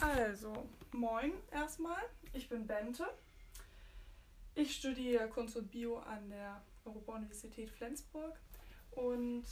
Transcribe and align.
Also, 0.00 0.52
moin 0.92 1.32
erstmal. 1.50 2.00
Ich 2.32 2.48
bin 2.48 2.68
Bente. 2.68 3.04
Ich 4.54 4.76
studiere 4.76 5.28
Kunst 5.28 5.56
und 5.56 5.72
Bio 5.72 5.98
an 5.98 6.30
der 6.30 6.62
Europa-Universität 6.84 7.68
Flensburg 7.68 8.38
und 8.92 9.44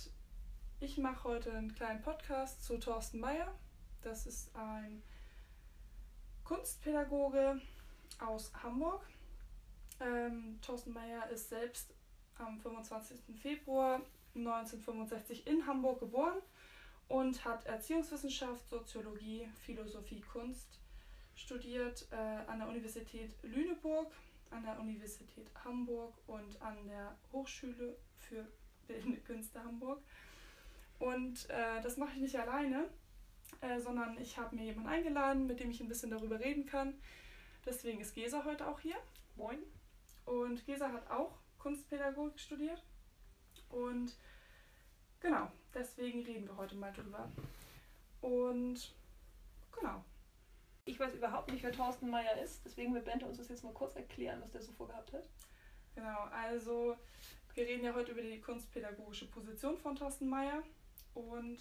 ich 0.78 0.98
mache 0.98 1.24
heute 1.24 1.52
einen 1.52 1.74
kleinen 1.74 2.00
Podcast 2.00 2.64
zu 2.64 2.78
Thorsten 2.78 3.18
Meyer. 3.18 3.52
Das 4.02 4.26
ist 4.26 4.54
ein 4.54 5.02
Kunstpädagoge 6.44 7.60
aus 8.20 8.52
Hamburg. 8.62 9.04
Ähm, 9.98 10.60
Thorsten 10.62 10.92
Meyer 10.92 11.28
ist 11.30 11.48
selbst 11.48 11.92
am 12.38 12.60
25. 12.60 13.18
Februar 13.42 14.00
1965 14.36 15.44
in 15.48 15.66
Hamburg 15.66 15.98
geboren 15.98 16.38
und 17.08 17.44
hat 17.44 17.66
Erziehungswissenschaft, 17.66 18.68
Soziologie, 18.68 19.48
Philosophie, 19.64 20.20
Kunst 20.20 20.80
studiert 21.34 22.06
äh, 22.10 22.16
an 22.50 22.58
der 22.58 22.68
Universität 22.68 23.34
Lüneburg, 23.42 24.12
an 24.50 24.64
der 24.64 24.80
Universität 24.80 25.50
Hamburg 25.64 26.14
und 26.26 26.60
an 26.62 26.76
der 26.86 27.16
Hochschule 27.32 27.96
für 28.18 28.46
Bildende 28.86 29.18
Künste 29.20 29.62
Hamburg. 29.62 30.00
Und 30.98 31.48
äh, 31.50 31.80
das 31.82 31.96
mache 31.96 32.12
ich 32.14 32.22
nicht 32.22 32.38
alleine, 32.38 32.88
äh, 33.60 33.78
sondern 33.78 34.18
ich 34.18 34.38
habe 34.38 34.56
mir 34.56 34.64
jemanden 34.64 34.88
eingeladen, 34.88 35.46
mit 35.46 35.60
dem 35.60 35.70
ich 35.70 35.80
ein 35.80 35.88
bisschen 35.88 36.10
darüber 36.10 36.40
reden 36.40 36.66
kann. 36.66 36.94
Deswegen 37.66 38.00
ist 38.00 38.14
Gesa 38.14 38.44
heute 38.44 38.66
auch 38.66 38.80
hier. 38.80 38.96
Moin. 39.36 39.58
Und 40.24 40.64
Gesa 40.64 40.90
hat 40.90 41.10
auch 41.10 41.38
Kunstpädagogik 41.58 42.40
studiert. 42.40 42.82
Und 43.68 44.16
genau, 45.26 45.50
deswegen 45.74 46.22
reden 46.22 46.46
wir 46.46 46.56
heute 46.56 46.76
mal 46.76 46.92
drüber. 46.92 47.28
Und 48.20 48.94
genau. 49.72 50.04
Ich 50.84 51.00
weiß 51.00 51.14
überhaupt 51.14 51.50
nicht, 51.50 51.64
wer 51.64 51.72
Thorsten 51.72 52.08
Meyer 52.08 52.40
ist, 52.40 52.64
deswegen 52.64 52.94
wird 52.94 53.06
Bente 53.06 53.26
uns 53.26 53.38
das 53.38 53.48
jetzt 53.48 53.64
mal 53.64 53.72
kurz 53.72 53.96
erklären, 53.96 54.40
was 54.40 54.52
der 54.52 54.62
so 54.62 54.70
vorgehabt 54.72 55.12
hat. 55.12 55.24
Genau, 55.96 56.20
also 56.30 56.96
wir 57.54 57.66
reden 57.66 57.84
ja 57.84 57.92
heute 57.92 58.12
über 58.12 58.22
die 58.22 58.40
kunstpädagogische 58.40 59.26
Position 59.26 59.76
von 59.78 59.96
Thorsten 59.96 60.28
Meyer. 60.28 60.62
Und 61.14 61.58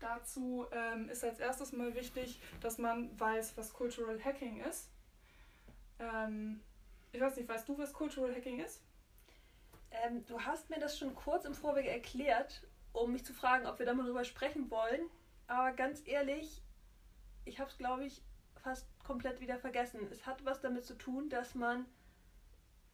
dazu 0.00 0.66
ähm, 0.72 1.08
ist 1.08 1.22
als 1.22 1.38
erstes 1.38 1.72
mal 1.72 1.94
wichtig, 1.94 2.40
dass 2.60 2.78
man 2.78 3.18
weiß, 3.20 3.56
was 3.56 3.72
Cultural 3.72 4.18
Hacking 4.24 4.60
ist. 4.62 4.90
Ähm, 6.00 6.60
ich 7.12 7.20
weiß 7.20 7.36
nicht, 7.36 7.48
weißt 7.48 7.68
du, 7.68 7.78
was 7.78 7.92
Cultural 7.92 8.34
Hacking 8.34 8.58
ist? 8.58 8.80
Ähm, 10.04 10.24
du 10.26 10.40
hast 10.40 10.70
mir 10.70 10.78
das 10.78 10.98
schon 10.98 11.14
kurz 11.14 11.44
im 11.44 11.54
Vorweg 11.54 11.86
erklärt, 11.86 12.66
um 12.92 13.12
mich 13.12 13.24
zu 13.24 13.32
fragen, 13.32 13.66
ob 13.66 13.78
wir 13.78 13.86
da 13.86 13.94
mal 13.94 14.06
drüber 14.06 14.24
sprechen 14.24 14.70
wollen. 14.70 15.08
Aber 15.46 15.72
ganz 15.72 16.02
ehrlich, 16.06 16.62
ich 17.44 17.60
habe 17.60 17.70
es, 17.70 17.78
glaube 17.78 18.04
ich, 18.04 18.22
fast 18.62 18.86
komplett 19.04 19.40
wieder 19.40 19.58
vergessen. 19.58 20.00
Es 20.10 20.26
hat 20.26 20.44
was 20.44 20.60
damit 20.60 20.84
zu 20.84 20.94
tun, 20.94 21.28
dass 21.30 21.54
man 21.54 21.86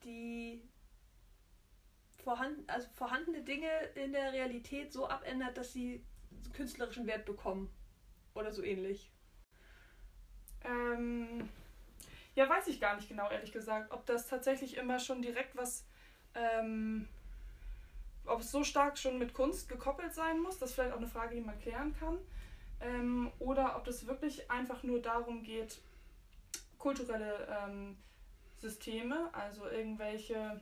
die 0.05 0.63
vorhanden, 2.23 2.65
also 2.69 2.89
vorhandene 2.95 3.43
Dinge 3.43 3.69
in 3.95 4.13
der 4.13 4.33
Realität 4.33 4.93
so 4.93 5.09
abändert, 5.09 5.57
dass 5.57 5.73
sie 5.73 6.05
künstlerischen 6.53 7.07
Wert 7.07 7.25
bekommen. 7.25 7.71
Oder 8.35 8.53
so 8.53 8.63
ähnlich. 8.63 9.11
Ähm, 10.65 11.49
ja, 12.35 12.49
weiß 12.49 12.69
ich 12.69 12.81
gar 12.81 12.97
nicht 12.97 13.09
genau, 13.09 13.29
ehrlich 13.31 13.53
gesagt, 13.53 13.93
ob 13.93 14.07
das 14.07 14.27
tatsächlich 14.27 14.77
immer 14.77 14.99
schon 14.99 15.21
direkt 15.21 15.57
was, 15.57 15.87
ähm, 16.35 17.09
ob 18.27 18.41
es 18.41 18.51
so 18.51 18.65
stark 18.65 18.99
schon 18.99 19.19
mit 19.19 19.35
Kunst 19.35 19.69
gekoppelt 19.69 20.15
sein 20.15 20.41
muss, 20.41 20.59
das 20.59 20.71
ist 20.71 20.75
vielleicht 20.77 20.93
auch 20.93 20.99
eine 20.99 21.09
Frage, 21.09 21.35
die 21.35 21.41
man 21.41 21.59
klären 21.59 21.95
kann, 21.99 22.19
ähm, 22.81 23.31
oder 23.39 23.77
ob 23.77 23.87
es 23.87 24.07
wirklich 24.07 24.51
einfach 24.51 24.83
nur 24.83 25.01
darum 25.01 25.43
geht, 25.43 25.81
kulturelle 26.79 27.47
ähm, 27.49 27.97
Systeme, 28.59 29.29
also 29.33 29.69
irgendwelche 29.69 30.61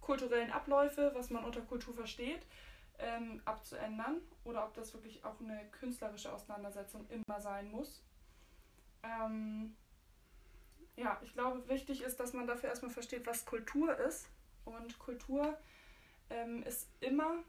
kulturellen 0.00 0.52
Abläufe, 0.52 1.12
was 1.14 1.30
man 1.30 1.44
unter 1.44 1.62
Kultur 1.62 1.94
versteht, 1.94 2.42
ähm, 2.98 3.40
abzuändern, 3.44 4.20
oder 4.44 4.64
ob 4.64 4.74
das 4.74 4.92
wirklich 4.94 5.24
auch 5.24 5.40
eine 5.40 5.64
künstlerische 5.70 6.32
Auseinandersetzung 6.32 7.06
immer 7.08 7.40
sein 7.40 7.70
muss. 7.70 8.02
Ähm, 9.02 9.74
ja, 10.96 11.20
ich 11.24 11.32
glaube, 11.32 11.68
wichtig 11.68 12.02
ist, 12.02 12.20
dass 12.20 12.32
man 12.32 12.46
dafür 12.46 12.68
erstmal 12.68 12.92
versteht, 12.92 13.26
was 13.26 13.44
Kultur 13.44 13.96
ist. 13.98 14.28
Und 14.64 14.98
Kultur 14.98 15.56
ähm, 16.30 16.62
ist 16.62 16.88
immer, 17.00 17.42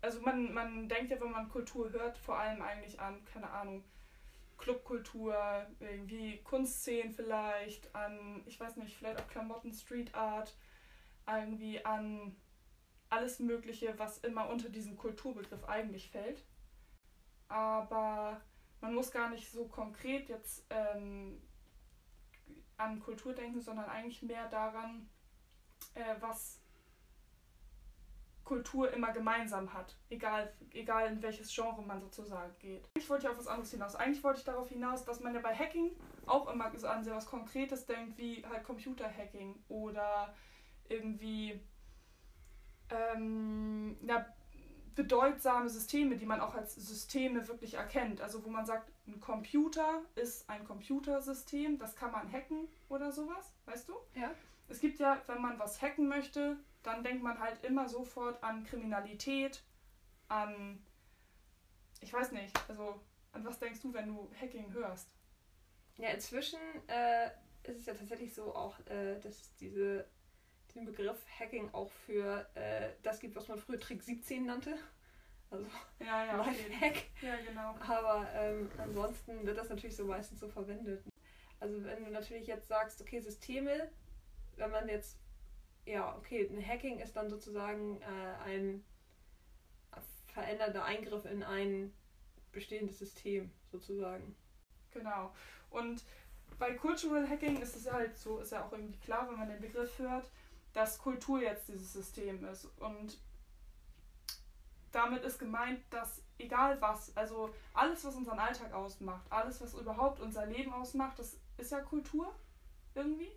also 0.00 0.20
man, 0.20 0.52
man 0.52 0.88
denkt 0.88 1.10
ja, 1.10 1.20
wenn 1.20 1.32
man 1.32 1.48
Kultur 1.48 1.90
hört, 1.92 2.18
vor 2.18 2.38
allem 2.38 2.62
eigentlich 2.62 3.00
an, 3.00 3.24
keine 3.24 3.50
Ahnung, 3.50 3.84
Clubkultur, 4.58 5.66
irgendwie 5.80 6.38
Kunstszenen 6.42 7.12
vielleicht, 7.12 7.94
an, 7.94 8.42
ich 8.46 8.58
weiß 8.58 8.76
nicht, 8.76 8.96
vielleicht 8.96 9.20
auch 9.20 9.28
Klamotten, 9.28 9.72
Street 9.72 10.14
Art, 10.14 10.56
irgendwie 11.26 11.84
an 11.84 12.36
alles 13.10 13.38
Mögliche, 13.40 13.98
was 13.98 14.18
immer 14.18 14.48
unter 14.48 14.68
diesen 14.68 14.96
Kulturbegriff 14.96 15.64
eigentlich 15.64 16.10
fällt. 16.10 16.44
Aber 17.48 18.40
man 18.80 18.94
muss 18.94 19.10
gar 19.10 19.30
nicht 19.30 19.50
so 19.50 19.66
konkret 19.66 20.28
jetzt 20.28 20.66
ähm, 20.70 21.40
an 22.76 23.00
Kultur 23.00 23.34
denken, 23.34 23.60
sondern 23.60 23.86
eigentlich 23.86 24.22
mehr 24.22 24.48
daran, 24.48 25.08
äh, 25.94 26.14
was 26.20 26.60
Kultur 28.44 28.92
immer 28.92 29.10
gemeinsam 29.12 29.72
hat, 29.72 29.96
egal, 30.10 30.52
egal 30.72 31.10
in 31.10 31.22
welches 31.22 31.52
Genre 31.54 31.82
man 31.82 32.00
sozusagen 32.00 32.52
geht. 32.58 32.84
Eigentlich 32.94 33.08
wollte 33.08 33.26
ich 33.26 33.30
auf 33.30 33.38
was 33.38 33.46
anderes 33.46 33.70
hinaus. 33.70 33.96
Eigentlich 33.96 34.22
wollte 34.22 34.40
ich 34.40 34.44
darauf 34.44 34.68
hinaus, 34.68 35.04
dass 35.04 35.20
man 35.20 35.34
ja 35.34 35.40
bei 35.40 35.54
Hacking 35.54 35.90
auch 36.26 36.52
immer 36.52 36.70
so 36.76 36.86
an 36.86 37.06
was 37.06 37.26
Konkretes 37.26 37.86
denkt, 37.86 38.18
wie 38.18 38.44
halt 38.46 38.64
Computerhacking 38.64 39.56
oder 39.68 40.34
irgendwie 40.88 41.60
ähm, 42.90 43.96
ja, 44.06 44.26
bedeutsame 44.94 45.68
Systeme, 45.68 46.16
die 46.16 46.26
man 46.26 46.40
auch 46.40 46.54
als 46.54 46.74
Systeme 46.74 47.48
wirklich 47.48 47.74
erkennt. 47.74 48.20
Also 48.20 48.44
wo 48.44 48.50
man 48.50 48.66
sagt, 48.66 48.92
ein 49.06 49.20
Computer 49.20 50.02
ist 50.14 50.48
ein 50.50 50.64
Computersystem, 50.64 51.78
das 51.78 51.96
kann 51.96 52.12
man 52.12 52.30
hacken 52.30 52.68
oder 52.88 53.10
sowas, 53.10 53.54
weißt 53.64 53.88
du? 53.88 53.94
Ja. 54.14 54.30
Es 54.68 54.80
gibt 54.80 54.98
ja, 54.98 55.20
wenn 55.26 55.42
man 55.42 55.58
was 55.58 55.80
hacken 55.80 56.08
möchte, 56.08 56.56
dann 56.82 57.02
denkt 57.02 57.22
man 57.22 57.38
halt 57.38 57.62
immer 57.64 57.88
sofort 57.88 58.42
an 58.42 58.64
Kriminalität, 58.64 59.62
an, 60.28 60.84
ich 62.00 62.12
weiß 62.12 62.32
nicht, 62.32 62.52
also 62.68 63.00
an 63.32 63.44
was 63.44 63.58
denkst 63.58 63.80
du, 63.82 63.92
wenn 63.92 64.08
du 64.08 64.30
Hacking 64.40 64.72
hörst? 64.72 65.08
Ja, 65.96 66.10
inzwischen 66.10 66.58
äh, 66.88 67.26
ist 67.64 67.78
es 67.78 67.86
ja 67.86 67.94
tatsächlich 67.94 68.34
so 68.34 68.54
auch, 68.54 68.78
äh, 68.86 69.18
dass 69.20 69.54
diese 69.56 70.06
den 70.74 70.86
Begriff 70.86 71.24
Hacking 71.38 71.72
auch 71.72 71.90
für 71.90 72.46
äh, 72.54 72.90
das 73.02 73.20
gibt, 73.20 73.36
was 73.36 73.48
man 73.48 73.58
früher 73.58 73.78
Trick 73.78 74.02
17 74.02 74.44
nannte. 74.44 74.76
Also 75.50 75.66
ja, 76.00 76.24
ja, 76.26 76.36
Lifehack. 76.36 77.04
Ja, 77.22 77.36
genau. 77.46 77.74
Aber 77.86 78.26
ähm, 78.34 78.68
ansonsten 78.78 79.46
wird 79.46 79.56
das 79.56 79.68
natürlich 79.68 79.96
so 79.96 80.04
meistens 80.04 80.40
so 80.40 80.48
verwendet. 80.48 81.04
Also 81.60 81.84
wenn 81.84 82.04
du 82.04 82.10
natürlich 82.10 82.46
jetzt 82.46 82.68
sagst, 82.68 83.00
okay, 83.00 83.20
Systeme, 83.20 83.88
wenn 84.56 84.70
man 84.70 84.88
jetzt, 84.88 85.18
ja, 85.86 86.16
okay, 86.16 86.48
ein 86.50 86.66
Hacking 86.66 86.98
ist 86.98 87.14
dann 87.16 87.28
sozusagen 87.28 88.00
äh, 88.02 88.42
ein 88.44 88.84
veränderter 90.34 90.84
Eingriff 90.84 91.24
in 91.24 91.42
ein 91.42 91.92
bestehendes 92.52 92.98
System, 92.98 93.50
sozusagen. 93.70 94.34
Genau. 94.92 95.32
Und 95.70 96.04
bei 96.58 96.74
Cultural 96.74 97.28
Hacking 97.28 97.60
ist 97.60 97.76
es 97.76 97.90
halt 97.90 98.16
so, 98.18 98.38
ist 98.40 98.52
ja 98.52 98.64
auch 98.64 98.72
irgendwie 98.72 98.98
klar, 98.98 99.28
wenn 99.28 99.38
man 99.38 99.48
den 99.48 99.60
Begriff 99.60 99.98
hört, 99.98 100.28
dass 100.72 100.98
Kultur 100.98 101.40
jetzt 101.40 101.68
dieses 101.68 101.92
System 101.92 102.44
ist. 102.44 102.66
Und 102.78 103.18
damit 104.92 105.24
ist 105.24 105.38
gemeint, 105.38 105.80
dass 105.90 106.22
egal 106.38 106.80
was, 106.80 107.16
also 107.16 107.52
alles, 107.72 108.04
was 108.04 108.14
unseren 108.14 108.38
Alltag 108.38 108.72
ausmacht, 108.72 109.24
alles, 109.30 109.60
was 109.60 109.74
überhaupt 109.74 110.20
unser 110.20 110.46
Leben 110.46 110.72
ausmacht, 110.72 111.18
das 111.18 111.38
ist 111.58 111.72
ja 111.72 111.80
Kultur 111.80 112.34
irgendwie. 112.94 113.30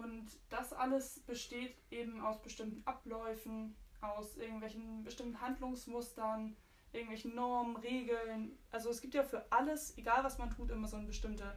Und 0.00 0.30
das 0.48 0.72
alles 0.72 1.20
besteht 1.20 1.76
eben 1.90 2.22
aus 2.22 2.40
bestimmten 2.40 2.82
Abläufen, 2.86 3.76
aus 4.00 4.38
irgendwelchen 4.38 5.04
bestimmten 5.04 5.38
Handlungsmustern, 5.40 6.56
irgendwelchen 6.92 7.34
Normen, 7.34 7.76
Regeln. 7.76 8.58
Also 8.70 8.88
es 8.88 9.02
gibt 9.02 9.12
ja 9.12 9.22
für 9.22 9.44
alles, 9.52 9.96
egal 9.98 10.24
was 10.24 10.38
man 10.38 10.50
tut, 10.50 10.70
immer 10.70 10.88
so 10.88 10.96
eine 10.96 11.06
bestimmte 11.06 11.54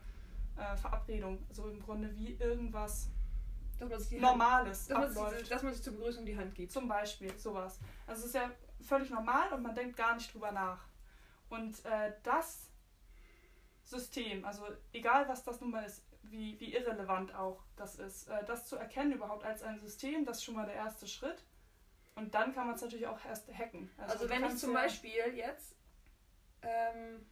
äh, 0.58 0.76
Verabredung. 0.76 1.46
Also 1.48 1.70
im 1.70 1.82
Grunde 1.82 2.14
wie 2.18 2.34
irgendwas 2.34 3.10
Normales 4.12 4.90
Hand, 4.90 5.04
dass, 5.04 5.16
man 5.16 5.30
sich, 5.32 5.50
dass 5.50 5.64
man 5.64 5.74
sich 5.74 5.84
zur 5.84 5.94
Begrüßung 5.94 6.26
die 6.26 6.38
Hand 6.38 6.54
gibt. 6.54 6.72
Zum 6.72 6.88
Beispiel, 6.88 7.38
sowas. 7.38 7.80
Also 8.06 8.22
es 8.22 8.28
ist 8.28 8.36
ja 8.36 8.52
völlig 8.82 9.10
normal 9.10 9.52
und 9.54 9.64
man 9.64 9.74
denkt 9.74 9.96
gar 9.96 10.16
nicht 10.16 10.34
drüber 10.34 10.52
nach. 10.52 10.86
Und 11.50 11.84
äh, 11.86 12.14
das 12.24 12.70
System, 13.84 14.44
also 14.46 14.64
egal 14.92 15.28
was 15.28 15.44
das 15.44 15.62
nun 15.62 15.72
mal 15.72 15.84
ist, 15.84 16.04
wie, 16.24 16.60
wie 16.60 16.74
irrelevant 16.74 17.36
auch 17.36 17.64
das 17.76 17.96
ist, 17.96 18.28
äh, 18.30 18.44
das 18.46 18.68
zu 18.68 18.76
erkennen 18.76 19.14
überhaupt 19.14 19.44
als 19.44 19.64
ein 19.64 19.80
System, 19.80 20.26
das 20.26 20.38
ist 20.38 20.44
schon 20.44 20.56
mal 20.56 20.66
der 20.66 20.76
erste 20.76 21.08
Schritt. 21.08 21.44
Und 22.16 22.36
dann 22.36 22.54
kann 22.54 22.68
man 22.68 22.76
es 22.76 22.82
natürlich 22.82 23.08
auch 23.08 23.24
erst 23.26 23.52
hacken. 23.52 23.90
Also, 23.98 24.14
also 24.14 24.30
wenn 24.30 24.46
ich 24.46 24.58
zum 24.58 24.74
Beispiel 24.74 25.34
jetzt 25.36 25.76
ähm, 26.62 27.26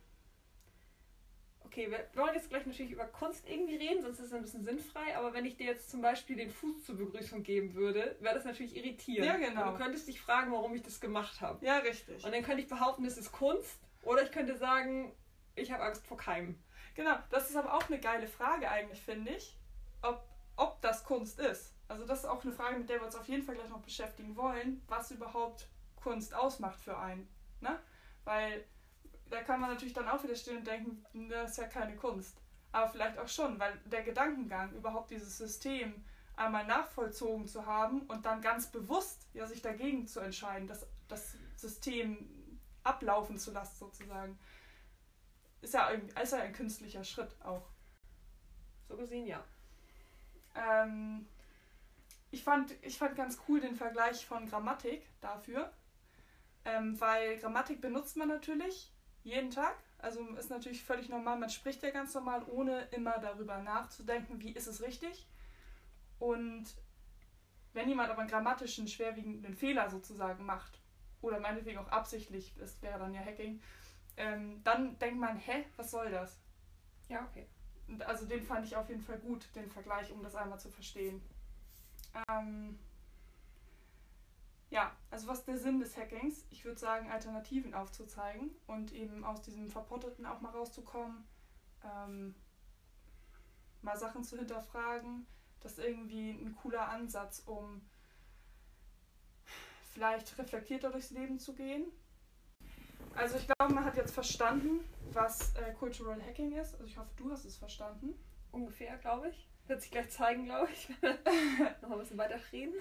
okay, 1.72 1.90
wir 1.90 2.22
wollen 2.22 2.36
jetzt 2.36 2.50
gleich 2.50 2.66
natürlich 2.66 2.92
über 2.92 3.06
Kunst 3.06 3.48
irgendwie 3.48 3.78
reden, 3.78 4.02
sonst 4.02 4.20
ist 4.20 4.28
es 4.28 4.34
ein 4.34 4.42
bisschen 4.42 4.66
sinnfrei, 4.66 5.16
aber 5.16 5.34
wenn 5.34 5.46
ich 5.46 5.56
dir 5.56 5.68
jetzt 5.68 5.90
zum 5.90 6.02
Beispiel 6.02 6.36
den 6.36 6.50
Fuß 6.50 6.84
zur 6.84 6.98
Begrüßung 6.98 7.44
geben 7.44 7.74
würde, 7.76 8.18
wäre 8.20 8.36
das 8.36 8.44
natürlich 8.44 8.76
irritierend. 8.76 9.26
Ja, 9.26 9.38
genau. 9.38 9.68
Und 9.70 9.78
du 9.78 9.84
könntest 9.84 10.08
dich 10.08 10.20
fragen, 10.20 10.52
warum 10.52 10.76
ich 10.76 10.82
das 10.82 11.00
gemacht 11.00 11.40
habe. 11.40 11.66
Ja, 11.66 11.78
richtig. 11.78 12.26
Und 12.26 12.34
dann 12.34 12.44
könnte 12.44 12.62
ich 12.62 12.68
behaupten, 12.68 13.06
es 13.06 13.18
ist 13.18 13.32
Kunst, 13.32 13.80
oder 14.04 14.22
ich 14.22 14.32
könnte 14.32 14.58
sagen, 14.58 15.14
ich 15.56 15.72
habe 15.72 15.84
Angst 15.84 16.06
vor 16.06 16.18
Keimen. 16.18 16.62
Genau, 16.94 17.16
das 17.30 17.50
ist 17.50 17.56
aber 17.56 17.74
auch 17.74 17.88
eine 17.88 18.00
geile 18.00 18.28
Frage 18.28 18.70
eigentlich, 18.70 19.02
finde 19.02 19.32
ich, 19.32 19.58
ob, 20.02 20.24
ob 20.58 20.82
das 20.82 21.04
Kunst 21.04 21.40
ist. 21.40 21.74
Also 21.88 22.06
das 22.06 22.20
ist 22.20 22.26
auch 22.26 22.44
eine 22.44 22.54
Frage, 22.54 22.78
mit 22.78 22.90
der 22.90 23.00
wir 23.00 23.06
uns 23.06 23.16
auf 23.16 23.28
jeden 23.28 23.44
Fall 23.44 23.56
gleich 23.56 23.70
noch 23.70 23.82
beschäftigen 23.82 24.36
wollen, 24.36 24.82
was 24.88 25.12
überhaupt 25.12 25.68
Kunst 25.96 26.34
ausmacht 26.34 26.80
für 26.80 26.98
einen. 26.98 27.28
Ne? 27.60 27.80
Weil 28.24 28.66
da 29.30 29.42
kann 29.42 29.60
man 29.60 29.72
natürlich 29.72 29.94
dann 29.94 30.08
auch 30.08 30.24
wieder 30.24 30.36
stehen 30.36 30.58
und 30.58 30.68
denken, 30.68 31.30
das 31.30 31.52
ist 31.52 31.58
ja 31.58 31.68
keine 31.68 31.96
Kunst. 31.96 32.38
Aber 32.72 32.90
vielleicht 32.90 33.18
auch 33.18 33.28
schon, 33.28 33.60
weil 33.60 33.78
der 33.86 34.04
Gedankengang, 34.04 34.74
überhaupt 34.74 35.12
dieses 35.12 35.38
System 35.38 36.04
einmal 36.36 36.66
nachvollzogen 36.66 37.48
zu 37.48 37.66
haben 37.66 38.02
und 38.04 38.26
dann 38.26 38.42
ganz 38.42 38.68
bewusst 38.68 39.28
ja, 39.34 39.46
sich 39.46 39.62
dagegen 39.62 40.08
zu 40.08 40.20
entscheiden, 40.20 40.68
das, 40.68 40.88
das 41.08 41.36
System 41.56 42.60
ablaufen 42.84 43.38
zu 43.38 43.52
lassen 43.52 43.76
sozusagen, 43.78 44.40
ist 45.62 45.74
ja, 45.74 45.88
ein, 45.88 46.08
ist 46.22 46.34
ja 46.34 46.40
ein 46.40 46.54
künstlicher 46.54 47.04
Schritt 47.04 47.36
auch. 47.44 47.68
So 48.88 48.98
gesehen, 48.98 49.26
ja. 49.28 49.44
Ähm, 50.56 51.26
ich, 52.32 52.44
fand, 52.44 52.74
ich 52.82 52.98
fand 52.98 53.16
ganz 53.16 53.40
cool 53.48 53.62
den 53.62 53.76
Vergleich 53.76 54.26
von 54.26 54.48
Grammatik 54.50 55.04
dafür, 55.22 55.72
ähm, 56.66 57.00
weil 57.00 57.38
Grammatik 57.38 57.82
benutzt 57.82 58.18
man 58.18 58.28
natürlich 58.28 58.92
jeden 59.24 59.52
Tag. 59.52 59.76
Also 60.00 60.26
ist 60.36 60.50
natürlich 60.50 60.84
völlig 60.84 61.10
normal, 61.10 61.38
man 61.38 61.50
spricht 61.50 61.84
ja 61.84 61.92
ganz 61.92 62.14
normal, 62.14 62.44
ohne 62.48 62.82
immer 62.92 63.20
darüber 63.20 63.60
nachzudenken, 63.60 64.42
wie 64.42 64.52
ist 64.52 64.68
es 64.68 64.82
richtig. 64.82 65.28
Und 66.18 66.66
wenn 67.74 67.88
jemand 67.88 68.10
aber 68.10 68.22
einen 68.22 68.30
grammatischen, 68.30 68.88
schwerwiegenden 68.88 69.56
Fehler 69.56 69.90
sozusagen 69.90 70.46
macht, 70.46 70.82
oder 71.22 71.40
meinetwegen 71.40 71.78
auch 71.78 71.90
absichtlich, 71.90 72.54
das 72.58 72.82
wäre 72.82 73.00
dann 73.00 73.14
ja 73.14 73.22
Hacking, 73.22 73.62
ähm, 74.18 74.64
dann 74.64 74.98
denkt 75.00 75.20
man, 75.20 75.38
hä, 75.38 75.66
was 75.78 75.92
soll 75.92 76.12
das? 76.12 76.40
Ja, 77.10 77.28
okay. 77.30 77.48
Also 78.06 78.26
den 78.26 78.44
fand 78.44 78.66
ich 78.66 78.76
auf 78.76 78.90
jeden 78.90 79.02
Fall 79.02 79.20
gut, 79.20 79.48
den 79.56 79.70
Vergleich, 79.70 80.12
um 80.12 80.24
das 80.24 80.36
einmal 80.36 80.60
zu 80.60 80.70
verstehen. 80.70 81.22
Ähm, 82.30 82.80
ja, 84.70 84.96
also 85.10 85.28
was 85.28 85.40
ist 85.40 85.48
der 85.48 85.58
Sinn 85.58 85.80
des 85.80 85.98
Hackings? 85.98 86.46
Ich 86.50 86.64
würde 86.64 86.80
sagen, 86.80 87.12
Alternativen 87.12 87.74
aufzuzeigen 87.74 88.52
und 88.68 88.94
eben 88.94 89.26
aus 89.26 89.42
diesem 89.42 89.70
Verpotteten 89.70 90.26
auch 90.26 90.40
mal 90.40 90.52
rauszukommen, 90.52 91.26
ähm, 91.84 92.34
mal 93.82 93.98
Sachen 93.98 94.24
zu 94.24 94.38
hinterfragen. 94.38 95.28
Das 95.60 95.74
ist 95.74 95.80
irgendwie 95.80 96.32
ein 96.32 96.56
cooler 96.56 96.88
Ansatz, 96.88 97.44
um 97.46 97.82
vielleicht 99.94 100.38
reflektierter 100.38 100.90
durchs 100.90 101.12
Leben 101.12 101.38
zu 101.38 101.54
gehen. 101.54 101.86
Also 103.16 103.38
ich 103.38 103.48
glaube, 103.48 103.74
man 103.74 103.86
hat 103.86 103.98
jetzt 103.98 104.14
verstanden, 104.14 104.84
was 105.14 105.56
äh, 105.56 105.74
Cultural 105.74 106.22
Hacking 106.22 106.54
ist. 106.54 106.74
Also 106.74 106.86
ich 106.86 106.98
hoffe, 106.98 107.10
du 107.18 107.32
hast 107.32 107.46
es 107.46 107.58
verstanden. 107.58 108.16
Ungefähr, 108.52 108.98
glaube 108.98 109.30
ich. 109.30 109.48
Wird 109.68 109.82
sich 109.82 109.92
gleich 109.92 110.10
zeigen, 110.10 110.46
glaube 110.46 110.70
ich. 110.72 110.90
Noch 111.82 111.92
ein 111.92 112.00
bisschen 112.00 112.18
weiter 112.18 112.40
reden. 112.52 112.74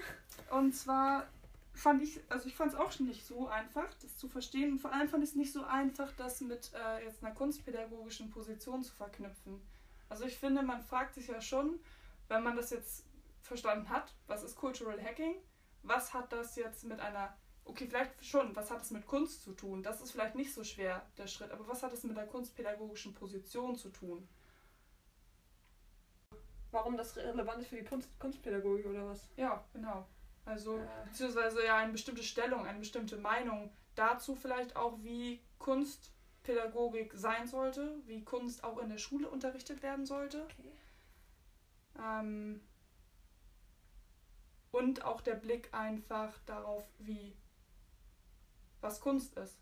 Und 0.51 0.73
zwar 0.73 1.27
fand 1.73 2.03
ich, 2.03 2.21
also 2.29 2.47
ich 2.47 2.55
fand 2.55 2.73
es 2.73 2.79
auch 2.79 2.93
schon 2.93 3.07
nicht 3.07 3.25
so 3.25 3.49
einfach, 3.49 3.93
das 4.03 4.17
zu 4.17 4.29
verstehen. 4.29 4.73
Und 4.73 4.79
vor 4.81 4.93
allem 4.93 5.09
fand 5.09 5.23
ich 5.23 5.31
es 5.31 5.37
nicht 5.37 5.53
so 5.53 5.65
einfach, 5.65 6.13
das 6.17 6.41
mit 6.41 6.73
äh, 6.75 7.05
jetzt 7.05 7.23
einer 7.23 7.35
kunstpädagogischen 7.35 8.31
Position 8.31 8.83
zu 8.83 8.95
verknüpfen. 8.95 9.61
Also 10.09 10.25
ich 10.25 10.37
finde, 10.37 10.63
man 10.63 10.83
fragt 10.83 11.15
sich 11.15 11.29
ja 11.29 11.41
schon, 11.41 11.79
wenn 12.29 12.43
man 12.43 12.57
das 12.57 12.71
jetzt 12.71 13.05
verstanden 13.43 13.89
hat, 13.89 14.15
was 14.27 14.43
ist 14.43 14.57
Cultural 14.57 15.01
Hacking, 15.03 15.35
was 15.83 16.13
hat 16.13 16.33
das 16.33 16.57
jetzt 16.57 16.85
mit 16.85 17.01
einer, 17.01 17.37
okay, 17.71 17.87
vielleicht 17.87 18.25
schon, 18.25 18.55
was 18.55 18.71
hat 18.71 18.83
es 18.83 18.91
mit 18.91 19.07
Kunst 19.07 19.43
zu 19.43 19.53
tun? 19.53 19.83
Das 19.83 20.01
ist 20.01 20.13
vielleicht 20.13 20.35
nicht 20.35 20.53
so 20.53 20.65
schwer, 20.65 21.07
der 21.17 21.27
Schritt, 21.27 21.51
aber 21.51 21.67
was 21.69 21.83
hat 21.83 21.93
es 21.93 22.05
mit 22.05 22.17
der 22.17 22.27
kunstpädagogischen 22.27 23.15
Position 23.15 23.77
zu 23.77 23.91
tun? 23.91 24.29
Warum 26.73 26.97
das 26.97 27.17
relevant 27.17 27.63
ist 27.63 27.69
für 27.69 27.77
die 27.77 27.85
Kunst 27.85 28.09
Kunstpädagogik 28.19 28.87
oder 28.87 29.07
was? 29.09 29.29
Ja, 29.37 29.65
genau. 29.73 30.07
Also, 30.45 30.79
äh. 30.79 30.87
beziehungsweise 31.05 31.65
ja 31.65 31.77
eine 31.77 31.93
bestimmte 31.93 32.23
Stellung, 32.23 32.67
eine 32.67 32.79
bestimmte 32.79 33.17
Meinung 33.17 33.73
dazu 33.95 34.35
vielleicht 34.37 34.77
auch, 34.77 34.99
wie 35.03 35.41
Kunstpädagogik 35.59 37.13
sein 37.15 37.47
sollte, 37.47 38.01
wie 38.07 38.25
Kunst 38.25 38.63
auch 38.63 38.79
in 38.79 38.89
der 38.89 38.99
Schule 38.99 39.29
unterrichtet 39.29 39.83
werden 39.83 40.07
sollte. 40.07 40.43
Okay. 40.45 40.71
Ähm, 41.99 42.61
und 44.71 45.05
auch 45.05 45.21
der 45.21 45.35
Blick 45.35 45.75
einfach 45.75 46.39
darauf, 46.47 46.85
wie 46.99 47.37
was 48.81 49.01
Kunst 49.01 49.37
ist. 49.37 49.59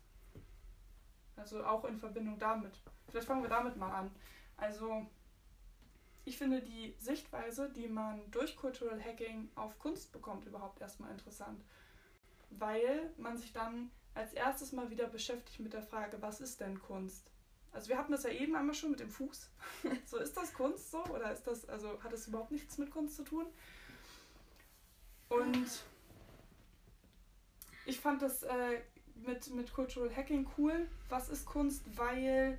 Also 1.35 1.63
auch 1.63 1.85
in 1.85 1.97
Verbindung 1.97 2.37
damit. 2.37 2.81
Vielleicht 3.07 3.27
fangen 3.27 3.41
wir 3.41 3.49
damit 3.49 3.77
mal 3.77 3.91
an. 3.91 4.11
Also 4.57 5.05
ich 6.25 6.37
finde 6.37 6.61
die 6.61 6.95
Sichtweise, 6.99 7.69
die 7.69 7.87
man 7.87 8.29
durch 8.31 8.55
Cultural 8.55 9.03
Hacking 9.03 9.49
auf 9.55 9.79
Kunst 9.79 10.11
bekommt, 10.11 10.45
überhaupt 10.45 10.81
erstmal 10.81 11.11
interessant. 11.11 11.63
Weil 12.51 13.13
man 13.17 13.37
sich 13.37 13.53
dann 13.53 13.89
als 14.13 14.33
erstes 14.33 14.71
mal 14.71 14.89
wieder 14.89 15.07
beschäftigt 15.07 15.59
mit 15.59 15.73
der 15.73 15.83
Frage, 15.83 16.21
was 16.21 16.41
ist 16.41 16.59
denn 16.59 16.79
Kunst? 16.81 17.31
Also 17.71 17.89
wir 17.89 17.97
hatten 17.97 18.11
das 18.11 18.23
ja 18.23 18.31
eben 18.31 18.55
einmal 18.55 18.75
schon 18.75 18.91
mit 18.91 18.99
dem 18.99 19.09
Fuß. 19.09 19.49
so 20.05 20.17
ist 20.17 20.35
das 20.35 20.53
Kunst 20.53 20.91
so 20.91 21.03
oder 21.05 21.31
ist 21.31 21.43
das 21.43 21.67
also 21.69 22.01
hat 22.03 22.11
das 22.11 22.27
überhaupt 22.27 22.51
nichts 22.51 22.77
mit 22.77 22.91
Kunst 22.91 23.15
zu 23.15 23.23
tun? 23.23 23.45
Und 25.29 25.83
ich 27.85 27.99
fand 27.99 28.21
das 28.21 28.43
äh, 28.43 28.81
mit, 29.25 29.53
mit 29.53 29.73
Cultural 29.73 30.15
Hacking 30.15 30.47
cool. 30.57 30.87
Was 31.09 31.29
ist 31.29 31.45
Kunst? 31.45 31.83
Weil 31.97 32.57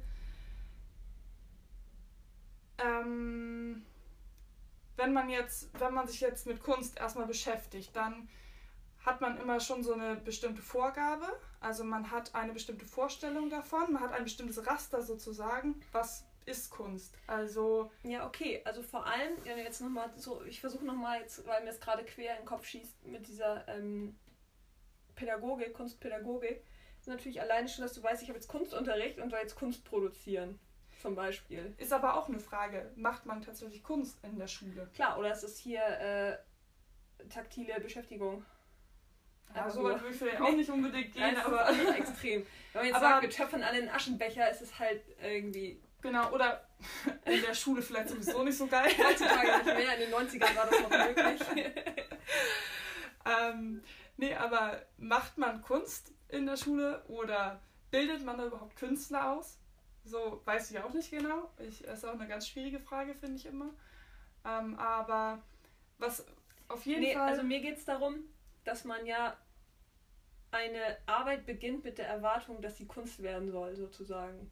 ähm, 2.78 3.84
wenn 4.96 5.12
man 5.12 5.28
jetzt, 5.30 5.70
wenn 5.78 5.94
man 5.94 6.06
sich 6.06 6.20
jetzt 6.20 6.46
mit 6.46 6.62
Kunst 6.62 6.98
erstmal 6.98 7.26
beschäftigt, 7.26 7.94
dann 7.94 8.28
hat 9.04 9.20
man 9.20 9.38
immer 9.38 9.60
schon 9.60 9.82
so 9.82 9.94
eine 9.94 10.16
bestimmte 10.16 10.62
Vorgabe. 10.62 11.26
Also 11.60 11.84
man 11.84 12.10
hat 12.10 12.34
eine 12.34 12.52
bestimmte 12.52 12.84
Vorstellung 12.84 13.48
davon, 13.48 13.92
man 13.92 14.02
hat 14.02 14.12
ein 14.12 14.24
bestimmtes 14.24 14.66
Raster 14.66 15.02
sozusagen, 15.02 15.80
was 15.92 16.24
ist 16.46 16.70
Kunst. 16.70 17.14
Also. 17.26 17.90
Ja, 18.02 18.26
okay. 18.26 18.61
Also 18.64 18.82
vor 18.82 19.06
allem, 19.06 19.32
jetzt 19.44 19.80
nochmal 19.80 20.11
so, 20.16 20.42
ich 20.44 20.61
versuche 20.61 20.85
nochmal 20.85 21.20
jetzt, 21.20 21.46
weil 21.46 21.62
mir 21.64 21.70
es 21.70 21.80
gerade 21.80 22.04
quer 22.04 22.32
in 22.32 22.42
den 22.42 22.46
Kopf 22.46 22.66
schießt 22.66 23.06
mit 23.06 23.26
dieser 23.26 23.66
ähm, 23.68 24.16
Pädagogik, 25.20 25.74
Kunstpädagogik, 25.74 26.64
ist 26.98 27.08
natürlich 27.08 27.40
alleine 27.40 27.68
schon, 27.68 27.82
dass 27.82 27.92
du 27.92 28.02
weißt, 28.02 28.22
ich 28.22 28.28
habe 28.28 28.38
jetzt 28.38 28.48
Kunstunterricht 28.48 29.18
und 29.20 29.30
soll 29.30 29.40
jetzt 29.40 29.54
Kunst 29.54 29.84
produzieren. 29.84 30.58
Zum 31.00 31.14
Beispiel. 31.14 31.74
Ist 31.78 31.92
aber 31.92 32.16
auch 32.16 32.28
eine 32.28 32.40
Frage, 32.40 32.90
macht 32.96 33.24
man 33.26 33.40
tatsächlich 33.42 33.82
Kunst 33.82 34.18
in 34.24 34.38
der 34.38 34.48
Schule? 34.48 34.88
Klar, 34.94 35.18
oder 35.18 35.32
ist 35.32 35.44
es 35.44 35.58
hier 35.58 35.80
äh, 35.82 36.36
taktile 37.28 37.80
Beschäftigung? 37.80 38.44
Ja, 39.54 39.68
so 39.68 39.82
weit 39.82 40.00
würde 40.00 40.12
ich 40.12 40.18
vielleicht 40.18 40.40
auch 40.40 40.52
nicht 40.52 40.70
unbedingt 40.70 41.12
gehen, 41.14 41.22
Nein, 41.22 41.36
aber. 41.38 41.68
extrem. 41.96 42.46
Wenn 42.72 42.80
man 42.80 42.84
jetzt 42.86 42.96
aber 42.96 43.08
sagt, 43.08 43.22
wir 43.22 43.30
töpfern 43.30 43.62
alle 43.62 43.78
einen 43.78 43.88
Aschenbecher, 43.88 44.50
ist 44.50 44.62
es 44.62 44.78
halt 44.78 45.02
irgendwie 45.22 45.80
Genau, 46.02 46.30
oder 46.32 46.66
in 47.26 47.42
der 47.42 47.54
Schule 47.54 47.82
vielleicht 47.82 48.08
sowieso 48.08 48.42
nicht 48.42 48.56
so 48.56 48.66
geil. 48.66 48.90
Heutzutage 48.96 49.64
nicht 49.64 49.64
mehr, 49.66 49.94
in 49.98 50.00
den 50.00 50.14
90ern 50.14 50.56
war 50.56 50.66
das 50.66 50.80
noch 50.80 50.90
möglich. 50.90 51.66
ähm, 53.30 53.82
nee, 54.16 54.34
aber 54.34 54.82
macht 54.99 55.38
man 55.38 55.62
Kunst 55.62 56.12
in 56.28 56.46
der 56.46 56.56
Schule 56.56 57.04
oder 57.08 57.60
bildet 57.90 58.25
man 58.25 58.38
da 58.38 58.46
überhaupt 58.46 58.76
Künstler 58.76 59.32
aus? 59.32 59.58
So 60.04 60.40
weiß 60.44 60.70
ich 60.70 60.80
auch 60.80 60.92
nicht 60.92 61.10
genau. 61.10 61.50
Ich, 61.58 61.82
das 61.82 61.99
ist 61.99 62.04
auch 62.04 62.14
eine 62.14 62.28
ganz 62.28 62.49
schwierige 62.49 62.80
Frage, 62.80 63.14
finde 63.14 63.37
ich 63.37 63.46
immer. 63.46 63.70
Ähm, 64.44 64.78
aber 64.78 65.42
was 65.99 66.25
auf 66.68 66.87
jeden 66.87 67.02
nee, 67.02 67.14
Fall. 67.14 67.28
Also 67.28 67.42
mir 67.42 67.60
geht 67.60 67.78
es 67.78 67.84
darum, 67.84 68.25
dass 68.64 68.84
man 68.84 69.04
ja 69.06 69.37
eine 70.52 70.96
Arbeit 71.06 71.46
beginnt 71.46 71.84
mit 71.84 71.99
der 71.99 72.08
Erwartung, 72.08 72.60
dass 72.62 72.76
sie 72.76 72.87
Kunst 72.87 73.22
werden 73.22 73.50
soll, 73.50 73.76
sozusagen. 73.76 74.50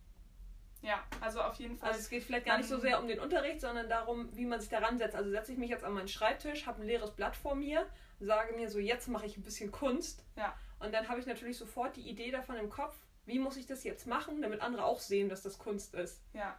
Ja, 0.82 1.02
also 1.20 1.40
auf 1.40 1.56
jeden 1.56 1.76
Fall. 1.76 1.88
Also 1.88 2.00
es 2.00 2.08
geht 2.08 2.23
vielleicht 2.23 2.47
gar 2.47 2.58
nicht 2.58 2.68
so 2.68 2.78
sehr 2.78 3.00
um 3.00 3.08
den 3.08 3.18
Unterricht, 3.18 3.61
sondern 3.61 3.88
darum, 3.88 4.28
wie 4.37 4.47
man 4.47 4.61
sich 4.61 4.70
daran 4.70 4.97
setzt. 4.99 5.16
Also 5.16 5.30
setze 5.30 5.52
ich 5.52 5.58
mich 5.58 5.70
jetzt 5.70 5.82
an 5.85 5.92
meinen 5.92 6.08
Schreibtisch, 6.08 6.66
habe 6.66 6.82
ein 6.82 6.87
leeres 6.87 7.11
Blatt 7.11 7.35
vor 7.35 7.56
mir, 7.56 7.87
sage 8.18 8.54
mir 8.54 8.68
so, 8.70 8.78
jetzt 8.78 9.08
mache 9.08 9.26
ich 9.26 9.37
ein 9.37 9.42
bisschen 9.42 9.70
Kunst. 9.70 10.25
Ja. 10.37 10.56
Und 10.78 10.92
dann 10.92 11.08
habe 11.08 11.20
ich 11.20 11.26
natürlich 11.26 11.58
sofort 11.58 11.96
die 11.96 12.08
Idee 12.08 12.30
davon 12.30 12.56
im 12.56 12.70
Kopf, 12.70 12.96
wie 13.26 13.38
muss 13.38 13.56
ich 13.56 13.66
das 13.66 13.84
jetzt 13.84 14.06
machen, 14.06 14.40
damit 14.42 14.60
andere 14.60 14.84
auch 14.84 15.00
sehen, 15.00 15.28
dass 15.28 15.42
das 15.42 15.58
Kunst 15.58 15.94
ist. 15.94 16.22
Ja. 16.32 16.56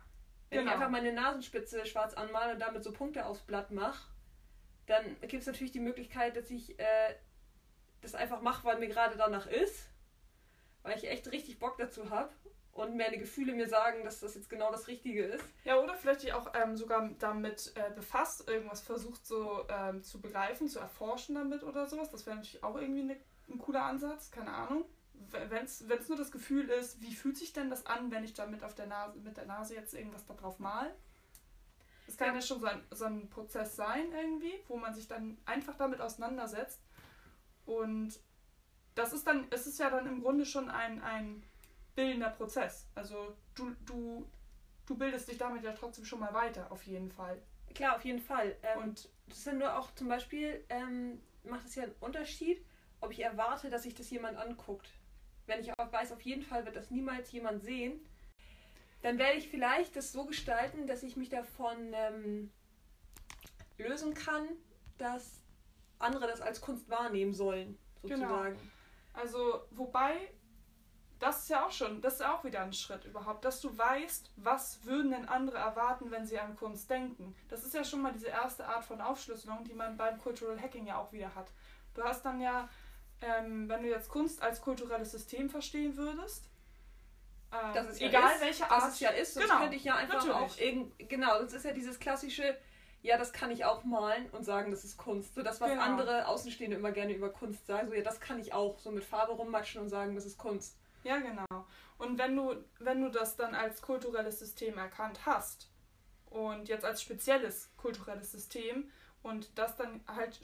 Wenn 0.49 0.59
genau. 0.59 0.71
ich 0.71 0.75
einfach 0.75 0.89
meine 0.89 1.13
Nasenspitze 1.13 1.85
schwarz 1.85 2.13
anmale 2.13 2.53
und 2.53 2.59
damit 2.59 2.83
so 2.83 2.91
Punkte 2.91 3.25
aufs 3.25 3.41
Blatt 3.41 3.71
mache, 3.71 4.09
dann 4.87 5.19
gibt 5.21 5.41
es 5.41 5.45
natürlich 5.45 5.71
die 5.71 5.79
Möglichkeit, 5.79 6.35
dass 6.35 6.49
ich 6.49 6.79
äh, 6.79 7.15
das 8.01 8.15
einfach 8.15 8.41
mache, 8.41 8.65
weil 8.65 8.79
mir 8.79 8.87
gerade 8.87 9.15
danach 9.17 9.47
ist, 9.47 9.87
weil 10.81 10.97
ich 10.97 11.07
echt 11.07 11.31
richtig 11.31 11.59
Bock 11.59 11.77
dazu 11.77 12.09
habe 12.09 12.31
und 12.73 12.95
meine 12.95 13.17
Gefühle 13.17 13.53
mir 13.53 13.67
sagen, 13.67 14.03
dass 14.03 14.19
das 14.19 14.35
jetzt 14.35 14.49
genau 14.49 14.71
das 14.71 14.88
Richtige 14.88 15.25
ist. 15.25 15.43
Ja, 15.65 15.79
oder 15.79 15.95
vielleicht 15.95 16.23
dich 16.23 16.33
auch 16.33 16.53
ähm, 16.53 16.77
sogar 16.77 17.09
damit 17.19 17.73
äh, 17.75 17.93
befasst, 17.93 18.47
irgendwas 18.47 18.81
versucht 18.81 19.25
so 19.25 19.65
ähm, 19.69 20.03
zu 20.03 20.21
begreifen, 20.21 20.67
zu 20.67 20.79
erforschen 20.79 21.35
damit 21.35 21.63
oder 21.63 21.88
sowas. 21.88 22.09
Das 22.09 22.25
wäre 22.25 22.38
natürlich 22.38 22.63
auch 22.63 22.77
irgendwie 22.79 23.03
ne, 23.03 23.17
ein 23.49 23.57
cooler 23.57 23.83
Ansatz, 23.83 24.31
keine 24.31 24.53
Ahnung. 24.53 24.85
Wenn 25.31 25.65
es 25.65 25.83
nur 26.07 26.17
das 26.17 26.31
Gefühl 26.31 26.69
ist, 26.69 27.01
wie 27.01 27.13
fühlt 27.13 27.38
sich 27.38 27.51
denn 27.51 27.69
das 27.69 27.85
an, 27.85 28.09
wenn 28.11 28.23
ich 28.23 28.33
damit 28.33 28.63
auf 28.63 28.73
der 28.73 28.88
Nase, 28.88 29.19
mit 29.19 29.35
der 29.35 29.45
Nase 29.45 29.75
jetzt 29.75 29.93
irgendwas 29.93 30.25
da 30.25 30.33
drauf 30.33 30.59
mal? 30.59 30.95
Das 32.05 32.15
kann 32.17 32.29
ja, 32.29 32.35
ja 32.35 32.41
schon 32.41 32.61
so 32.61 32.65
ein, 32.65 32.81
so 32.91 33.05
ein 33.05 33.29
Prozess 33.29 33.75
sein 33.75 34.11
irgendwie, 34.13 34.53
wo 34.67 34.77
man 34.77 34.93
sich 34.93 35.07
dann 35.07 35.38
einfach 35.45 35.75
damit 35.75 35.99
auseinandersetzt. 35.99 36.79
Und 37.65 38.17
das 38.95 39.13
ist 39.13 39.27
dann, 39.27 39.47
es 39.51 39.67
ist 39.67 39.79
ja 39.79 39.89
dann 39.89 40.07
im 40.07 40.21
Grunde 40.21 40.45
schon 40.45 40.69
ein, 40.69 41.01
ein 41.03 41.43
bildender 42.00 42.29
Prozess. 42.29 42.88
Also 42.96 43.36
du, 43.56 43.75
du, 43.86 44.25
du 44.86 44.98
bildest 44.98 45.29
dich 45.29 45.38
damit 45.38 45.63
ja 45.63 45.74
trotzdem 45.74 46.06
schon 46.06 46.20
mal 46.20 46.34
weiter, 46.34 46.72
auf 46.72 46.84
jeden 46.84 47.12
Fall. 47.12 47.41
Klar, 47.75 47.96
auf 47.98 48.06
jeden 48.06 48.22
Fall. 48.22 48.56
Ähm, 48.63 48.84
und 48.84 49.10
das 49.27 49.39
ist 49.39 49.48
ja 49.48 49.53
nur 49.53 49.77
auch 49.77 49.94
zum 49.96 50.08
Beispiel, 50.08 50.63
ähm, 50.70 51.22
macht 51.44 51.65
es 51.65 51.75
ja 51.75 51.84
einen 51.84 51.96
Unterschied, 52.00 52.65
ob 53.01 53.12
ich 53.12 53.22
erwarte, 53.22 53.70
dass 53.70 53.84
sich 53.84 53.94
das 53.94 54.10
jemand 54.10 54.38
anguckt. 54.38 54.89
Wenn 55.46 55.60
ich 55.60 55.72
auch 55.77 55.91
weiß, 55.91 56.12
auf 56.12 56.22
jeden 56.22 56.44
Fall 56.44 56.65
wird 56.65 56.75
das 56.75 56.89
niemals 56.89 57.32
jemand 57.32 57.63
sehen, 57.63 58.00
dann 59.01 59.18
werde 59.18 59.38
ich 59.38 59.50
vielleicht 59.50 59.96
das 59.96 60.12
so 60.12 60.25
gestalten, 60.25 60.88
dass 60.88 61.03
ich 61.03 61.15
mich 61.15 61.29
davon 61.29 61.94
ähm, 61.94 62.51
lösen 63.77 64.13
kann, 64.13 64.48
dass 64.98 65.41
andere 66.00 66.27
das 66.27 66.41
als 66.41 66.62
Kunst 66.62 66.89
wahrnehmen 66.89 67.34
sollen, 67.34 67.77
sozusagen. 68.01 68.56
Genau. 68.56 68.70
Also, 69.13 69.62
wobei 69.72 70.32
das 71.19 71.43
ist 71.43 71.49
ja 71.49 71.65
auch 71.65 71.71
schon, 71.71 72.01
das 72.01 72.15
ist 72.15 72.25
auch 72.25 72.43
wieder 72.43 72.61
ein 72.61 72.71
Schritt 72.71 73.03
überhaupt, 73.03 73.43
dass 73.43 73.59
du 73.59 73.77
weißt, 73.77 74.31
was 74.38 74.83
würden 74.85 75.11
denn 75.11 75.27
andere 75.27 75.57
erwarten, 75.57 76.11
wenn 76.11 76.25
sie 76.25 76.39
an 76.39 76.55
Kunst 76.55 76.89
denken. 76.89 77.35
Das 77.49 77.65
ist 77.65 77.73
ja 77.73 77.83
schon 77.83 78.01
mal 78.01 78.13
diese 78.13 78.27
erste 78.27 78.65
Art 78.65 78.85
von 78.85 79.01
Aufschlüsselung, 79.01 79.65
die 79.65 79.73
man 79.73 79.97
beim 79.97 80.17
Cultural 80.17 80.59
Hacking 80.59 80.88
ja 80.88 80.97
auch 80.97 81.11
wieder 81.11 81.35
hat. 81.35 81.51
Du 81.93 82.03
hast 82.03 82.23
dann 82.23 82.39
ja, 82.39 82.69
ähm, 83.21 83.67
wenn 83.67 83.83
du 83.83 83.89
jetzt 83.89 84.09
Kunst 84.09 84.41
als 84.41 84.61
kulturelles 84.61 85.11
System 85.11 85.49
verstehen 85.49 85.97
würdest, 85.97 86.45
ähm, 87.51 87.73
das 87.73 87.88
ist 87.88 87.99
ja 87.99 88.07
egal 88.07 88.35
ist, 88.35 88.41
welche 88.41 88.71
Art 88.71 88.89
es 88.89 88.99
ja 88.99 89.09
ist, 89.09 89.33
sonst 89.33 89.47
genau, 89.47 89.59
könnte 89.59 89.75
ich 89.75 89.83
ja 89.83 89.95
einfach 89.95 90.25
natürlich. 90.25 90.35
auch 90.35 90.57
irgend, 90.57 91.09
genau, 91.09 91.41
das 91.41 91.53
ist 91.53 91.65
ja 91.65 91.71
dieses 91.71 91.99
klassische, 91.99 92.57
ja, 93.01 93.17
das 93.17 93.33
kann 93.33 93.51
ich 93.51 93.65
auch 93.65 93.83
malen 93.83 94.29
und 94.29 94.43
sagen, 94.45 94.71
das 94.71 94.85
ist 94.85 94.97
Kunst. 94.97 95.35
So 95.35 95.41
das, 95.41 95.59
was 95.59 95.71
genau. 95.71 95.81
andere 95.81 96.27
Außenstehende 96.27 96.77
immer 96.77 96.91
gerne 96.91 97.13
über 97.13 97.29
Kunst 97.29 97.65
sagen, 97.65 97.89
so 97.89 97.95
ja, 97.95 98.03
das 98.03 98.21
kann 98.21 98.39
ich 98.39 98.53
auch, 98.53 98.79
so 98.79 98.91
mit 98.91 99.03
Farbe 99.03 99.33
rummatschen 99.33 99.81
und 99.81 99.89
sagen, 99.89 100.15
das 100.15 100.25
ist 100.25 100.38
Kunst. 100.38 100.78
Ja, 101.03 101.18
genau. 101.20 101.65
Und 101.98 102.18
wenn 102.18 102.36
du, 102.36 102.56
wenn 102.79 103.01
du 103.01 103.10
das 103.10 103.36
dann 103.36 103.56
als 103.56 103.82
kulturelles 103.82 104.39
System 104.39 104.77
erkannt 104.77 105.25
hast 105.25 105.70
und 106.25 106.68
jetzt 106.68 106.86
als 106.86 107.01
spezielles 107.01 107.70
kulturelles 107.77 108.32
System 108.32 108.91
und 109.22 109.58
das 109.58 109.75
dann 109.75 110.01
halt 110.08 110.39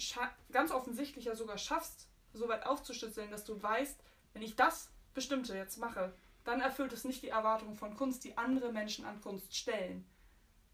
ganz 0.51 0.71
offensichtlich 0.71 1.25
ja 1.25 1.35
sogar 1.35 1.57
schaffst, 1.57 2.07
so 2.33 2.47
weit 2.49 2.65
aufzuschlüsseln, 2.65 3.31
dass 3.31 3.45
du 3.45 3.61
weißt, 3.61 3.99
wenn 4.33 4.41
ich 4.41 4.55
das 4.55 4.89
Bestimmte 5.13 5.55
jetzt 5.55 5.77
mache, 5.77 6.13
dann 6.43 6.61
erfüllt 6.61 6.93
es 6.93 7.05
nicht 7.05 7.23
die 7.23 7.29
Erwartungen 7.29 7.75
von 7.75 7.95
Kunst, 7.95 8.23
die 8.23 8.37
andere 8.37 8.71
Menschen 8.71 9.05
an 9.05 9.21
Kunst 9.21 9.55
stellen. 9.55 10.05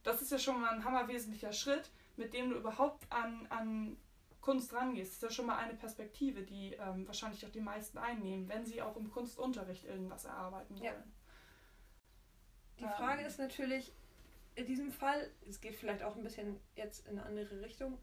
Das 0.03 0.21
ist 0.21 0.31
ja 0.31 0.39
schon 0.39 0.59
mal 0.59 0.71
ein 0.71 0.83
hammerwesentlicher 0.83 1.53
Schritt, 1.53 1.91
mit 2.17 2.33
dem 2.33 2.49
du 2.49 2.57
überhaupt 2.57 3.05
an, 3.11 3.47
an 3.49 3.97
Kunst 4.41 4.73
rangehst, 4.73 5.13
ist 5.13 5.23
ja 5.23 5.29
schon 5.29 5.45
mal 5.45 5.57
eine 5.57 5.75
Perspektive, 5.75 6.43
die 6.43 6.73
ähm, 6.73 7.05
wahrscheinlich 7.07 7.45
auch 7.45 7.51
die 7.51 7.61
meisten 7.61 7.97
einnehmen, 7.97 8.49
wenn 8.49 8.65
sie 8.65 8.81
auch 8.81 8.97
im 8.97 9.11
Kunstunterricht 9.11 9.85
irgendwas 9.85 10.25
erarbeiten 10.25 10.75
wollen. 10.75 10.83
Ja. 10.83 11.03
Die 12.79 12.83
ähm. 12.85 12.91
Frage 12.91 13.23
ist 13.23 13.37
natürlich, 13.37 13.93
in 14.55 14.65
diesem 14.65 14.91
Fall, 14.91 15.31
es 15.47 15.61
geht 15.61 15.75
vielleicht 15.75 16.03
auch 16.03 16.15
ein 16.15 16.23
bisschen 16.23 16.59
jetzt 16.75 17.07
in 17.07 17.19
eine 17.19 17.27
andere 17.27 17.61
Richtung, 17.61 17.97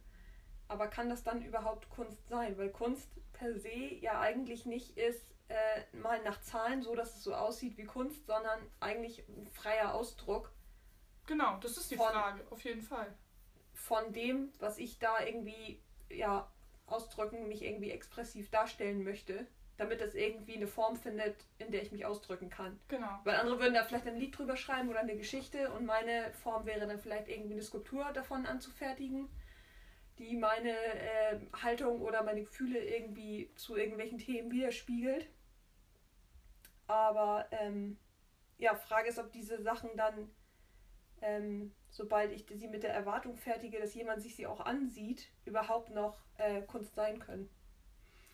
aber 0.68 0.86
kann 0.86 1.08
das 1.08 1.24
dann 1.24 1.42
überhaupt 1.42 1.90
Kunst 1.90 2.28
sein? 2.28 2.56
Weil 2.56 2.70
Kunst 2.70 3.10
per 3.32 3.58
se 3.58 3.94
ja 4.00 4.20
eigentlich 4.20 4.64
nicht 4.64 4.96
ist, 4.96 5.34
äh, 5.48 5.96
mal 5.96 6.22
nach 6.22 6.40
Zahlen 6.40 6.82
so, 6.82 6.94
dass 6.94 7.16
es 7.16 7.24
so 7.24 7.34
aussieht 7.34 7.76
wie 7.78 7.84
Kunst, 7.84 8.26
sondern 8.26 8.60
eigentlich 8.80 9.26
ein 9.28 9.48
freier 9.48 9.94
Ausdruck. 9.94 10.52
Genau, 11.26 11.58
das 11.58 11.76
ist 11.76 11.90
die 11.90 11.96
von, 11.96 12.08
Frage, 12.08 12.46
auf 12.50 12.62
jeden 12.64 12.82
Fall. 12.82 13.16
Von 13.72 14.12
dem, 14.12 14.52
was 14.58 14.78
ich 14.78 14.98
da 14.98 15.20
irgendwie 15.24 15.82
ja, 16.10 16.50
ausdrücken, 16.86 17.48
mich 17.48 17.62
irgendwie 17.62 17.90
expressiv 17.90 18.50
darstellen 18.50 19.04
möchte, 19.04 19.46
damit 19.76 20.00
es 20.00 20.14
irgendwie 20.14 20.56
eine 20.56 20.66
Form 20.66 20.96
findet, 20.96 21.36
in 21.58 21.70
der 21.70 21.82
ich 21.82 21.92
mich 21.92 22.04
ausdrücken 22.04 22.50
kann. 22.50 22.78
Genau. 22.88 23.20
Weil 23.24 23.36
andere 23.36 23.60
würden 23.60 23.74
da 23.74 23.84
vielleicht 23.84 24.06
ein 24.06 24.18
Lied 24.18 24.36
drüber 24.36 24.56
schreiben 24.56 24.88
oder 24.88 25.00
eine 25.00 25.16
Geschichte 25.16 25.70
und 25.72 25.86
meine 25.86 26.32
Form 26.32 26.66
wäre 26.66 26.86
dann 26.86 26.98
vielleicht 26.98 27.28
irgendwie 27.28 27.54
eine 27.54 27.62
Skulptur 27.62 28.10
davon 28.12 28.46
anzufertigen, 28.46 29.28
die 30.18 30.36
meine 30.36 30.72
äh, 30.72 31.38
Haltung 31.62 32.02
oder 32.02 32.22
meine 32.24 32.40
Gefühle 32.40 32.84
irgendwie 32.84 33.52
zu 33.54 33.76
irgendwelchen 33.76 34.18
Themen 34.18 34.50
widerspiegelt. 34.50 35.28
Aber 36.88 37.46
ähm, 37.52 37.98
ja, 38.56 38.74
Frage 38.74 39.08
ist, 39.08 39.18
ob 39.18 39.30
diese 39.30 39.62
Sachen 39.62 39.90
dann 39.96 40.30
ähm, 41.20 41.72
sobald 41.98 42.32
ich 42.32 42.46
sie 42.48 42.68
mit 42.68 42.84
der 42.84 42.94
Erwartung 42.94 43.36
fertige, 43.36 43.80
dass 43.80 43.94
jemand 43.94 44.22
sich 44.22 44.36
sie 44.36 44.46
auch 44.46 44.60
ansieht, 44.60 45.28
überhaupt 45.44 45.90
noch 45.90 46.16
äh, 46.38 46.62
Kunst 46.62 46.94
sein 46.94 47.18
können. 47.18 47.50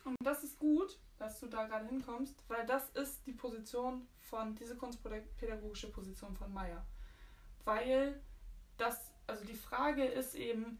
Und 0.05 0.15
das 0.23 0.43
ist 0.43 0.59
gut, 0.59 0.99
dass 1.17 1.39
du 1.39 1.47
da 1.47 1.65
gerade 1.65 1.87
hinkommst, 1.87 2.43
weil 2.47 2.65
das 2.67 2.89
ist 2.91 3.25
die 3.25 3.33
Position 3.33 4.07
von, 4.19 4.55
diese 4.55 4.77
kunstpädagogische 4.77 5.91
Position 5.91 6.35
von 6.35 6.53
Meyer. 6.53 6.85
Weil 7.63 8.21
das, 8.77 9.11
also 9.25 9.43
die 9.43 9.55
Frage 9.55 10.05
ist 10.05 10.35
eben, 10.35 10.79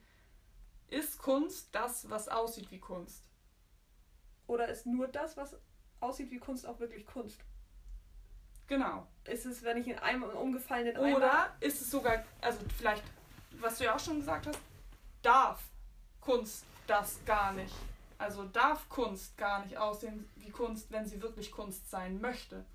ist 0.87 1.17
Kunst 1.17 1.73
das, 1.73 2.07
was 2.11 2.29
aussieht 2.29 2.69
wie 2.69 2.79
Kunst? 2.79 3.27
Oder 4.45 4.67
ist 4.67 4.85
nur 4.85 5.07
das, 5.07 5.37
was 5.37 5.57
aussieht 5.99 6.29
wie 6.29 6.37
Kunst, 6.37 6.67
auch 6.67 6.79
wirklich 6.79 7.07
Kunst? 7.07 7.43
Genau. 8.67 9.07
Ist 9.25 9.45
es, 9.45 9.63
wenn 9.63 9.77
ich 9.77 9.87
in 9.87 9.97
einem 9.99 10.23
umgefallenen 10.23 10.97
Eimer... 10.97 11.17
Oder 11.17 11.55
ist 11.59 11.81
es 11.81 11.91
sogar, 11.91 12.23
also 12.41 12.59
vielleicht, 12.77 13.03
was 13.59 13.77
du 13.77 13.85
ja 13.85 13.95
auch 13.95 13.99
schon 13.99 14.17
gesagt 14.17 14.47
hast, 14.47 14.59
darf 15.21 15.61
Kunst 16.21 16.65
das 16.87 17.19
gar 17.25 17.53
nicht. 17.53 17.73
Also 18.17 18.43
darf 18.45 18.87
Kunst 18.89 19.37
gar 19.37 19.63
nicht 19.63 19.77
aussehen 19.77 20.29
wie 20.35 20.49
Kunst, 20.49 20.91
wenn 20.91 21.05
sie 21.05 21.21
wirklich 21.21 21.51
Kunst 21.51 21.89
sein 21.89 22.21
möchte. 22.21 22.65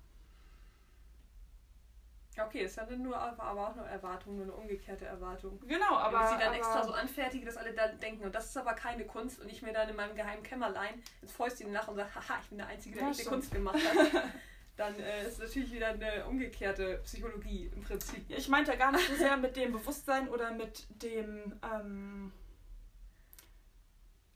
Okay, 2.39 2.63
ist 2.63 2.77
ja 2.77 2.85
nur 2.85 3.17
aber 3.17 3.67
auch 3.67 3.75
eine 3.75 3.87
Erwartung, 3.87 4.37
nur 4.37 4.45
eine 4.45 4.53
umgekehrte 4.53 5.05
Erwartung. 5.05 5.59
Genau, 5.67 5.97
aber. 5.97 6.19
Wenn 6.19 6.25
ich 6.25 6.31
sie 6.31 6.39
dann 6.39 6.53
extra 6.53 6.83
so 6.83 6.93
anfertige, 6.93 7.45
dass 7.45 7.57
alle 7.57 7.73
da 7.73 7.87
denken, 7.89 8.23
und 8.23 8.33
das 8.33 8.47
ist 8.47 8.57
aber 8.57 8.73
keine 8.73 9.05
Kunst, 9.05 9.41
und 9.41 9.49
ich 9.49 9.61
mir 9.61 9.73
dann 9.73 9.89
in 9.89 9.95
meinem 9.95 10.15
geheimen 10.15 10.41
Kämmerlein 10.41 11.03
ins 11.21 11.33
Fäustchen 11.33 11.71
nach 11.71 11.87
und 11.89 11.97
sage, 11.97 12.09
haha, 12.15 12.39
ich 12.41 12.49
bin 12.49 12.57
der 12.57 12.67
Einzige, 12.67 12.99
der 12.99 13.09
echte 13.09 13.25
Kunst 13.25 13.51
gemacht 13.51 13.75
hat. 13.75 14.23
dann 14.77 14.97
äh, 14.99 15.27
ist 15.27 15.39
natürlich 15.39 15.71
wieder 15.71 15.89
eine 15.89 16.25
umgekehrte 16.25 16.99
Psychologie 17.03 17.71
im 17.75 17.83
Prinzip. 17.83 18.25
Ich 18.29 18.47
meinte 18.47 18.71
ja 18.71 18.77
gar 18.77 18.91
nicht 18.91 19.07
so 19.07 19.15
sehr 19.15 19.37
mit 19.37 19.55
dem 19.55 19.73
Bewusstsein 19.73 20.29
oder 20.29 20.51
mit 20.51 20.87
dem. 21.01 21.59
Ähm 21.61 22.31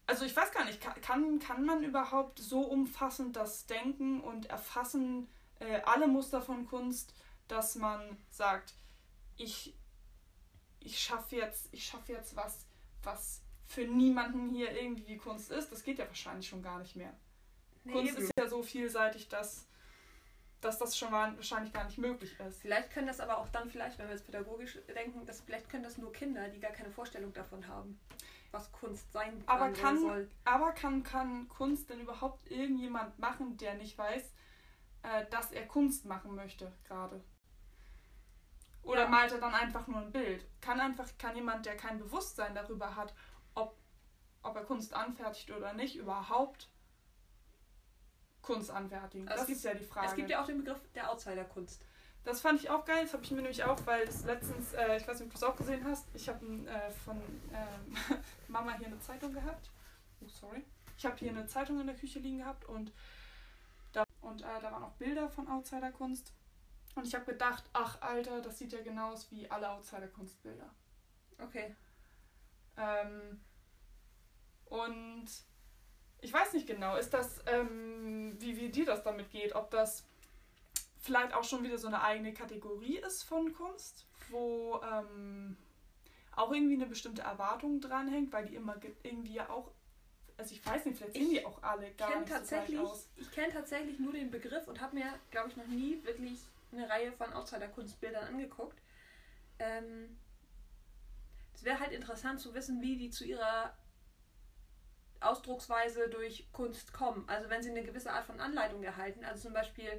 also 0.08 0.24
ich 0.26 0.36
weiß 0.36 0.52
gar 0.52 0.66
nicht, 0.66 0.82
kann, 1.02 1.40
kann 1.40 1.66
man 1.66 1.84
überhaupt 1.84 2.38
so 2.38 2.62
umfassend 2.62 3.36
das 3.36 3.66
Denken 3.66 4.22
und 4.22 4.46
Erfassen 4.48 5.28
äh, 5.60 5.82
alle 5.86 6.08
Muster 6.08 6.42
von 6.42 6.68
Kunst, 6.68 7.16
dass 7.48 7.76
man 7.76 8.18
sagt, 8.30 8.76
ich, 9.38 9.76
ich 10.80 11.00
schaffe 11.00 11.38
jetzt, 11.38 11.76
schaff 11.80 12.08
jetzt 12.08 12.36
was, 12.36 12.68
was 13.04 13.42
für 13.66 13.88
niemanden 13.88 14.50
hier 14.50 14.72
irgendwie 14.80 15.08
wie 15.08 15.18
Kunst 15.18 15.52
ist. 15.52 15.72
Das 15.72 15.84
geht 15.84 15.98
ja 15.98 16.08
wahrscheinlich 16.08 16.48
schon 16.48 16.62
gar 16.62 16.80
nicht 16.80 16.96
mehr. 16.96 17.14
Nee, 17.84 17.94
Kunst 17.94 18.20
ist 18.20 18.32
ja 18.38 18.48
so 18.48 18.62
vielseitig, 18.62 19.28
dass 19.28 19.68
dass 20.66 20.80
das 20.80 20.98
schon 20.98 21.12
wahrscheinlich 21.12 21.72
gar 21.72 21.86
nicht 21.86 21.98
möglich 21.98 22.38
ist. 22.40 22.62
Vielleicht 22.62 22.92
können 22.92 23.08
das 23.08 23.20
aber 23.20 23.38
auch 23.38 23.50
dann 23.50 23.70
vielleicht, 23.70 24.00
wenn 24.00 24.08
wir 24.08 24.16
jetzt 24.16 24.26
pädagogisch 24.26 24.80
denken, 24.94 25.26
dass 25.26 25.42
vielleicht 25.42 25.70
können 25.70 25.84
das 25.84 25.98
nur 25.98 26.12
Kinder, 26.12 26.50
die 26.50 26.60
gar 26.60 26.72
keine 26.72 26.90
Vorstellung 26.90 27.32
davon 27.34 27.68
haben, 27.68 28.00
was 28.52 28.72
Kunst 28.72 29.12
sein 29.14 29.46
kann 29.46 29.56
aber 29.62 29.72
kann, 29.72 30.00
soll. 30.00 30.30
Aber 30.44 30.72
kann, 30.72 31.04
kann 31.04 31.48
Kunst 31.50 31.90
denn 31.90 32.00
überhaupt 32.00 32.50
irgendjemand 32.50 33.18
machen, 33.20 33.58
der 33.58 33.76
nicht 33.76 33.98
weiß, 33.98 34.34
äh, 35.04 35.26
dass 35.30 35.52
er 35.52 35.68
Kunst 35.68 36.06
machen 36.06 36.34
möchte 36.36 36.72
gerade? 36.88 37.24
Oder 38.82 39.04
ja. 39.04 39.08
malt 39.08 39.32
er 39.32 39.40
dann 39.40 39.54
einfach 39.54 39.88
nur 39.88 40.02
ein 40.02 40.12
Bild? 40.12 40.46
Kann 40.62 40.80
einfach, 40.80 41.08
kann 41.18 41.36
jemand, 41.36 41.66
der 41.66 41.78
kein 41.78 42.00
Bewusstsein 42.00 42.56
darüber 42.56 42.96
hat, 42.96 43.14
ob, 43.54 43.78
ob 44.42 44.56
er 44.56 44.64
Kunst 44.64 44.94
anfertigt 44.94 45.52
oder 45.52 45.74
nicht, 45.74 45.96
überhaupt 45.96 46.70
Kunst 48.46 48.70
anfertigen? 48.70 49.28
Also 49.28 49.42
das 49.42 49.50
ist 49.50 49.64
ja 49.64 49.74
die 49.74 49.84
Frage. 49.84 50.08
Es 50.08 50.16
gibt 50.16 50.30
ja 50.30 50.42
auch 50.42 50.46
den 50.46 50.60
Begriff 50.60 50.80
der 50.94 51.10
Outsider-Kunst. 51.12 51.82
Das 52.24 52.42
fand 52.42 52.60
ich 52.60 52.70
auch 52.70 52.86
geil, 52.86 53.04
das 53.04 53.14
habe 53.14 53.24
ich 53.24 53.32
mir 53.32 53.42
nämlich 53.42 53.64
auch, 53.64 53.80
weil 53.86 54.02
es 54.04 54.24
letztens, 54.26 54.74
äh, 54.74 54.98
ich 54.98 55.08
weiß 55.08 55.20
nicht, 55.20 55.28
ob 55.28 55.32
du 55.32 55.38
es 55.38 55.44
auch 55.44 55.56
gesehen 55.56 55.86
hast, 55.86 56.08
ich 56.14 56.28
habe 56.28 56.44
äh, 56.46 56.92
von 56.92 57.18
äh, 57.18 58.16
Mama 58.48 58.74
hier 58.78 58.88
eine 58.88 59.00
Zeitung 59.00 59.34
gehabt. 59.34 59.70
Oh, 60.22 60.28
sorry. 60.28 60.64
Ich 60.98 61.06
habe 61.06 61.16
hier 61.18 61.30
eine 61.30 61.46
Zeitung 61.46 61.80
in 61.80 61.88
der 61.88 61.96
Küche 61.96 62.20
liegen 62.20 62.40
gehabt 62.40 62.66
und 62.66 62.92
da, 63.92 64.04
und, 64.22 64.42
äh, 64.42 64.46
da 64.62 64.72
waren 64.72 64.84
auch 64.84 64.94
Bilder 64.94 65.30
von 65.30 65.48
Outsider-Kunst. 65.48 66.34
Und 66.96 67.06
ich 67.06 67.14
habe 67.14 67.26
gedacht, 67.26 67.64
ach 67.74 68.02
Alter, 68.02 68.42
das 68.42 68.58
sieht 68.58 68.72
ja 68.72 68.82
genau 68.82 69.12
aus 69.12 69.30
wie 69.30 69.50
alle 69.52 69.70
Outsider-Kunstbilder. 69.70 70.70
Okay. 71.40 71.76
Ähm, 72.78 73.42
und 74.66 75.28
ich 76.26 76.34
weiß 76.34 76.54
nicht 76.54 76.66
genau, 76.66 76.96
ist 76.98 77.14
das, 77.14 77.40
ähm, 77.46 78.36
wie, 78.40 78.58
wie 78.58 78.70
dir 78.70 78.86
das 78.86 79.04
damit 79.04 79.30
geht, 79.30 79.54
ob 79.54 79.70
das 79.70 80.04
vielleicht 80.98 81.36
auch 81.36 81.44
schon 81.44 81.64
wieder 81.64 81.78
so 81.78 81.88
eine 81.88 82.02
eigene 82.02 82.34
Kategorie 82.34 82.98
ist 82.98 83.22
von 83.24 83.54
Kunst, 83.54 84.08
wo 84.32 84.82
ähm, 84.82 85.56
auch 86.36 86.52
irgendwie 86.52 86.74
eine 86.74 86.88
bestimmte 86.88 87.22
Erwartung 87.22 87.80
dranhängt, 87.80 88.34
weil 88.34 88.48
die 88.48 88.56
immer 88.56 88.76
irgendwie 89.04 89.36
ja 89.36 89.50
auch, 89.52 89.70
also 90.36 90.56
ich 90.56 90.66
weiß 90.66 90.86
nicht, 90.86 90.98
vielleicht 90.98 91.14
sehen 91.14 91.30
die 91.30 91.46
auch 91.46 91.62
alle 91.62 91.92
gar 91.92 92.10
kenn 92.10 92.22
nicht 92.22 92.32
tatsächlich, 92.32 92.80
so 92.80 92.88
aus. 92.88 93.08
Ich 93.18 93.30
kenne 93.32 93.54
tatsächlich 93.54 94.00
nur 94.00 94.12
den 94.12 94.32
Begriff 94.32 94.68
und 94.68 94.82
habe 94.82 94.96
mir, 94.96 95.14
glaube 95.30 95.50
ich, 95.50 95.58
noch 95.58 95.68
nie 95.68 96.04
wirklich 96.04 96.40
eine 96.72 96.90
Reihe 96.90 97.12
von 97.12 97.32
Outsider-Kunstbildern 97.34 98.30
angeguckt. 98.30 98.82
Ähm, 99.60 100.18
es 101.54 101.64
wäre 101.64 101.80
halt 101.80 101.92
interessant 101.92 102.40
zu 102.40 102.56
wissen, 102.56 102.82
wie 102.82 102.98
die 102.98 103.12
zu 103.12 103.26
ihrer 103.26 103.78
Ausdrucksweise 105.26 106.10
durch 106.10 106.48
Kunst 106.52 106.94
kommen. 106.94 107.24
Also 107.28 107.50
wenn 107.50 107.62
sie 107.64 107.70
eine 107.72 107.84
gewisse 107.84 108.12
Art 108.12 108.26
von 108.26 108.40
Anleitung 108.40 108.84
erhalten, 108.84 109.24
also 109.26 109.42
zum 109.44 109.54
Beispiel 109.54 109.90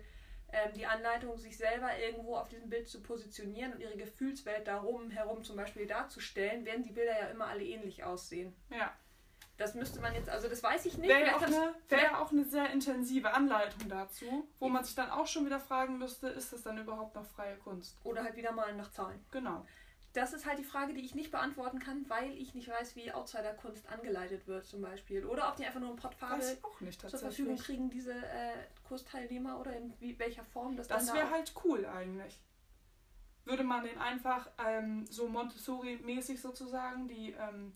ähm, 0.52 0.72
die 0.74 0.86
Anleitung, 0.86 1.36
sich 1.38 1.56
selber 1.56 1.96
irgendwo 1.98 2.36
auf 2.36 2.48
diesem 2.48 2.68
Bild 2.70 2.88
zu 2.88 3.02
positionieren 3.02 3.72
und 3.74 3.80
ihre 3.80 3.96
Gefühlswelt 3.96 4.66
darum 4.66 5.10
herum 5.10 5.42
zum 5.44 5.56
Beispiel 5.56 5.86
darzustellen, 5.86 6.64
werden 6.64 6.84
die 6.84 6.92
Bilder 6.92 7.18
ja 7.18 7.26
immer 7.26 7.46
alle 7.46 7.64
ähnlich 7.64 8.04
aussehen. 8.04 8.54
Ja. 8.70 8.92
Das 9.58 9.74
müsste 9.74 10.00
man 10.00 10.14
jetzt, 10.14 10.28
also 10.28 10.48
das 10.48 10.62
weiß 10.62 10.84
ich 10.84 10.98
nicht. 10.98 11.08
Wäre 11.08 11.26
ja 11.28 11.36
auch, 11.36 11.40
das- 11.40 11.54
eine, 11.54 11.74
wäre 11.88 12.02
ja 12.02 12.20
auch 12.20 12.30
eine 12.30 12.44
sehr 12.44 12.70
intensive 12.70 13.32
Anleitung 13.32 13.88
dazu, 13.88 14.46
wo 14.58 14.68
man 14.68 14.84
sich 14.84 14.94
dann 14.94 15.10
auch 15.10 15.26
schon 15.26 15.46
wieder 15.46 15.58
fragen 15.58 15.96
müsste, 15.98 16.28
ist 16.28 16.52
das 16.52 16.62
dann 16.62 16.76
überhaupt 16.76 17.14
noch 17.14 17.24
freie 17.24 17.56
Kunst? 17.56 17.96
Oder 18.04 18.22
halt 18.22 18.36
wieder 18.36 18.52
mal 18.52 18.74
nach 18.74 18.90
Zahlen. 18.90 19.24
Genau. 19.30 19.64
Das 20.16 20.32
ist 20.32 20.46
halt 20.46 20.58
die 20.58 20.64
Frage, 20.64 20.94
die 20.94 21.02
ich 21.02 21.14
nicht 21.14 21.30
beantworten 21.30 21.78
kann, 21.78 22.08
weil 22.08 22.32
ich 22.38 22.54
nicht 22.54 22.68
weiß, 22.68 22.96
wie 22.96 23.12
Outsider-Kunst 23.12 23.86
angeleitet 23.88 24.46
wird 24.46 24.64
zum 24.64 24.80
Beispiel. 24.80 25.26
Oder 25.26 25.50
ob 25.50 25.56
die 25.56 25.66
einfach 25.66 25.80
nur 25.80 25.90
ein 25.90 25.96
Portfolio 25.96 26.38
zur. 27.10 27.18
Verfügung 27.18 27.58
kriegen, 27.58 27.90
diese 27.90 28.14
äh, 28.14 28.54
Kursteilnehmer 28.88 29.60
oder 29.60 29.76
in 29.76 29.92
wie, 30.00 30.18
welcher 30.18 30.44
Form 30.44 30.74
das, 30.74 30.88
Das 30.88 31.12
wäre 31.12 31.26
da 31.26 31.30
halt 31.32 31.52
cool 31.64 31.84
eigentlich. 31.84 32.40
Würde 33.44 33.62
man 33.62 33.84
den 33.84 33.98
einfach 33.98 34.48
ähm, 34.66 35.06
so 35.06 35.28
Montessori-mäßig 35.28 36.40
sozusagen 36.40 37.08
die 37.08 37.32
ähm, 37.32 37.74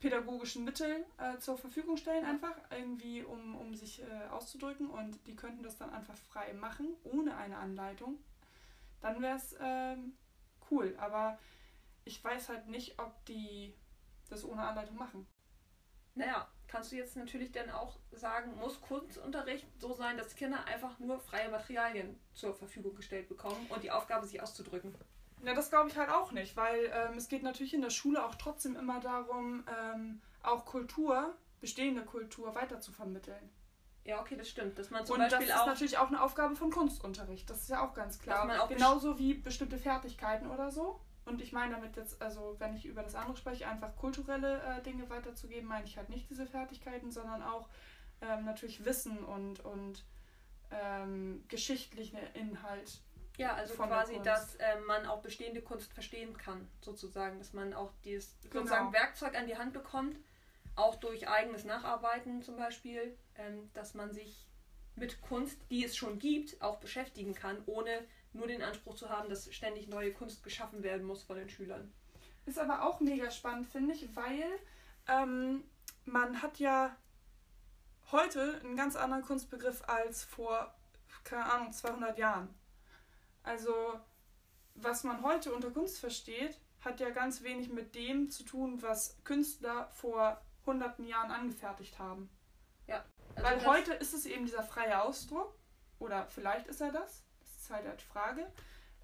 pädagogischen 0.00 0.64
Mittel 0.64 1.04
äh, 1.18 1.38
zur 1.38 1.56
Verfügung 1.56 1.96
stellen, 1.96 2.24
einfach 2.24 2.56
irgendwie, 2.70 3.22
um, 3.22 3.54
um 3.54 3.72
sich 3.76 4.02
äh, 4.02 4.28
auszudrücken 4.32 4.90
und 4.90 5.24
die 5.28 5.36
könnten 5.36 5.62
das 5.62 5.78
dann 5.78 5.90
einfach 5.90 6.16
frei 6.16 6.54
machen, 6.54 6.88
ohne 7.04 7.36
eine 7.36 7.58
Anleitung, 7.58 8.18
dann 9.00 9.22
wäre 9.22 9.36
es 9.36 9.54
ähm, 9.60 10.14
cool. 10.72 10.96
Aber 10.98 11.38
ich 12.04 12.22
weiß 12.24 12.48
halt 12.48 12.66
nicht, 12.66 12.98
ob 12.98 13.24
die 13.26 13.74
das 14.28 14.44
ohne 14.44 14.62
Anleitung 14.62 14.96
machen. 14.96 15.26
Naja, 16.14 16.48
kannst 16.66 16.92
du 16.92 16.96
jetzt 16.96 17.16
natürlich 17.16 17.52
dann 17.52 17.70
auch 17.70 17.98
sagen, 18.10 18.56
muss 18.56 18.80
Kunstunterricht 18.80 19.66
so 19.78 19.94
sein, 19.94 20.16
dass 20.16 20.34
Kinder 20.34 20.64
einfach 20.64 20.98
nur 20.98 21.20
freie 21.20 21.50
Materialien 21.50 22.18
zur 22.34 22.54
Verfügung 22.54 22.94
gestellt 22.94 23.28
bekommen 23.28 23.66
und 23.68 23.82
die 23.82 23.90
Aufgabe, 23.90 24.26
sich 24.26 24.42
auszudrücken. 24.42 24.94
Ja, 25.44 25.54
das 25.54 25.70
glaube 25.70 25.88
ich 25.88 25.96
halt 25.96 26.10
auch 26.10 26.32
nicht, 26.32 26.56
weil 26.56 26.90
ähm, 26.92 27.16
es 27.16 27.28
geht 27.28 27.42
natürlich 27.42 27.74
in 27.74 27.82
der 27.82 27.90
Schule 27.90 28.24
auch 28.24 28.34
trotzdem 28.36 28.76
immer 28.76 29.00
darum, 29.00 29.64
ähm, 29.66 30.20
auch 30.42 30.64
Kultur, 30.64 31.34
bestehende 31.60 32.04
Kultur 32.04 32.54
weiter 32.54 32.80
zu 32.80 32.92
vermitteln. 32.92 33.50
Ja, 34.04 34.20
okay, 34.20 34.36
das 34.36 34.48
stimmt. 34.48 34.78
Dass 34.78 34.90
man 34.90 35.06
zum 35.06 35.14
Und 35.14 35.20
das 35.22 35.32
Beispiel 35.32 35.48
ist 35.48 35.60
auch. 35.60 35.66
natürlich 35.66 35.98
auch 35.98 36.08
eine 36.08 36.22
Aufgabe 36.22 36.56
von 36.56 36.70
Kunstunterricht, 36.70 37.48
das 37.48 37.62
ist 37.62 37.70
ja 37.70 37.86
auch 37.86 37.94
ganz 37.94 38.18
klar. 38.18 38.62
Auch 38.62 38.68
Genauso 38.68 39.18
wie 39.18 39.34
bestimmte 39.34 39.78
Fertigkeiten 39.78 40.50
oder 40.50 40.70
so. 40.70 41.00
Und 41.24 41.40
ich 41.40 41.52
meine 41.52 41.74
damit 41.76 41.94
jetzt, 41.96 42.20
also 42.20 42.56
wenn 42.58 42.74
ich 42.74 42.84
über 42.84 43.02
das 43.04 43.14
andere 43.14 43.36
spreche, 43.36 43.68
einfach 43.68 43.94
kulturelle 43.96 44.60
äh, 44.62 44.82
Dinge 44.82 45.08
weiterzugeben, 45.08 45.68
meine 45.68 45.84
ich 45.84 45.96
halt 45.96 46.08
nicht 46.08 46.28
diese 46.28 46.46
Fertigkeiten, 46.46 47.12
sondern 47.12 47.42
auch 47.44 47.68
ähm, 48.22 48.44
natürlich 48.44 48.84
Wissen 48.84 49.24
und, 49.24 49.60
und 49.64 50.04
ähm, 50.72 51.44
geschichtlichen 51.46 52.18
Inhalt. 52.34 53.00
Ja, 53.38 53.54
also 53.54 53.74
quasi, 53.74 54.20
dass 54.22 54.56
äh, 54.56 54.80
man 54.86 55.06
auch 55.06 55.22
bestehende 55.22 55.62
Kunst 55.62 55.92
verstehen 55.92 56.36
kann, 56.36 56.68
sozusagen. 56.80 57.38
Dass 57.38 57.52
man 57.52 57.72
auch 57.72 57.92
dieses 58.04 58.36
Genau. 58.42 58.64
sozusagen 58.64 58.92
Werkzeug 58.92 59.36
an 59.36 59.46
die 59.46 59.56
Hand 59.56 59.72
bekommt, 59.72 60.16
auch 60.74 60.96
durch 60.96 61.28
eigenes 61.28 61.64
Nacharbeiten 61.64 62.42
zum 62.42 62.56
Beispiel, 62.56 63.16
ähm, 63.36 63.70
dass 63.74 63.94
man 63.94 64.12
sich 64.12 64.46
mit 64.96 65.20
Kunst, 65.22 65.58
die 65.70 65.84
es 65.84 65.96
schon 65.96 66.18
gibt, 66.18 66.60
auch 66.60 66.78
beschäftigen 66.78 67.34
kann, 67.34 67.62
ohne 67.66 68.04
nur 68.32 68.46
den 68.46 68.62
Anspruch 68.62 68.94
zu 68.94 69.08
haben, 69.08 69.28
dass 69.28 69.52
ständig 69.52 69.88
neue 69.88 70.12
Kunst 70.12 70.42
geschaffen 70.42 70.82
werden 70.82 71.06
muss 71.06 71.22
von 71.22 71.36
den 71.36 71.48
Schülern. 71.48 71.92
Ist 72.46 72.58
aber 72.58 72.84
auch 72.84 73.00
mega 73.00 73.30
spannend, 73.30 73.68
finde 73.68 73.94
ich, 73.94 74.14
weil 74.16 74.44
ähm, 75.08 75.64
man 76.04 76.42
hat 76.42 76.58
ja 76.58 76.96
heute 78.10 78.60
einen 78.64 78.76
ganz 78.76 78.96
anderen 78.96 79.22
Kunstbegriff 79.22 79.82
als 79.86 80.24
vor, 80.24 80.74
keine 81.24 81.50
Ahnung, 81.50 81.72
200 81.72 82.18
Jahren. 82.18 82.48
Also, 83.42 83.74
was 84.74 85.04
man 85.04 85.22
heute 85.22 85.52
unter 85.52 85.70
Kunst 85.70 86.00
versteht, 86.00 86.58
hat 86.80 87.00
ja 87.00 87.10
ganz 87.10 87.42
wenig 87.42 87.68
mit 87.70 87.94
dem 87.94 88.30
zu 88.30 88.44
tun, 88.44 88.82
was 88.82 89.16
Künstler 89.24 89.88
vor 89.92 90.40
hunderten 90.66 91.06
Jahren 91.06 91.30
angefertigt 91.30 91.98
haben. 91.98 92.30
Also 93.34 93.48
Weil 93.48 93.66
heute 93.66 93.94
ist 93.94 94.12
es 94.12 94.26
eben 94.26 94.44
dieser 94.44 94.62
freie 94.62 95.02
Ausdruck, 95.02 95.54
oder 95.98 96.26
vielleicht 96.26 96.66
ist 96.66 96.80
er 96.80 96.92
das, 96.92 97.24
das 97.40 97.56
ist 97.56 97.70
halt 97.70 97.86
die 98.00 98.04
Frage. 98.04 98.52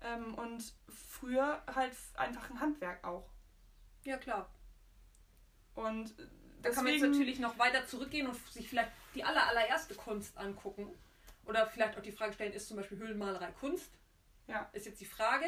Ähm, 0.01 0.35
und 0.35 0.75
früher 0.89 1.63
halt 1.75 1.93
einfach 2.15 2.51
ein 2.51 2.61
Handwerk 2.61 3.05
auch. 3.05 3.29
Ja, 4.05 4.17
klar. 4.17 4.49
Und 5.75 6.15
Da 6.63 6.71
kann 6.71 6.85
man 6.85 6.93
jetzt 6.93 7.03
natürlich 7.03 7.39
noch 7.39 7.59
weiter 7.59 7.87
zurückgehen 7.87 8.27
und 8.27 8.37
sich 8.49 8.69
vielleicht 8.69 8.91
die 9.15 9.25
aller, 9.25 9.47
allererste 9.49 9.95
Kunst 9.95 10.37
angucken. 10.37 10.89
Oder 11.47 11.67
vielleicht 11.67 11.97
auch 11.97 12.03
die 12.03 12.13
Frage 12.13 12.33
stellen, 12.35 12.53
ist 12.53 12.69
zum 12.69 12.77
Beispiel 12.77 12.99
Höhlenmalerei 12.99 13.51
Kunst? 13.53 13.91
Ja. 14.47 14.69
Ist 14.73 14.87
jetzt 14.87 15.01
die 15.01 15.07
Frage. 15.07 15.47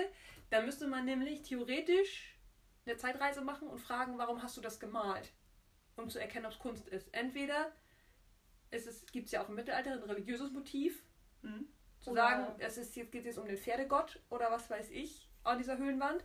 Da 0.51 0.62
müsste 0.62 0.88
man 0.88 1.05
nämlich 1.05 1.42
theoretisch 1.42 2.35
eine 2.87 2.96
Zeitreise 2.96 3.42
machen 3.42 3.68
und 3.68 3.79
fragen, 3.79 4.18
warum 4.18 4.42
hast 4.42 4.57
du 4.57 4.61
das 4.61 4.81
gemalt? 4.81 5.31
Um 5.96 6.09
zu 6.09 6.18
erkennen, 6.18 6.46
ob 6.46 6.53
es 6.53 6.59
Kunst 6.59 6.88
ist. 6.88 7.12
Entweder 7.12 7.72
gibt 9.12 9.26
es 9.26 9.33
ja 9.33 9.42
auch 9.42 9.48
im 9.48 9.57
Mittelalter 9.57 9.92
ein 9.92 10.03
religiöses 10.03 10.50
Motiv, 10.53 11.03
Hm? 11.42 11.68
zu 12.00 12.11
Oder- 12.11 12.22
sagen, 12.22 12.55
es 12.61 12.76
ist, 12.79 12.96
jetzt 12.96 13.12
geht 13.12 13.22
es 13.22 13.26
jetzt 13.26 13.38
um 13.38 13.46
den 13.48 13.57
Pferdegott 13.59 14.22
oder 14.31 14.50
was 14.50 14.70
weiß 14.70 14.90
ich 14.90 15.29
an 15.42 15.59
dieser 15.59 15.76
Höhlenwand. 15.79 16.24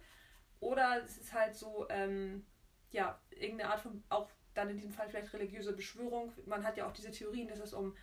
Oder 0.60 1.02
es 1.04 1.18
ist 1.18 1.34
halt 1.34 1.56
so, 1.56 1.86
ähm, 1.90 2.46
ja, 2.92 3.20
irgendeine 3.32 3.72
Art 3.72 3.82
von, 3.82 4.04
auch 4.10 4.30
dann 4.54 4.70
in 4.70 4.78
diesem 4.78 4.92
Fall 4.92 5.10
vielleicht 5.10 5.34
religiöse 5.34 5.74
Beschwörung. 5.74 6.32
Man 6.46 6.64
hat 6.66 6.78
ja 6.78 6.88
auch 6.88 6.94
diese 6.94 7.12
Theorien, 7.12 7.48
dass 7.48 7.60
es 7.60 7.74
um 7.74 7.96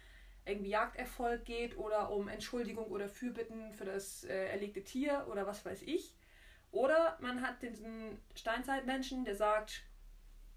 irgendwie 0.44 0.70
Jagderfolg 0.70 1.44
geht 1.44 1.77
oder 1.79 2.11
um 2.11 2.29
Entschuldigung 2.29 2.87
oder 2.87 3.09
Fürbitten 3.09 3.72
für 3.72 3.85
das 3.85 4.25
äh, 4.25 4.48
erlegte 4.48 4.83
Tier 4.83 5.27
oder 5.31 5.46
was 5.46 5.64
weiß 5.64 5.83
ich. 5.83 6.14
Oder 6.72 7.16
man 7.20 7.42
hat 7.46 7.62
diesen 7.62 8.18
Steinzeitmenschen, 8.35 9.25
der 9.25 9.37
sagt, 9.37 9.83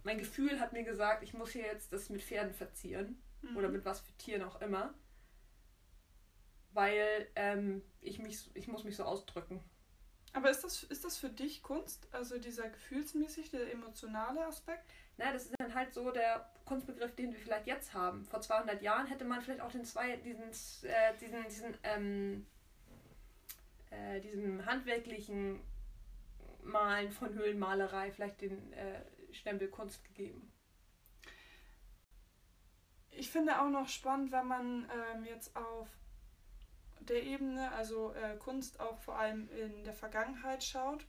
mein 0.05 0.17
Gefühl 0.19 0.59
hat 0.59 0.71
mir 0.71 0.83
gesagt, 0.83 1.23
ich 1.23 1.33
muss 1.33 1.51
hier 1.51 1.63
jetzt 1.65 1.91
das 1.91 2.09
mit 2.09 2.21
Pferden 2.21 2.53
verzieren 2.53 3.21
Mhm. 3.41 3.57
oder 3.57 3.69
mit 3.69 3.85
was 3.85 4.01
für 4.01 4.13
Tieren 4.13 4.43
auch 4.43 4.61
immer. 4.61 4.93
Weil 6.71 7.27
ähm, 7.35 7.81
ich, 8.01 8.19
mich, 8.19 8.49
ich 8.53 8.67
muss 8.67 8.83
mich 8.83 8.95
so 8.95 9.03
ausdrücken. 9.03 9.63
Aber 10.33 10.49
ist 10.49 10.63
das, 10.63 10.83
ist 10.83 11.05
das 11.05 11.17
für 11.17 11.29
dich 11.29 11.63
Kunst? 11.63 12.07
Also 12.11 12.37
dieser 12.37 12.69
gefühlsmäßig, 12.69 13.51
der 13.51 13.71
emotionale 13.71 14.45
Aspekt? 14.45 14.83
Na, 15.17 15.31
das 15.31 15.45
ist 15.45 15.55
dann 15.57 15.73
halt 15.73 15.93
so 15.93 16.11
der 16.11 16.51
Kunstbegriff, 16.65 17.15
den 17.15 17.31
wir 17.31 17.39
vielleicht 17.39 17.67
jetzt 17.67 17.93
haben. 17.93 18.25
Vor 18.25 18.41
200 18.41 18.81
Jahren 18.81 19.07
hätte 19.07 19.23
man 19.23 19.41
vielleicht 19.41 19.61
auch 19.61 19.71
den 19.71 19.85
zwei, 19.85 20.17
diesen, 20.17 20.49
äh, 20.83 21.17
diesen, 21.21 21.43
diesen, 21.45 21.77
ähm, 21.83 22.45
äh, 23.91 24.19
diesem 24.19 24.65
handwerklichen 24.65 25.61
Malen 26.63 27.11
von 27.11 27.33
Höhlenmalerei 27.33 28.11
vielleicht 28.11 28.41
den 28.41 28.73
äh, 28.73 29.01
Stempel 29.35 29.69
Kunst 29.69 30.03
gegeben. 30.03 30.51
Ich 33.11 33.29
finde 33.29 33.61
auch 33.61 33.69
noch 33.69 33.87
spannend, 33.87 34.31
wenn 34.31 34.47
man 34.47 34.89
ähm, 34.89 35.25
jetzt 35.25 35.55
auf 35.55 35.87
der 36.99 37.23
Ebene, 37.23 37.71
also 37.71 38.13
äh, 38.13 38.35
Kunst 38.37 38.79
auch 38.79 38.99
vor 38.99 39.17
allem 39.17 39.49
in 39.49 39.83
der 39.83 39.93
Vergangenheit 39.93 40.63
schaut. 40.63 41.05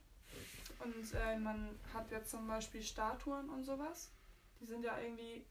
Und 0.79 1.13
äh, 1.13 1.37
man 1.37 1.79
hat 1.93 2.11
jetzt 2.11 2.31
zum 2.31 2.47
Beispiel 2.47 2.81
Statuen 2.83 3.49
und 3.49 3.63
sowas. 3.63 4.11
Die 4.59 4.65
sind 4.65 4.83
ja 4.83 4.97
irgendwie 4.99 5.45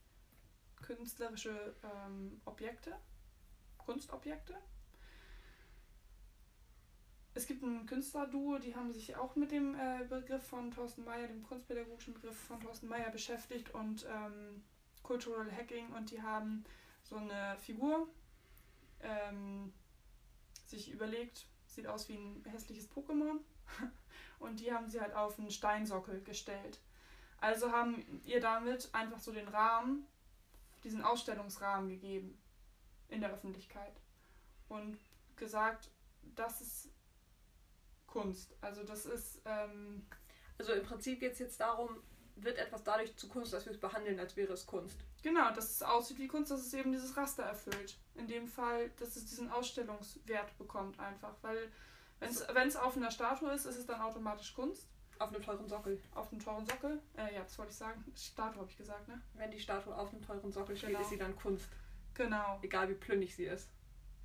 künstlerische 0.83 1.75
ähm, 1.83 2.41
Objekte, 2.45 2.97
Kunstobjekte. 3.79 4.55
Es 7.37 7.47
gibt 7.47 7.63
ein 7.63 7.85
Künstlerduo, 7.85 8.57
die 8.57 8.75
haben 8.75 8.95
sich 8.95 9.15
auch 9.15 9.37
mit 9.37 9.53
dem 9.53 9.75
äh, 9.75 10.05
Begriff 10.09 10.43
von 10.43 10.71
Thorsten 10.71 11.05
Mayer, 11.05 11.27
dem 11.27 11.43
kunstpädagogischen 11.43 12.15
Begriff 12.15 12.35
von 12.35 12.59
Thorsten 12.61 12.89
Mayer 12.89 13.11
beschäftigt 13.11 13.75
und 13.75 14.07
ähm, 14.11 14.65
Cultural 15.03 15.53
Hacking 15.53 15.93
und 15.93 16.11
die 16.11 16.23
haben 16.23 16.65
so 17.03 17.17
eine 17.17 17.59
Figur 17.59 18.09
ähm, 19.03 19.71
sich 20.65 20.91
überlegt, 20.91 21.45
sieht 21.67 21.87
aus 21.87 22.09
wie 22.09 22.15
ein 22.15 22.43
hässliches 22.47 22.91
Pokémon. 22.91 23.41
Und 24.39 24.61
die 24.61 24.73
haben 24.73 24.89
sie 24.89 25.01
halt 25.01 25.15
auf 25.15 25.39
einen 25.39 25.51
Steinsockel 25.51 26.23
gestellt. 26.23 26.79
Also 27.41 27.73
haben 27.73 28.21
ihr 28.25 28.41
damit 28.41 28.91
einfach 28.93 29.19
so 29.19 29.33
den 29.33 29.49
Rahmen, 29.49 30.07
diesen 30.85 31.03
Ausstellungsrahmen 31.03 31.89
gegeben 31.89 32.39
in 33.09 33.21
der 33.21 33.31
Öffentlichkeit. 33.31 33.95
Und 34.69 34.99
gesagt, 35.37 35.91
das 36.35 36.61
ist 36.61 36.91
Kunst. 38.17 38.57
Also 38.61 38.83
das 38.83 39.07
ist. 39.07 39.43
Ähm, 39.45 40.07
also 40.59 40.73
im 40.73 40.85
Prinzip 40.85 41.21
geht 41.21 41.35
es 41.35 41.39
jetzt 41.39 41.61
darum, 41.61 42.01
wird 42.37 42.59
etwas 42.59 42.83
dadurch 42.83 43.15
zu 43.17 43.29
Kunst, 43.29 43.53
dass 43.53 43.67
wir 43.67 43.73
es 43.73 43.81
behandeln, 43.81 44.19
als 44.19 44.37
wäre 44.37 44.53
es 44.53 44.67
Kunst. 44.67 44.99
Genau, 45.23 45.51
dass 45.53 45.71
es 45.71 45.83
aussieht 45.83 46.19
wie 46.19 46.29
Kunst, 46.29 46.51
dass 46.51 46.61
es 46.61 46.73
eben 46.73 46.93
dieses 46.93 47.17
Raster 47.17 47.43
erfüllt. 47.43 47.99
In 48.15 48.27
dem 48.27 48.47
Fall, 48.47 48.91
dass 48.99 49.17
es 49.17 49.27
diesen 49.27 49.51
Ausstellungswert 49.51 50.57
bekommt 50.57 50.99
einfach. 50.99 51.35
Weil 51.43 51.71
wenn 52.21 52.69
es 52.69 52.77
auf 52.77 52.97
einer 52.97 53.11
Statue 53.11 53.53
ist, 53.53 53.67
ist 53.67 53.79
es 53.79 53.87
dann 53.87 54.01
automatisch 54.01 54.55
Kunst. 54.55 54.89
Auf 55.19 55.35
einem 55.35 55.43
teuren 55.43 55.67
Sockel. 55.67 56.01
Auf 56.15 56.31
einem 56.31 56.43
teuren 56.43 56.67
Sockel? 56.67 57.01
Äh, 57.17 57.35
ja, 57.35 57.43
das 57.43 57.59
wollte 57.59 57.73
ich 57.73 57.79
sagen. 57.79 58.05
Statue 58.15 58.61
habe 58.61 58.71
ich 58.71 58.77
gesagt, 58.77 59.09
ne? 59.09 59.21
Wenn 59.35 59.51
die 59.51 59.59
Statue 59.59 59.97
auf 59.97 60.13
einem 60.13 60.23
teuren 60.23 60.53
Sockel 60.53 60.77
steht, 60.77 60.91
genau. 60.91 61.01
ist 61.01 61.09
sie 61.09 61.19
dann 61.19 61.35
Kunst. 61.37 61.69
Genau. 62.15 62.59
Egal 62.63 62.89
wie 62.91 62.95
plünnig 62.95 63.35
sie 63.35 63.45
ist. 63.45 63.71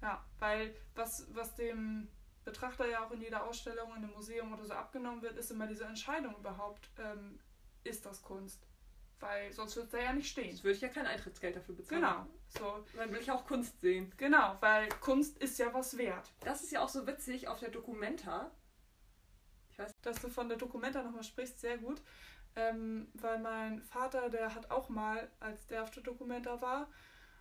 Ja, 0.01 0.23
weil 0.39 0.75
was, 0.95 1.27
was 1.33 1.55
dem 1.55 2.09
Betrachter 2.43 2.87
ja 2.87 3.05
auch 3.05 3.11
in 3.11 3.21
jeder 3.21 3.43
Ausstellung, 3.43 3.89
in 3.89 4.03
einem 4.03 4.13
Museum 4.13 4.53
oder 4.53 4.65
so 4.65 4.73
abgenommen 4.73 5.21
wird, 5.21 5.37
ist 5.37 5.51
immer 5.51 5.67
diese 5.67 5.85
Entscheidung 5.85 6.35
überhaupt, 6.37 6.89
ähm, 6.97 7.39
ist 7.83 8.05
das 8.05 8.21
Kunst? 8.21 8.65
Weil 9.19 9.51
sonst 9.51 9.75
würde 9.75 9.85
es 9.85 9.91
da 9.91 9.99
ja 9.99 10.13
nicht 10.13 10.29
stehen. 10.29 10.49
Sonst 10.49 10.63
würde 10.63 10.75
ich 10.75 10.81
ja 10.81 10.87
kein 10.87 11.05
Eintrittsgeld 11.05 11.55
dafür 11.55 11.75
bezahlen. 11.75 12.01
Genau. 12.01 12.27
So. 12.57 12.83
Dann 12.97 13.11
will 13.11 13.21
ich 13.21 13.31
auch 13.31 13.45
Kunst 13.45 13.79
sehen. 13.79 14.11
Genau, 14.17 14.57
weil 14.61 14.89
Kunst 14.99 15.37
ist 15.37 15.59
ja 15.59 15.71
was 15.73 15.97
wert. 15.97 16.31
Das 16.39 16.63
ist 16.63 16.71
ja 16.71 16.81
auch 16.81 16.89
so 16.89 17.05
witzig 17.05 17.47
auf 17.47 17.59
der 17.59 17.69
Documenta. 17.69 18.49
Ich 19.69 19.77
weiß, 19.77 19.93
dass 20.01 20.19
du 20.21 20.29
von 20.29 20.49
der 20.49 20.57
Documenta 20.57 21.03
nochmal 21.03 21.23
sprichst, 21.23 21.59
sehr 21.59 21.77
gut. 21.77 22.01
Ähm, 22.55 23.09
weil 23.13 23.39
mein 23.39 23.81
Vater, 23.83 24.29
der 24.29 24.53
hat 24.55 24.71
auch 24.71 24.89
mal, 24.89 25.29
als 25.39 25.67
der 25.67 25.83
auf 25.83 25.91
der 25.91 26.03
Documenta 26.03 26.59
war, 26.61 26.89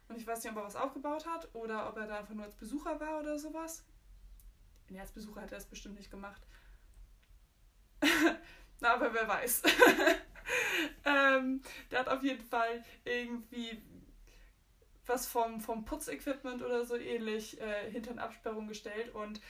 und 0.09 0.17
ich 0.17 0.27
weiß 0.27 0.43
nicht, 0.43 0.53
ob 0.53 0.59
er 0.59 0.65
was 0.65 0.77
aufgebaut 0.77 1.25
hat 1.25 1.49
oder 1.55 1.89
ob 1.89 1.97
er 1.97 2.07
da 2.09 2.19
einfach 2.19 2.35
nur 2.35 2.45
als 2.45 2.57
Besucher 2.57 2.99
war 3.01 3.21
oder 3.21 3.39
sowas. 3.39 3.85
Nee, 4.91 5.01
als 5.01 5.15
hat 5.37 5.53
er 5.53 5.59
es 5.59 5.67
bestimmt 5.67 5.97
nicht 5.97 6.11
gemacht. 6.11 6.43
Na, 8.81 8.95
aber 8.95 9.15
wer 9.15 9.29
weiß. 9.29 9.63
ähm, 11.05 11.63
der 11.91 12.01
hat 12.01 12.09
auf 12.09 12.23
jeden 12.23 12.45
Fall 12.45 12.85
irgendwie 13.05 13.81
was 15.07 15.27
vom, 15.27 15.61
vom 15.61 15.85
Putzequipment 15.85 16.63
oder 16.63 16.85
so 16.85 16.97
ähnlich 16.97 17.61
äh, 17.61 17.91
hinter 17.91 18.13
eine 18.13 18.23
Absperrung 18.23 18.69
gestellt 18.69 19.15
und 19.15 19.41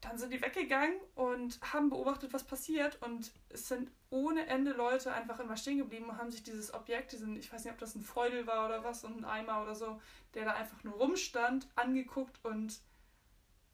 dann 0.00 0.18
sind 0.18 0.32
die 0.32 0.42
weggegangen 0.42 0.96
und 1.14 1.60
haben 1.72 1.88
beobachtet, 1.88 2.32
was 2.32 2.44
passiert 2.44 3.00
und 3.02 3.30
es 3.50 3.68
sind 3.68 3.90
ohne 4.10 4.46
Ende 4.46 4.72
Leute 4.72 5.12
einfach 5.12 5.38
immer 5.38 5.56
stehen 5.56 5.78
geblieben 5.78 6.06
und 6.06 6.18
haben 6.18 6.30
sich 6.30 6.42
dieses 6.42 6.74
Objekt, 6.74 7.12
diesen, 7.12 7.36
ich 7.36 7.52
weiß 7.52 7.64
nicht, 7.64 7.72
ob 7.72 7.78
das 7.78 7.94
ein 7.94 8.02
Feudel 8.02 8.46
war 8.46 8.66
oder 8.66 8.82
was 8.84 9.04
und 9.04 9.18
ein 9.18 9.24
Eimer 9.24 9.62
oder 9.62 9.74
so, 9.74 10.00
der 10.34 10.44
da 10.44 10.54
einfach 10.54 10.82
nur 10.82 10.94
rumstand, 10.94 11.68
angeguckt 11.76 12.44
und 12.44 12.80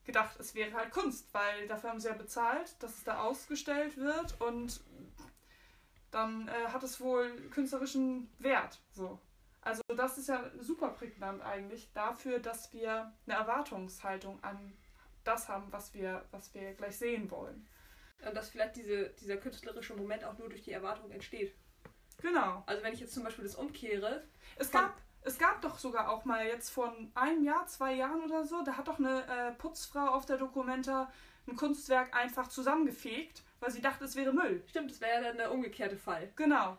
gedacht, 0.08 0.40
es 0.40 0.54
wäre 0.54 0.72
halt 0.72 0.90
Kunst, 0.90 1.32
weil 1.34 1.68
dafür 1.68 1.90
haben 1.90 2.00
sie 2.00 2.08
ja 2.08 2.14
bezahlt, 2.14 2.82
dass 2.82 2.96
es 2.96 3.04
da 3.04 3.20
ausgestellt 3.20 3.98
wird 3.98 4.40
und 4.40 4.80
dann 6.10 6.48
äh, 6.48 6.68
hat 6.72 6.82
es 6.82 6.98
wohl 6.98 7.30
künstlerischen 7.50 8.32
Wert. 8.38 8.80
So. 8.92 9.20
Also 9.60 9.82
das 9.94 10.16
ist 10.16 10.30
ja 10.30 10.50
super 10.58 10.88
prägnant 10.88 11.42
eigentlich 11.42 11.92
dafür, 11.92 12.38
dass 12.38 12.72
wir 12.72 13.12
eine 13.26 13.36
Erwartungshaltung 13.36 14.42
an 14.42 14.72
das 15.24 15.50
haben, 15.50 15.70
was 15.72 15.92
wir, 15.92 16.24
was 16.30 16.54
wir 16.54 16.72
gleich 16.72 16.96
sehen 16.96 17.30
wollen. 17.30 17.68
Und 18.26 18.34
dass 18.34 18.48
vielleicht 18.48 18.76
diese, 18.76 19.10
dieser 19.10 19.36
künstlerische 19.36 19.94
Moment 19.94 20.24
auch 20.24 20.38
nur 20.38 20.48
durch 20.48 20.62
die 20.62 20.72
Erwartung 20.72 21.10
entsteht. 21.10 21.54
Genau. 22.22 22.62
Also 22.64 22.82
wenn 22.82 22.94
ich 22.94 23.00
jetzt 23.00 23.12
zum 23.12 23.24
Beispiel 23.24 23.44
das 23.44 23.56
umkehre. 23.56 24.24
Es 24.56 24.70
gab, 24.70 24.96
es 25.22 25.38
gab 25.38 25.60
doch 25.62 25.78
sogar 25.78 26.10
auch 26.10 26.24
mal 26.24 26.46
jetzt 26.46 26.70
vor 26.70 26.94
einem 27.14 27.44
Jahr, 27.44 27.66
zwei 27.66 27.94
Jahren 27.94 28.22
oder 28.22 28.44
so, 28.44 28.62
da 28.62 28.76
hat 28.76 28.88
doch 28.88 28.98
eine 28.98 29.26
äh, 29.26 29.52
Putzfrau 29.52 30.06
auf 30.08 30.26
der 30.26 30.38
Dokumenta 30.38 31.10
ein 31.46 31.56
Kunstwerk 31.56 32.14
einfach 32.14 32.48
zusammengefegt, 32.48 33.42
weil 33.60 33.70
sie 33.70 33.80
dachte, 33.80 34.04
es 34.04 34.16
wäre 34.16 34.32
Müll. 34.32 34.62
Stimmt, 34.66 34.90
das 34.90 35.00
wäre 35.00 35.14
ja 35.14 35.28
dann 35.28 35.38
der 35.38 35.52
umgekehrte 35.52 35.96
Fall. 35.96 36.32
Genau. 36.36 36.76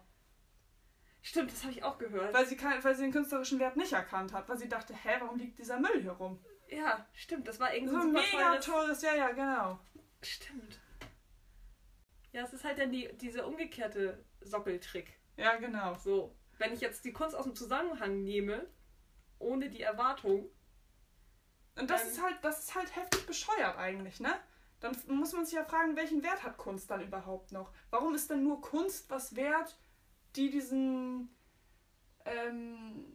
Stimmt, 1.21 1.51
das 1.51 1.63
habe 1.63 1.73
ich 1.73 1.83
auch 1.83 1.97
gehört. 1.97 2.33
Weil 2.33 2.45
sie, 2.45 2.55
kein, 2.55 2.83
weil 2.83 2.95
sie 2.95 3.03
den 3.03 3.11
künstlerischen 3.11 3.59
Wert 3.59 3.75
nicht 3.75 3.91
erkannt 3.91 4.31
hat, 4.33 4.47
weil 4.47 4.57
sie 4.57 4.69
dachte, 4.69 4.93
hä, 4.93 5.17
warum 5.19 5.37
liegt 5.37 5.59
dieser 5.59 5.79
Müll 5.79 6.01
hier 6.01 6.11
rum? 6.11 6.39
Ja, 6.69 7.05
stimmt, 7.13 7.47
das 7.47 7.59
war 7.59 7.73
irgendwie 7.73 7.93
so 7.93 7.99
ein 7.99 8.11
mega 8.11 8.57
teures... 8.57 8.65
teures, 8.65 9.01
ja, 9.01 9.15
ja, 9.15 9.31
genau. 9.31 9.79
Stimmt. 10.21 10.79
Ja, 12.31 12.43
es 12.43 12.53
ist 12.53 12.63
halt 12.63 12.79
dann 12.79 12.91
die, 12.91 13.09
dieser 13.17 13.47
umgekehrte 13.47 14.23
Sockeltrick. 14.41 15.19
Ja, 15.35 15.55
genau. 15.55 15.95
So, 15.95 16.35
wenn 16.59 16.73
ich 16.73 16.81
jetzt 16.81 17.03
die 17.05 17.13
Kunst 17.13 17.35
aus 17.35 17.45
dem 17.45 17.55
Zusammenhang 17.55 18.23
nehme, 18.23 18.67
ohne 19.39 19.69
die 19.69 19.81
Erwartung. 19.81 20.47
Und 21.79 21.89
das 21.89 22.05
ist 22.05 22.21
halt, 22.21 22.37
das 22.43 22.59
ist 22.59 22.75
halt 22.75 22.95
heftig 22.95 23.25
bescheuert 23.25 23.77
eigentlich, 23.77 24.19
ne? 24.19 24.35
Dann 24.81 24.95
muss 25.07 25.33
man 25.33 25.45
sich 25.45 25.55
ja 25.55 25.63
fragen, 25.63 25.95
welchen 25.95 26.23
Wert 26.23 26.43
hat 26.43 26.57
Kunst 26.57 26.89
dann 26.91 27.01
überhaupt 27.01 27.51
noch? 27.51 27.71
Warum 27.89 28.13
ist 28.13 28.29
denn 28.29 28.43
nur 28.43 28.61
Kunst 28.61 29.09
was 29.09 29.35
wert, 29.35 29.77
die 30.35 30.49
diesen, 30.49 31.35
ähm, 32.25 33.05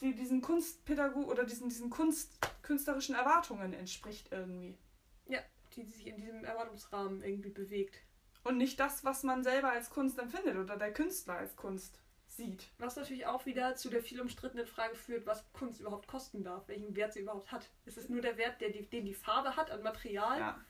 die 0.00 0.14
diesen 0.14 0.40
Kunstpädagog 0.40 1.28
oder 1.28 1.44
diesen, 1.44 1.68
diesen 1.68 1.90
Kunst, 1.90 2.38
künstlerischen 2.62 3.14
Erwartungen 3.14 3.72
entspricht 3.72 4.28
irgendwie? 4.30 4.78
Ja, 5.26 5.40
die 5.74 5.84
sich 5.84 6.06
in 6.06 6.16
diesem 6.16 6.44
Erwartungsrahmen 6.44 7.22
irgendwie 7.22 7.50
bewegt. 7.50 7.98
Und 8.44 8.58
nicht 8.58 8.78
das, 8.78 9.04
was 9.04 9.22
man 9.22 9.42
selber 9.42 9.70
als 9.70 9.90
Kunst 9.90 10.18
empfindet 10.18 10.56
oder 10.56 10.76
der 10.76 10.92
Künstler 10.92 11.34
als 11.34 11.56
Kunst 11.56 11.98
sieht. 12.36 12.68
Was 12.78 12.96
natürlich 12.96 13.26
auch 13.26 13.46
wieder 13.46 13.74
zu 13.76 13.90
der 13.90 14.02
viel 14.02 14.20
umstrittenen 14.20 14.66
Frage 14.66 14.94
führt, 14.94 15.26
was 15.26 15.50
Kunst 15.52 15.80
überhaupt 15.80 16.06
kosten 16.06 16.44
darf, 16.44 16.68
welchen 16.68 16.94
Wert 16.96 17.12
sie 17.12 17.20
überhaupt 17.20 17.50
hat. 17.52 17.68
Ist 17.84 17.98
es 17.98 18.08
nur 18.08 18.20
der 18.20 18.36
Wert, 18.36 18.60
der 18.60 18.70
die, 18.70 18.88
den 18.88 19.04
die 19.04 19.14
Farbe 19.14 19.56
hat 19.56 19.70
an 19.70 19.82
Material? 19.82 20.38
Ja. 20.38 20.60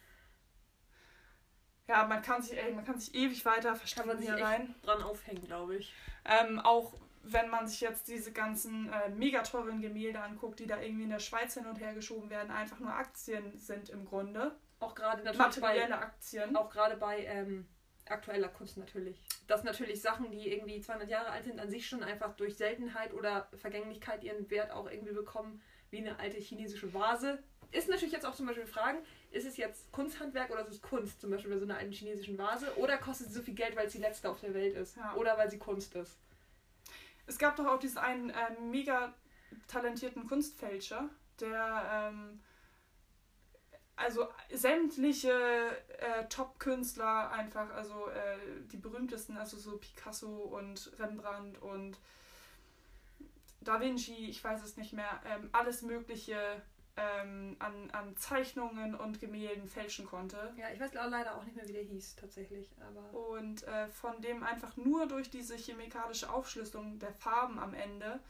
Ja, 1.88 2.05
man 2.05 2.20
kann 2.20 2.42
sich, 2.42 2.59
ey, 2.59 2.72
man 2.72 2.85
kann 2.85 2.98
sich 2.98 3.14
ewig 3.14 3.44
weiter 3.44 3.76
verstricken 3.76 4.18
hier 4.18 4.35
rein. 4.35 4.74
dran 4.83 5.02
aufhängen, 5.02 5.44
glaube 5.44 5.76
ich. 5.76 5.94
Ähm, 6.24 6.59
auch 6.59 6.94
wenn 7.22 7.48
man 7.48 7.66
sich 7.66 7.81
jetzt 7.81 8.09
diese 8.09 8.33
ganzen 8.33 8.92
äh, 8.92 9.09
mega 9.09 9.42
teuren 9.42 9.81
Gemälde 9.81 10.20
anguckt, 10.20 10.59
die 10.59 10.66
da 10.66 10.81
irgendwie 10.81 11.05
in 11.05 11.11
der 11.11 11.20
Schweiz 11.20 11.55
hin 11.55 11.66
und 11.66 11.81
her 11.81 11.94
geschoben 11.94 12.31
werden, 12.31 12.50
einfach 12.50 12.79
nur 12.81 12.92
Aktien 12.92 13.57
sind 13.59 13.88
im 13.88 14.05
Grunde. 14.05 14.57
Auch 14.81 14.94
gerade 14.94 15.22
natürlich 15.22 15.38
Materielle 15.38 15.94
bei, 15.94 16.02
Aktien. 16.02 16.57
Auch 16.57 16.70
gerade 16.70 16.96
bei 16.96 17.24
ähm, 17.24 17.68
aktueller 18.10 18.48
Kunst 18.48 18.76
natürlich. 18.76 19.20
Dass 19.46 19.64
natürlich 19.64 20.00
Sachen, 20.00 20.30
die 20.30 20.50
irgendwie 20.52 20.80
200 20.80 21.08
Jahre 21.08 21.30
alt 21.30 21.44
sind, 21.44 21.60
an 21.60 21.70
sich 21.70 21.86
schon 21.86 22.02
einfach 22.02 22.34
durch 22.36 22.56
Seltenheit 22.56 23.12
oder 23.14 23.48
Vergänglichkeit 23.56 24.24
ihren 24.24 24.48
Wert 24.50 24.70
auch 24.70 24.90
irgendwie 24.90 25.14
bekommen, 25.14 25.60
wie 25.90 25.98
eine 25.98 26.18
alte 26.18 26.38
chinesische 26.38 26.92
Vase. 26.92 27.38
Ist 27.72 27.88
natürlich 27.88 28.12
jetzt 28.12 28.24
auch 28.24 28.34
zum 28.34 28.46
Beispiel 28.46 28.66
Fragen, 28.66 28.98
ist 29.30 29.46
es 29.46 29.56
jetzt 29.56 29.90
Kunsthandwerk 29.92 30.50
oder 30.50 30.62
ist 30.62 30.70
es 30.70 30.82
Kunst, 30.82 31.20
zum 31.20 31.30
Beispiel 31.30 31.52
bei 31.52 31.58
so 31.58 31.64
einer 31.64 31.78
alten 31.78 31.92
chinesischen 31.92 32.38
Vase? 32.38 32.74
Oder 32.76 32.96
kostet 32.98 33.28
sie 33.28 33.34
so 33.34 33.42
viel 33.42 33.54
Geld, 33.54 33.76
weil 33.76 33.86
es 33.86 33.92
die 33.92 33.98
letzte 33.98 34.30
auf 34.30 34.40
der 34.40 34.54
Welt 34.54 34.76
ist? 34.76 34.96
Ja. 34.96 35.14
Oder 35.16 35.36
weil 35.36 35.50
sie 35.50 35.58
Kunst 35.58 35.94
ist? 35.94 36.16
Es 37.26 37.38
gab 37.38 37.56
doch 37.56 37.66
auch 37.66 37.78
diesen 37.78 37.98
einen 37.98 38.30
äh, 38.30 38.60
mega 38.70 39.12
talentierten 39.66 40.26
Kunstfälscher, 40.28 41.10
der 41.40 42.12
ähm, 42.12 42.40
also 43.96 44.28
sämtliche 44.52 45.32
äh, 45.98 46.26
Top-Künstler 46.28 47.30
einfach, 47.32 47.70
also 47.74 48.09
äh, 48.09 48.38
die 48.70 48.76
berühmtesten, 48.76 49.37
also 49.37 49.56
so 49.56 49.78
Picasso 49.78 50.28
und 50.28 50.92
Rembrandt 50.98 51.61
und 51.62 51.98
Da 53.62 53.80
Vinci, 53.80 54.28
ich 54.28 54.42
weiß 54.44 54.62
es 54.62 54.76
nicht 54.76 54.92
mehr, 54.92 55.20
ähm, 55.24 55.48
alles 55.52 55.82
Mögliche 55.82 56.37
ähm, 56.96 57.56
an, 57.59 57.90
an 57.90 58.16
Zeichnungen 58.16 58.94
und 58.94 59.20
Gemälden 59.20 59.68
fälschen 59.68 60.06
konnte. 60.06 60.54
Ja, 60.56 60.70
ich 60.72 60.80
weiß 60.80 60.92
leider 60.94 61.37
auch 61.37 61.44
nicht 61.44 61.56
mehr, 61.56 61.68
wie 61.68 61.72
der 61.74 61.82
hieß 61.82 62.16
tatsächlich. 62.16 62.70
Aber 62.80 63.18
und 63.18 63.62
äh, 63.64 63.88
von 63.88 64.20
dem 64.22 64.42
einfach 64.42 64.76
nur 64.76 65.06
durch 65.06 65.30
diese 65.30 65.56
chemikalische 65.56 66.30
Aufschlüsselung 66.30 66.98
der 66.98 67.12
Farben 67.12 67.59
am 67.59 67.74
Ende 67.74 68.20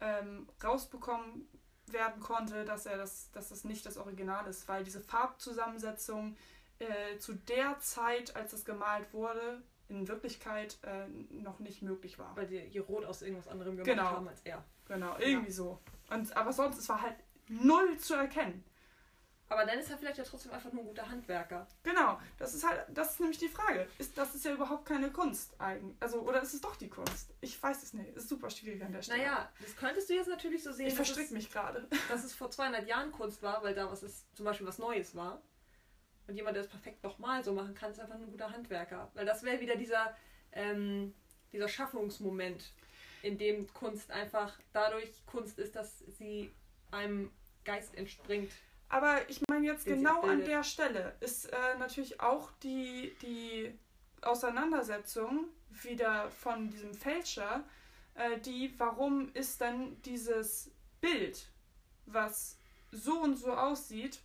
ähm, 0.00 0.48
rausbekommen 0.62 1.48
werden 1.92 2.20
konnte, 2.20 2.64
dass 2.64 2.86
er 2.86 2.96
das, 2.96 3.30
dass 3.32 3.48
das 3.48 3.64
nicht 3.64 3.86
das 3.86 3.96
Original 3.96 4.46
ist, 4.46 4.68
weil 4.68 4.84
diese 4.84 5.00
Farbzusammensetzung 5.00 6.36
äh, 6.78 7.18
zu 7.18 7.34
der 7.34 7.78
Zeit, 7.80 8.36
als 8.36 8.52
es 8.52 8.64
gemalt 8.64 9.12
wurde, 9.12 9.62
in 9.88 10.08
Wirklichkeit 10.08 10.78
äh, 10.82 11.06
noch 11.32 11.58
nicht 11.60 11.82
möglich 11.82 12.18
war. 12.18 12.36
Weil 12.36 12.46
die 12.46 12.58
hier 12.58 12.82
rot 12.82 13.04
aus 13.04 13.22
irgendwas 13.22 13.48
anderem 13.48 13.76
gemacht 13.76 13.88
genau. 13.88 14.10
haben 14.10 14.28
als 14.28 14.40
er. 14.42 14.64
Genau, 14.88 15.16
irgendwie 15.18 15.48
ja. 15.48 15.54
so. 15.54 15.80
Und, 16.10 16.36
aber 16.36 16.52
sonst, 16.52 16.78
es 16.78 16.88
war 16.88 17.02
halt 17.02 17.16
null 17.48 17.98
zu 17.98 18.14
erkennen. 18.14 18.64
Aber 19.48 19.64
dann 19.64 19.78
ist 19.78 19.90
er 19.90 19.98
vielleicht 19.98 20.18
ja 20.18 20.24
trotzdem 20.24 20.52
einfach 20.52 20.72
nur 20.72 20.82
ein 20.82 20.88
guter 20.88 21.08
Handwerker. 21.08 21.66
Genau, 21.84 22.18
das 22.36 22.54
ist 22.54 22.66
halt, 22.66 22.84
das 22.88 23.12
ist 23.12 23.20
nämlich 23.20 23.38
die 23.38 23.48
Frage. 23.48 23.88
Ist, 23.98 24.18
das 24.18 24.34
ist 24.34 24.44
ja 24.44 24.52
überhaupt 24.52 24.86
keine 24.86 25.10
Kunst 25.10 25.54
eigentlich. 25.60 25.96
Also, 26.00 26.20
oder 26.20 26.42
ist 26.42 26.54
es 26.54 26.60
doch 26.60 26.74
die 26.74 26.88
Kunst? 26.88 27.32
Ich 27.40 27.62
weiß 27.62 27.82
es 27.82 27.92
nicht. 27.92 28.16
Ist 28.16 28.28
super 28.28 28.50
schwierig 28.50 28.82
an 28.82 28.92
der 28.92 29.02
Stelle. 29.02 29.18
Naja, 29.18 29.52
das 29.60 29.76
könntest 29.76 30.10
du 30.10 30.14
jetzt 30.14 30.28
natürlich 30.28 30.64
so 30.64 30.72
sehen. 30.72 30.88
Ich 30.88 30.94
verstricke 30.94 31.32
mich 31.32 31.50
gerade. 31.50 31.86
Dass 32.08 32.24
es 32.24 32.34
vor 32.34 32.50
200 32.50 32.88
Jahren 32.88 33.12
Kunst 33.12 33.42
war, 33.42 33.62
weil 33.62 33.74
da 33.74 33.90
was 33.90 34.02
ist, 34.02 34.26
zum 34.36 34.44
Beispiel 34.44 34.66
was 34.66 34.78
Neues 34.78 35.14
war. 35.14 35.40
Und 36.26 36.34
jemand, 36.34 36.56
der 36.56 36.64
es 36.64 36.68
perfekt 36.68 37.04
nochmal 37.04 37.44
so 37.44 37.52
machen 37.52 37.74
kann, 37.74 37.92
ist 37.92 38.00
einfach 38.00 38.16
ein 38.16 38.26
guter 38.26 38.50
Handwerker. 38.50 39.10
Weil 39.14 39.26
das 39.26 39.44
wäre 39.44 39.60
wieder 39.60 39.76
dieser, 39.76 40.16
ähm, 40.50 41.14
dieser 41.52 41.68
Schaffungsmoment, 41.68 42.72
in 43.22 43.38
dem 43.38 43.72
Kunst 43.72 44.10
einfach 44.10 44.58
dadurch 44.72 45.24
Kunst 45.26 45.58
ist, 45.58 45.76
dass 45.76 45.98
sie 46.18 46.50
einem 46.90 47.30
Geist 47.64 47.94
entspringt. 47.96 48.52
Aber 48.88 49.28
ich 49.28 49.40
meine 49.48 49.66
jetzt 49.66 49.84
genau 49.84 50.22
an 50.22 50.44
der 50.44 50.62
Stelle 50.62 51.16
ist 51.20 51.46
äh, 51.46 51.78
natürlich 51.78 52.20
auch 52.20 52.52
die, 52.62 53.16
die 53.20 53.76
Auseinandersetzung 54.22 55.48
wieder 55.70 56.30
von 56.30 56.70
diesem 56.70 56.94
Fälscher, 56.94 57.64
äh, 58.14 58.38
die, 58.38 58.74
warum 58.78 59.32
ist 59.34 59.60
dann 59.60 60.00
dieses 60.02 60.70
Bild, 61.00 61.48
was 62.06 62.58
so 62.92 63.20
und 63.20 63.36
so 63.36 63.52
aussieht, 63.52 64.20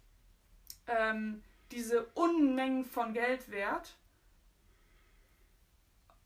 ähm, 0.88 1.44
diese 1.72 2.06
Unmengen 2.14 2.86
von 2.86 3.14
Geld 3.14 3.50
wert, 3.50 3.98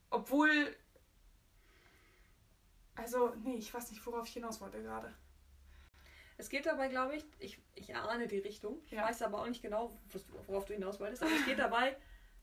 obwohl, 0.09 0.75
also, 2.95 3.33
nee, 3.43 3.55
ich 3.55 3.73
weiß 3.73 3.91
nicht, 3.91 4.05
worauf 4.05 4.27
ich 4.27 4.33
hinaus 4.33 4.61
wollte 4.61 4.81
gerade. 4.81 5.13
Es 6.37 6.49
geht 6.49 6.65
dabei, 6.65 6.89
glaube 6.89 7.15
ich, 7.15 7.25
ich, 7.39 7.61
ich 7.75 7.89
erahne 7.89 8.27
die 8.27 8.39
Richtung, 8.39 8.81
ich 8.85 8.91
ja. 8.91 9.03
weiß 9.03 9.21
aber 9.21 9.41
auch 9.41 9.47
nicht 9.47 9.61
genau, 9.61 9.97
worauf 10.47 10.65
du 10.65 10.73
hinaus 10.73 10.99
wolltest, 10.99 11.23
aber 11.23 11.31
es 11.31 11.45
geht 11.45 11.59
dabei 11.59 11.95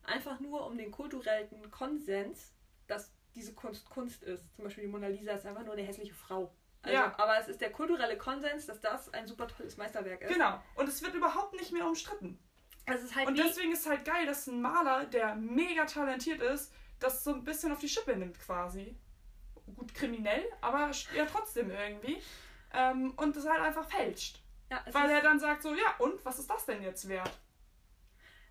einfach 0.05 0.41
nur 0.41 0.67
um 0.67 0.77
den 0.77 0.91
kulturellen 0.91 1.71
Konsens, 1.71 2.53
dass 2.87 3.13
diese 3.35 3.55
Kunst 3.55 3.89
Kunst 3.89 4.23
ist. 4.23 4.55
Zum 4.55 4.65
Beispiel 4.65 4.85
die 4.85 4.91
Mona 4.91 5.09
Lisa 5.09 5.33
ist 5.33 5.47
einfach 5.47 5.65
nur 5.65 5.75
eine 5.75 5.83
hässliche 5.83 6.15
Frau. 6.15 6.55
Also, 6.83 6.95
ja. 6.95 7.15
Aber 7.19 7.39
es 7.39 7.49
ist 7.49 7.61
der 7.61 7.71
kulturelle 7.71 8.19
Konsens, 8.19 8.67
dass 8.67 8.81
das 8.81 9.13
ein 9.15 9.27
super 9.27 9.47
tolles 9.47 9.77
Meisterwerk 9.77 10.23
ist. 10.23 10.33
Genau. 10.33 10.61
Und 10.75 10.89
es 10.89 11.01
wird 11.03 11.15
überhaupt 11.15 11.55
nicht 11.55 11.73
mehr 11.73 11.87
umstritten. 11.87 12.39
Halt 12.87 13.29
und 13.29 13.39
deswegen 13.39 13.73
ist 13.73 13.81
es 13.81 13.89
halt 13.89 14.05
geil, 14.05 14.27
dass 14.27 14.49
ein 14.49 14.61
Maler, 14.61 15.05
der 15.07 15.37
mega 15.37 15.85
talentiert 15.85 16.41
ist, 16.41 16.73
das 16.99 17.23
so 17.23 17.33
ein 17.33 17.45
bisschen 17.45 17.71
auf 17.71 17.79
die 17.79 17.89
Schippe 17.89 18.17
nimmt 18.17 18.39
quasi. 18.41 18.97
Gut 19.77 19.95
kriminell, 19.95 20.45
aber 20.61 20.91
ja 21.15 21.25
trotzdem 21.25 21.71
irgendwie. 21.71 22.21
Ähm, 22.73 23.13
und 23.17 23.37
das 23.37 23.47
halt 23.47 23.61
einfach 23.61 23.89
fälscht. 23.89 24.41
Ja, 24.71 24.85
Weil 24.93 25.11
er 25.11 25.21
dann 25.21 25.39
sagt 25.39 25.63
so, 25.63 25.75
ja 25.75 25.97
und, 25.99 26.25
was 26.25 26.39
ist 26.39 26.49
das 26.49 26.65
denn 26.65 26.83
jetzt 26.83 27.09
wert? 27.09 27.39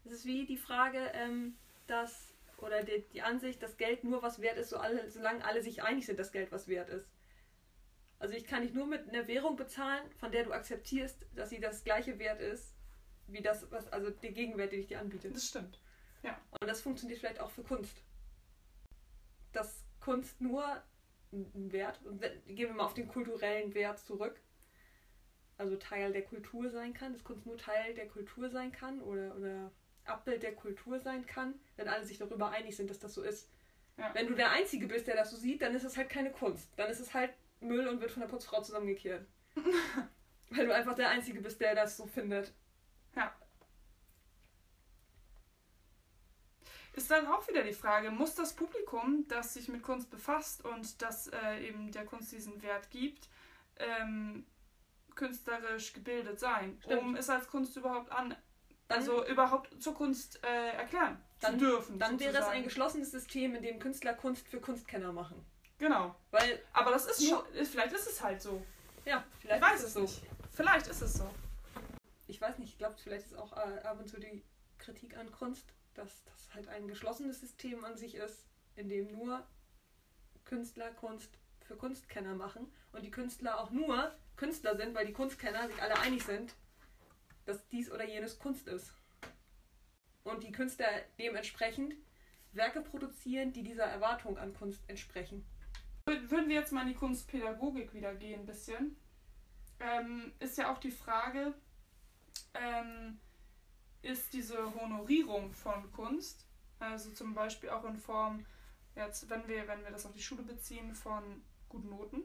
Es 0.05 0.11
ist 0.11 0.25
wie 0.25 0.45
die 0.45 0.57
Frage, 0.57 0.99
ähm, 1.13 1.57
dass, 1.87 2.33
oder 2.57 2.83
die, 2.83 3.03
die 3.13 3.21
Ansicht, 3.21 3.61
dass 3.63 3.77
Geld 3.77 4.03
nur 4.03 4.21
was 4.21 4.39
wert 4.39 4.57
ist, 4.57 4.69
so 4.69 4.77
alle, 4.77 5.09
solange 5.09 5.43
alle 5.43 5.63
sich 5.63 5.83
einig 5.83 6.05
sind, 6.05 6.19
dass 6.19 6.31
Geld 6.31 6.51
was 6.51 6.67
wert 6.67 6.89
ist. 6.89 7.07
Also 8.19 8.35
ich 8.35 8.45
kann 8.45 8.61
dich 8.61 8.73
nur 8.73 8.85
mit 8.85 9.09
einer 9.09 9.27
Währung 9.27 9.55
bezahlen, 9.55 10.03
von 10.19 10.31
der 10.31 10.43
du 10.43 10.51
akzeptierst, 10.51 11.25
dass 11.35 11.49
sie 11.49 11.59
das 11.59 11.83
gleiche 11.83 12.19
wert 12.19 12.39
ist, 12.39 12.75
wie 13.27 13.41
das, 13.41 13.71
was, 13.71 13.91
also 13.91 14.11
der 14.11 14.31
Gegenwert, 14.31 14.71
den 14.71 14.81
ich 14.81 14.87
dir 14.87 14.99
anbiete. 14.99 15.31
Das 15.31 15.47
stimmt. 15.47 15.79
Ja. 16.21 16.39
Und 16.59 16.67
das 16.67 16.81
funktioniert 16.81 17.19
vielleicht 17.19 17.39
auch 17.39 17.49
für 17.49 17.63
Kunst. 17.63 18.03
Dass 19.53 19.83
Kunst 19.99 20.39
nur 20.39 20.83
einen 21.31 21.71
Wert, 21.71 21.99
und 22.05 22.21
gehen 22.47 22.69
wir 22.69 22.73
mal 22.73 22.85
auf 22.85 22.93
den 22.93 23.07
kulturellen 23.07 23.73
Wert 23.73 23.99
zurück, 23.99 24.39
also 25.57 25.75
Teil 25.75 26.11
der 26.11 26.23
Kultur 26.23 26.69
sein 26.69 26.93
kann, 26.93 27.13
dass 27.13 27.23
Kunst 27.23 27.45
nur 27.45 27.57
Teil 27.57 27.93
der 27.93 28.07
Kultur 28.07 28.49
sein 28.49 28.71
kann 28.71 29.01
oder, 29.01 29.35
oder 29.35 29.71
Abbild 30.05 30.43
der 30.43 30.55
Kultur 30.55 30.99
sein 30.99 31.25
kann, 31.25 31.55
wenn 31.75 31.87
alle 31.87 32.03
sich 32.03 32.17
darüber 32.17 32.49
einig 32.49 32.75
sind, 32.75 32.89
dass 32.89 32.99
das 32.99 33.13
so 33.13 33.21
ist. 33.21 33.49
Ja. 33.97 34.13
Wenn 34.13 34.27
du 34.27 34.33
der 34.33 34.51
Einzige 34.51 34.87
bist, 34.87 35.07
der 35.07 35.15
das 35.15 35.31
so 35.31 35.37
sieht, 35.37 35.61
dann 35.61 35.75
ist 35.75 35.83
es 35.83 35.97
halt 35.97 36.09
keine 36.09 36.31
Kunst. 36.31 36.69
Dann 36.75 36.89
ist 36.89 36.99
es 36.99 37.13
halt 37.13 37.31
Müll 37.59 37.87
und 37.87 38.01
wird 38.01 38.11
von 38.11 38.21
der 38.21 38.29
Putzfrau 38.29 38.61
zusammengekehrt. 38.61 39.25
Weil 40.49 40.65
du 40.65 40.73
einfach 40.73 40.95
der 40.95 41.09
Einzige 41.09 41.41
bist, 41.41 41.61
der 41.61 41.75
das 41.75 41.95
so 41.95 42.07
findet. 42.07 42.53
Ja. 43.15 43.33
Ist 46.93 47.09
dann 47.09 47.25
auch 47.27 47.47
wieder 47.47 47.63
die 47.63 47.73
Frage, 47.73 48.11
muss 48.11 48.35
das 48.35 48.53
Publikum, 48.53 49.25
das 49.29 49.53
sich 49.53 49.69
mit 49.69 49.81
Kunst 49.81 50.09
befasst 50.09 50.65
und 50.65 51.01
das 51.01 51.27
äh, 51.27 51.67
eben 51.67 51.91
der 51.91 52.05
Kunst 52.05 52.31
diesen 52.31 52.61
Wert 52.61 52.89
gibt, 52.91 53.29
ähm, 53.77 54.45
künstlerisch 55.15 55.93
gebildet 55.93 56.39
sein, 56.39 56.77
Stimmt. 56.83 57.01
um 57.01 57.15
es 57.15 57.29
als 57.29 57.47
Kunst 57.47 57.77
überhaupt 57.77 58.11
an, 58.11 58.35
also 58.89 59.25
überhaupt 59.25 59.81
zur 59.81 59.93
Kunst 59.93 60.43
äh, 60.43 60.71
erklären 60.71 61.21
dann, 61.39 61.59
zu 61.59 61.65
dürfen. 61.65 61.99
Dann 61.99 62.11
sozusagen. 62.11 62.33
wäre 62.33 62.43
es 62.43 62.49
ein 62.49 62.63
geschlossenes 62.63 63.11
System, 63.11 63.55
in 63.55 63.63
dem 63.63 63.79
Künstler 63.79 64.13
Kunst 64.13 64.47
für 64.47 64.59
Kunstkenner 64.59 65.13
machen. 65.13 65.45
Genau. 65.77 66.15
Weil, 66.29 66.61
aber 66.73 66.91
das 66.91 67.05
ist 67.05 67.27
schon, 67.27 67.41
vielleicht 67.53 67.93
ist 67.93 68.07
es 68.07 68.21
halt 68.21 68.41
so. 68.41 68.61
Ja, 69.05 69.23
vielleicht 69.39 69.63
ich 69.63 69.69
weiß 69.69 69.83
es 69.83 69.93
so. 69.93 70.01
nicht. 70.01 70.21
Vielleicht 70.51 70.87
ist 70.87 71.01
es 71.01 71.13
so. 71.13 71.29
Ich 72.27 72.39
weiß 72.39 72.59
nicht, 72.59 72.69
ich 72.69 72.77
glaube, 72.77 72.95
vielleicht 73.01 73.25
ist 73.25 73.35
auch 73.35 73.51
äh, 73.53 73.79
ab 73.83 73.97
und 73.99 74.07
zu 74.07 74.19
die 74.19 74.43
Kritik 74.81 75.15
an 75.17 75.31
Kunst, 75.31 75.73
dass 75.93 76.23
das 76.25 76.53
halt 76.53 76.67
ein 76.67 76.87
geschlossenes 76.87 77.39
System 77.39 77.85
an 77.85 77.95
sich 77.97 78.15
ist, 78.15 78.45
in 78.75 78.89
dem 78.89 79.11
nur 79.11 79.45
Künstler 80.43 80.91
Kunst 80.91 81.37
für 81.61 81.75
Kunstkenner 81.75 82.35
machen 82.35 82.67
und 82.91 83.03
die 83.05 83.11
Künstler 83.11 83.59
auch 83.59 83.71
nur 83.71 84.13
Künstler 84.35 84.75
sind, 84.75 84.95
weil 84.95 85.05
die 85.05 85.13
Kunstkenner 85.13 85.67
sich 85.67 85.81
alle 85.81 85.97
einig 85.99 86.23
sind, 86.23 86.55
dass 87.45 87.67
dies 87.69 87.91
oder 87.91 88.05
jenes 88.05 88.39
Kunst 88.39 88.67
ist. 88.67 88.93
Und 90.23 90.43
die 90.43 90.51
Künstler 90.51 90.87
dementsprechend 91.19 91.95
Werke 92.53 92.81
produzieren, 92.81 93.53
die 93.53 93.63
dieser 93.63 93.85
Erwartung 93.85 94.37
an 94.37 94.53
Kunst 94.53 94.81
entsprechen. 94.87 95.45
Würden 96.05 96.49
wir 96.49 96.55
jetzt 96.55 96.71
mal 96.71 96.81
in 96.81 96.89
die 96.89 96.95
Kunstpädagogik 96.95 97.93
wieder 97.93 98.13
gehen, 98.15 98.41
ein 98.41 98.45
bisschen, 98.45 98.97
ähm, 99.79 100.33
ist 100.39 100.57
ja 100.57 100.73
auch 100.73 100.79
die 100.79 100.91
Frage, 100.91 101.53
ähm, 102.53 103.19
ist 104.01 104.33
diese 104.33 104.73
Honorierung 104.75 105.53
von 105.53 105.91
Kunst, 105.91 106.45
also 106.79 107.11
zum 107.11 107.33
Beispiel 107.33 107.69
auch 107.69 107.85
in 107.85 107.97
Form, 107.97 108.45
jetzt, 108.95 109.29
wenn 109.29 109.47
wir, 109.47 109.67
wenn 109.67 109.83
wir 109.83 109.91
das 109.91 110.05
auf 110.05 110.13
die 110.13 110.21
Schule 110.21 110.43
beziehen, 110.43 110.93
von 110.95 111.43
guten 111.69 111.89
Noten, 111.89 112.23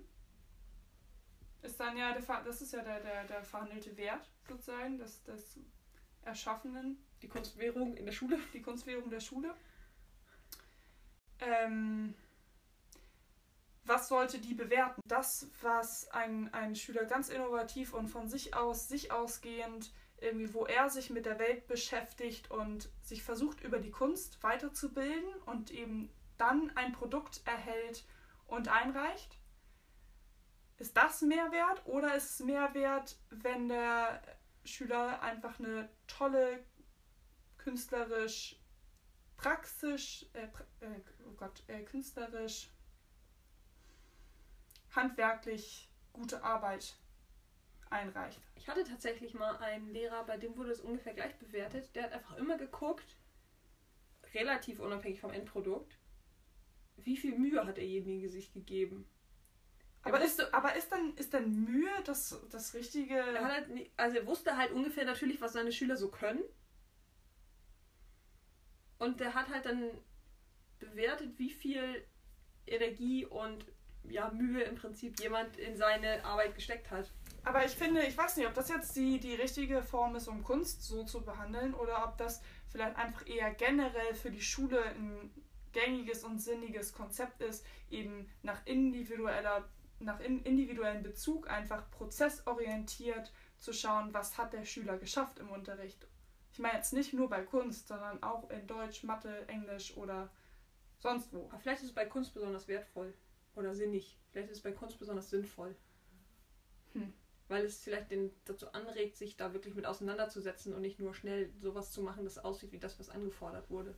ist 1.62 1.78
dann 1.78 1.96
ja 1.96 2.12
der, 2.12 2.42
das 2.42 2.62
ist 2.62 2.72
ja 2.72 2.82
der, 2.82 3.00
der, 3.00 3.24
der 3.24 3.42
verhandelte 3.42 3.96
Wert 3.96 4.30
sozusagen 4.48 4.98
des, 4.98 5.22
des 5.24 5.58
Erschaffenen. 6.22 6.98
Die 7.22 7.28
Kunstwährung 7.28 7.96
in 7.96 8.04
der 8.04 8.12
Schule. 8.12 8.38
Die 8.52 8.62
Kunstwährung 8.62 9.10
der 9.10 9.20
Schule. 9.20 9.54
Ähm, 11.40 12.14
was 13.84 14.08
sollte 14.08 14.38
die 14.38 14.54
bewerten? 14.54 15.00
Das, 15.06 15.48
was 15.62 16.08
ein, 16.08 16.52
ein 16.52 16.74
Schüler 16.74 17.04
ganz 17.04 17.28
innovativ 17.28 17.94
und 17.94 18.08
von 18.08 18.28
sich 18.28 18.54
aus, 18.54 18.88
sich 18.88 19.12
ausgehend, 19.12 19.92
irgendwie, 20.20 20.52
wo 20.54 20.66
er 20.66 20.88
sich 20.90 21.10
mit 21.10 21.26
der 21.26 21.38
Welt 21.38 21.66
beschäftigt 21.66 22.50
und 22.50 22.88
sich 23.02 23.22
versucht, 23.22 23.62
über 23.62 23.78
die 23.78 23.90
Kunst 23.90 24.42
weiterzubilden 24.42 25.34
und 25.46 25.70
eben 25.70 26.10
dann 26.38 26.70
ein 26.76 26.92
Produkt 26.92 27.42
erhält 27.44 28.04
und 28.46 28.68
einreicht? 28.68 29.38
Ist 30.78 30.96
das 30.96 31.22
Mehrwert 31.22 31.86
oder 31.86 32.14
ist 32.14 32.30
es 32.30 32.40
Mehrwert, 32.40 33.16
wenn 33.30 33.68
der 33.68 34.22
Schüler 34.64 35.22
einfach 35.22 35.58
eine 35.58 35.88
tolle, 36.06 36.64
künstlerisch, 37.56 38.60
praxisch, 39.36 40.26
äh, 40.34 40.48
äh, 40.84 41.00
oh 41.26 41.32
Gott, 41.36 41.62
äh, 41.68 41.82
künstlerisch 41.82 42.70
handwerklich 44.94 45.90
gute 46.12 46.42
Arbeit 46.42 46.96
einreicht. 47.90 48.40
Ich 48.56 48.68
hatte 48.68 48.84
tatsächlich 48.84 49.34
mal 49.34 49.56
einen 49.58 49.90
Lehrer, 49.90 50.24
bei 50.24 50.36
dem 50.36 50.56
wurde 50.56 50.70
es 50.70 50.80
ungefähr 50.80 51.14
gleich 51.14 51.36
bewertet. 51.36 51.94
Der 51.94 52.04
hat 52.04 52.12
einfach 52.12 52.36
immer 52.36 52.58
geguckt, 52.58 53.16
relativ 54.34 54.80
unabhängig 54.80 55.20
vom 55.20 55.32
Endprodukt, 55.32 55.98
wie 56.96 57.16
viel 57.16 57.38
Mühe 57.38 57.64
hat 57.64 57.76
derjenige 57.76 58.28
sich 58.28 58.52
gegeben. 58.52 59.08
Aber 60.02 60.22
ist, 60.22 60.54
aber 60.54 60.76
ist 60.76 60.92
dann, 60.92 61.16
ist 61.16 61.34
dann 61.34 61.64
Mühe 61.64 61.90
das, 62.04 62.40
das 62.50 62.74
richtige. 62.74 63.16
Er 63.16 63.44
halt, 63.44 63.90
also 63.96 64.16
er 64.16 64.26
wusste 64.26 64.56
halt 64.56 64.70
ungefähr 64.70 65.04
natürlich, 65.04 65.40
was 65.40 65.52
seine 65.52 65.72
Schüler 65.72 65.96
so 65.96 66.10
können. 66.10 66.42
Und 68.98 69.20
der 69.20 69.34
hat 69.34 69.48
halt 69.48 69.66
dann 69.66 69.90
bewertet, 70.78 71.38
wie 71.38 71.50
viel 71.50 72.06
Energie 72.66 73.26
und 73.26 73.66
ja, 74.04 74.30
Mühe 74.30 74.62
im 74.62 74.76
Prinzip 74.76 75.20
jemand 75.20 75.56
in 75.56 75.76
seine 75.76 76.24
Arbeit 76.24 76.54
gesteckt 76.54 76.90
hat. 76.90 77.10
Aber 77.46 77.64
ich 77.64 77.76
finde, 77.76 78.02
ich 78.02 78.18
weiß 78.18 78.36
nicht, 78.36 78.48
ob 78.48 78.54
das 78.54 78.68
jetzt 78.70 78.96
die, 78.96 79.20
die 79.20 79.36
richtige 79.36 79.80
Form 79.80 80.16
ist, 80.16 80.26
um 80.26 80.42
Kunst 80.42 80.82
so 80.82 81.04
zu 81.04 81.24
behandeln 81.24 81.74
oder 81.74 82.04
ob 82.04 82.18
das 82.18 82.42
vielleicht 82.68 82.96
einfach 82.96 83.24
eher 83.24 83.54
generell 83.54 84.16
für 84.16 84.32
die 84.32 84.42
Schule 84.42 84.82
ein 84.82 85.30
gängiges 85.70 86.24
und 86.24 86.40
sinniges 86.40 86.92
Konzept 86.92 87.40
ist, 87.42 87.64
eben 87.88 88.28
nach 88.42 88.66
individueller, 88.66 89.64
nach 90.00 90.18
individuellem 90.18 91.04
Bezug 91.04 91.48
einfach 91.48 91.88
prozessorientiert 91.92 93.32
zu 93.58 93.72
schauen, 93.72 94.12
was 94.12 94.36
hat 94.36 94.52
der 94.52 94.64
Schüler 94.64 94.98
geschafft 94.98 95.38
im 95.38 95.50
Unterricht. 95.50 96.04
Ich 96.50 96.58
meine 96.58 96.78
jetzt 96.78 96.94
nicht 96.94 97.12
nur 97.12 97.28
bei 97.28 97.42
Kunst, 97.42 97.86
sondern 97.86 98.24
auch 98.24 98.50
in 98.50 98.66
Deutsch, 98.66 99.04
Mathe, 99.04 99.46
Englisch 99.46 99.96
oder 99.96 100.32
sonst 100.98 101.32
wo. 101.32 101.46
Aber 101.50 101.60
vielleicht 101.60 101.82
ist 101.82 101.90
es 101.90 101.94
bei 101.94 102.06
Kunst 102.06 102.34
besonders 102.34 102.66
wertvoll. 102.66 103.14
Oder 103.54 103.72
sinnig. 103.72 104.18
Vielleicht 104.32 104.50
ist 104.50 104.56
es 104.56 104.62
bei 104.64 104.72
Kunst 104.72 104.98
besonders 104.98 105.30
sinnvoll. 105.30 105.76
Hm. 106.94 107.14
Weil 107.48 107.64
es 107.64 107.82
vielleicht 107.82 108.10
den 108.10 108.30
dazu 108.44 108.72
anregt, 108.72 109.16
sich 109.16 109.36
da 109.36 109.52
wirklich 109.52 109.74
mit 109.74 109.86
auseinanderzusetzen 109.86 110.74
und 110.74 110.82
nicht 110.82 110.98
nur 110.98 111.14
schnell 111.14 111.52
sowas 111.60 111.92
zu 111.92 112.02
machen, 112.02 112.24
das 112.24 112.38
aussieht 112.38 112.72
wie 112.72 112.78
das, 112.78 112.98
was 112.98 113.08
angefordert 113.08 113.70
wurde. 113.70 113.94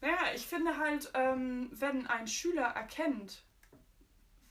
Naja, 0.00 0.32
ich 0.34 0.46
finde 0.46 0.78
halt, 0.78 1.10
ähm, 1.14 1.70
wenn 1.72 2.06
ein 2.06 2.28
Schüler 2.28 2.66
erkennt, 2.66 3.42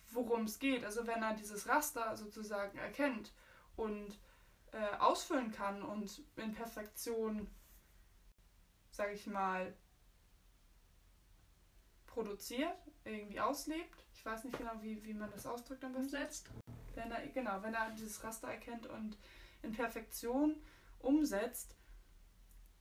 worum 0.10 0.44
es 0.44 0.60
geht, 0.60 0.84
also 0.84 1.08
wenn 1.08 1.24
er 1.24 1.36
dieses 1.36 1.68
Raster 1.68 2.18
sozusagen 2.18 2.78
erkennt 2.78 3.32
und 3.78 4.20
äh, 4.72 4.98
ausfüllen 4.98 5.52
kann 5.52 5.82
und 5.82 6.22
in 6.36 6.54
Perfektion, 6.54 7.48
sage 8.92 9.14
ich 9.14 9.28
mal, 9.28 9.74
produziert, 12.08 12.78
irgendwie 13.06 13.40
auslebt. 13.40 14.06
Ich 14.16 14.26
weiß 14.26 14.44
nicht 14.44 14.58
genau, 14.58 14.74
wie, 14.82 15.02
wie 15.04 15.14
man 15.14 15.32
das 15.32 15.46
ausdrückt 15.46 15.84
am 15.86 15.94
besten. 15.94 16.16
Umsetzt. 16.16 16.50
Wenn 16.98 17.12
er, 17.12 17.28
genau, 17.28 17.62
wenn 17.62 17.74
er 17.74 17.92
dieses 17.92 18.24
Raster 18.24 18.48
erkennt 18.48 18.88
und 18.88 19.18
in 19.62 19.72
Perfektion 19.72 20.56
umsetzt, 21.00 21.76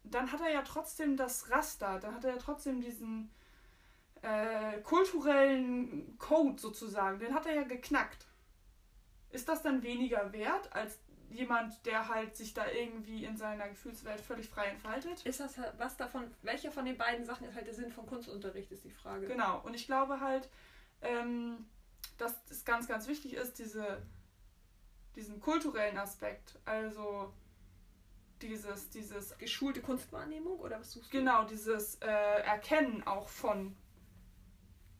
dann 0.05 0.33
hat 0.33 0.41
er 0.41 0.53
ja 0.53 0.63
trotzdem 0.63 1.17
das 1.17 1.51
Raster, 1.51 1.99
dann 2.01 2.15
hat 2.15 2.25
er 2.25 2.33
ja 2.33 2.39
trotzdem 2.39 2.81
diesen 2.81 3.31
äh, 4.23 4.81
kulturellen 4.81 6.17
Code 6.19 6.59
sozusagen, 6.59 7.19
den 7.19 7.35
hat 7.35 7.47
er 7.47 7.55
ja 7.55 7.63
geknackt. 7.63 8.27
Ist 9.31 9.49
das 9.49 9.63
dann 9.63 9.83
weniger 9.83 10.33
wert 10.33 10.73
als 10.73 10.99
jemand, 11.31 11.85
der 11.85 12.09
halt 12.09 12.37
sich 12.37 12.55
da 12.55 12.67
irgendwie 12.71 13.25
in 13.25 13.37
seiner 13.37 13.69
Gefühlswelt 13.69 14.21
völlig 14.21 14.49
frei 14.49 14.67
entfaltet? 14.67 15.27
Ist 15.27 15.41
das 15.41 15.59
was 15.77 15.97
davon, 15.97 16.31
welcher 16.43 16.71
von 16.71 16.85
den 16.85 16.97
beiden 16.97 17.27
Sachen 17.27 17.47
ist 17.49 17.55
halt 17.55 17.67
der 17.67 17.75
Sinn 17.75 17.91
von 17.91 18.07
Kunstunterricht, 18.07 18.71
ist 18.73 18.85
die 18.85 18.91
Frage. 18.91 19.27
Genau, 19.27 19.61
und 19.65 19.75
ich 19.75 19.87
glaube 19.87 20.21
halt, 20.21 20.49
ähm, 21.03 21.67
dass 22.19 22.35
es 22.51 22.65
ganz, 22.65 22.89
ganz 22.89 23.09
wichtig 23.09 23.35
ist, 23.35 23.59
diese, 23.59 24.03
diesen 25.15 25.41
kulturellen 25.41 25.99
Aspekt, 25.99 26.59
also 26.65 27.33
dieses, 28.43 28.91
dieses 28.91 29.37
Geschulte 29.39 29.81
Kunstwahrnehmung 29.81 30.59
oder 30.61 30.81
was 30.81 30.93
suchst 30.93 31.13
du? 31.13 31.19
Genau, 31.19 31.45
dieses 31.45 31.97
äh, 31.97 32.07
Erkennen 32.07 33.07
auch 33.07 33.29
von 33.29 33.77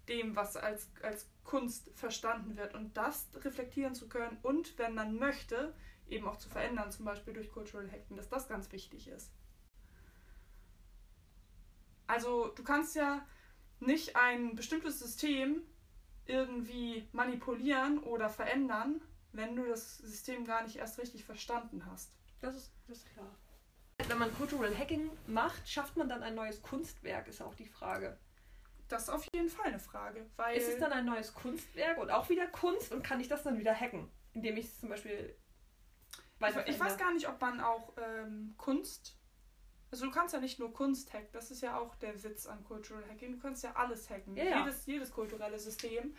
dem, 0.09 0.37
was 0.37 0.57
als, 0.57 0.89
als 1.03 1.29
Kunst 1.45 1.91
verstanden 1.95 2.57
wird 2.57 2.75
und 2.75 2.97
das 2.97 3.29
reflektieren 3.35 3.95
zu 3.95 4.09
können 4.09 4.39
und, 4.43 4.79
wenn 4.79 4.95
man 4.95 5.17
möchte, 5.17 5.75
eben 6.09 6.27
auch 6.27 6.37
zu 6.37 6.49
verändern, 6.49 6.91
zum 6.93 7.05
Beispiel 7.05 7.35
durch 7.35 7.51
Cultural 7.51 7.91
Hacking, 7.91 8.17
dass 8.17 8.29
das 8.29 8.49
ganz 8.49 8.71
wichtig 8.73 9.09
ist. 9.09 9.33
Also 12.07 12.49
du 12.49 12.63
kannst 12.63 12.95
ja 12.95 13.27
nicht 13.81 14.17
ein 14.17 14.55
bestimmtes 14.55 14.99
System 15.01 15.63
irgendwie 16.27 17.09
manipulieren 17.13 17.99
oder 18.01 18.29
verändern, 18.29 19.01
wenn 19.33 19.57
du 19.57 19.67
das 19.67 19.99
System 19.99 20.45
gar 20.45 20.63
nicht 20.63 20.77
erst 20.77 20.99
richtig 20.99 21.25
verstanden 21.25 21.85
hast. 21.87 22.13
Das 22.41 22.57
ist, 22.57 22.73
das 22.89 22.99
ist 22.99 23.13
klar. 23.13 23.35
Wenn 24.09 24.19
man 24.19 24.35
Cultural 24.35 24.77
Hacking 24.77 25.11
macht, 25.27 25.69
schafft 25.69 25.97
man 25.97 26.09
dann 26.09 26.23
ein 26.23 26.35
neues 26.35 26.63
Kunstwerk, 26.63 27.29
ist 27.29 27.43
auch 27.43 27.55
die 27.55 27.67
Frage. 27.67 28.19
Das 28.89 29.05
ist 29.05 29.09
auf 29.09 29.27
jeden 29.35 29.49
Fall 29.49 29.67
eine 29.67 29.81
Frage. 29.81 30.27
Weil 30.37 30.57
ist 30.57 30.69
es 30.69 30.79
dann 30.79 30.93
ein 30.93 31.07
neues 31.07 31.35
Kunstwerk 31.35 31.99
und 31.99 32.11
auch 32.11 32.29
wieder 32.29 32.47
Kunst 32.47 32.93
und 32.93 33.03
kann 33.03 33.21
ich 33.21 33.29
das 33.29 33.43
dann 33.43 33.59
wieder 33.59 33.75
hacken? 33.75 34.09
Indem 34.33 34.57
ich 34.59 34.67
es 34.67 34.81
zum 34.81 34.91
Beispiel 34.91 35.35
ich, 36.41 36.75
ich 36.75 36.81
weiß 36.81 36.99
gar 36.99 37.13
nicht, 37.15 37.29
ob 37.29 37.41
man 37.41 37.61
auch 37.61 37.95
ähm, 37.97 38.55
Kunst. 38.59 39.16
Also 39.91 40.07
du 40.07 40.11
kannst 40.11 40.35
ja 40.35 40.41
nicht 40.41 40.59
nur 40.59 40.73
Kunst 40.73 41.13
hacken, 41.13 41.29
das 41.33 41.51
ist 41.51 41.63
ja 41.63 41.79
auch 41.79 41.95
der 41.97 42.23
Witz 42.25 42.47
an 42.47 42.65
Cultural 42.65 43.05
Hacking. 43.09 43.33
Du 43.33 43.39
kannst 43.39 43.63
ja 43.63 43.73
alles 43.75 44.11
hacken. 44.11 44.37
Ja. 44.37 44.61
Jedes, 44.61 44.87
jedes 44.87 45.13
kulturelle 45.13 45.59
System. 45.59 46.15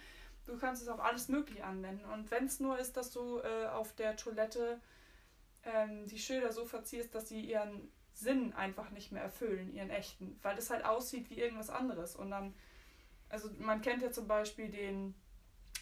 Du 0.46 0.58
kannst 0.58 0.82
es 0.82 0.88
auf 0.88 1.02
alles 1.02 1.28
Mögliche 1.28 1.66
anwenden. 1.66 2.06
Und 2.06 2.32
wenn 2.32 2.46
es 2.46 2.60
nur 2.62 2.80
ist, 2.80 2.96
dass 2.96 3.12
du 3.12 3.40
äh, 3.40 3.68
auf 3.68 3.94
der 3.94 4.16
Toilette 4.16 4.80
ähm, 5.64 6.08
die 6.08 6.20
Schilder 6.20 6.54
so 6.54 6.66
verziehst, 6.66 7.14
dass 7.14 7.28
sie 7.28 7.42
ihren 7.42 7.92
Sinn 8.14 8.54
einfach 8.54 8.90
nicht 8.90 9.12
mehr 9.12 9.22
erfüllen, 9.22 9.74
ihren 9.74 9.90
echten, 9.90 10.40
weil 10.42 10.56
das 10.56 10.70
halt 10.70 10.86
aussieht 10.86 11.30
wie 11.30 11.38
irgendwas 11.38 11.70
anderes. 11.70 12.16
Und 12.16 12.32
dann, 12.32 12.56
also 13.30 13.50
man 13.60 13.82
kennt 13.82 14.02
ja 14.02 14.12
zum 14.12 14.28
Beispiel 14.28 14.70
den, 14.70 15.14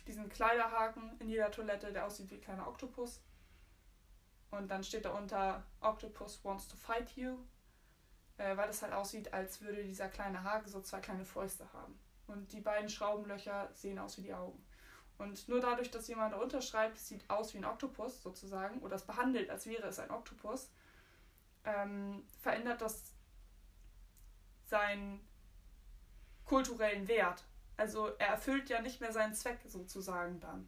diesen 0.07 0.27
Kleiderhaken 0.27 1.17
in 1.19 1.29
jeder 1.29 1.51
Toilette, 1.51 1.93
der 1.93 2.05
aussieht 2.05 2.29
wie 2.31 2.35
ein 2.35 2.41
kleiner 2.41 2.67
Oktopus. 2.67 3.21
Und 4.51 4.69
dann 4.69 4.83
steht 4.83 5.05
da 5.05 5.11
unter 5.11 5.63
Octopus 5.81 6.43
wants 6.43 6.67
to 6.67 6.75
fight 6.75 7.11
you, 7.15 7.37
äh, 8.37 8.55
weil 8.57 8.67
das 8.67 8.81
halt 8.81 8.93
aussieht, 8.93 9.33
als 9.33 9.61
würde 9.61 9.83
dieser 9.83 10.09
kleine 10.09 10.43
Haken 10.43 10.69
so 10.69 10.81
zwei 10.81 10.99
kleine 10.99 11.25
Fäuste 11.25 11.71
haben. 11.73 11.97
Und 12.27 12.51
die 12.51 12.61
beiden 12.61 12.89
Schraubenlöcher 12.89 13.69
sehen 13.73 13.99
aus 13.99 14.17
wie 14.17 14.23
die 14.23 14.33
Augen. 14.33 14.63
Und 15.17 15.47
nur 15.47 15.61
dadurch, 15.61 15.91
dass 15.91 16.07
jemand 16.07 16.33
da 16.33 16.37
unterschreibt, 16.37 16.97
es 16.97 17.07
sieht 17.07 17.29
aus 17.29 17.53
wie 17.53 17.59
ein 17.59 17.65
Oktopus 17.65 18.21
sozusagen, 18.21 18.79
oder 18.79 18.95
es 18.95 19.03
behandelt, 19.03 19.49
als 19.49 19.65
wäre 19.65 19.87
es 19.87 19.99
ein 19.99 20.11
Oktopus, 20.11 20.69
ähm, 21.63 22.25
verändert 22.41 22.81
das 22.81 23.13
seinen 24.65 25.25
kulturellen 26.43 27.07
Wert. 27.07 27.43
Also 27.77 28.07
er 28.17 28.27
erfüllt 28.27 28.69
ja 28.69 28.81
nicht 28.81 29.01
mehr 29.01 29.13
seinen 29.13 29.33
Zweck 29.33 29.59
sozusagen 29.65 30.39
dann. 30.39 30.67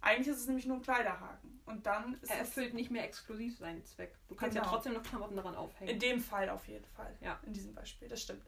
Eigentlich 0.00 0.28
ist 0.28 0.40
es 0.40 0.46
nämlich 0.46 0.66
nur 0.66 0.76
ein 0.76 0.82
Kleiderhaken. 0.82 1.60
Und 1.66 1.86
dann 1.86 2.14
ist 2.14 2.30
er 2.30 2.38
erfüllt 2.38 2.72
nicht 2.72 2.90
mehr 2.90 3.04
exklusiv 3.04 3.58
seinen 3.58 3.84
Zweck. 3.84 4.14
Du 4.28 4.34
kannst 4.34 4.54
genau. 4.54 4.66
ja 4.66 4.72
trotzdem 4.72 4.94
noch 4.94 5.02
Klamotten 5.02 5.36
daran 5.36 5.54
aufhängen. 5.54 5.92
In 5.92 6.00
dem 6.00 6.20
Fall 6.20 6.48
auf 6.48 6.66
jeden 6.66 6.86
Fall. 6.86 7.14
Ja. 7.20 7.38
In 7.44 7.52
diesem 7.52 7.74
Beispiel, 7.74 8.08
das 8.08 8.22
stimmt. 8.22 8.42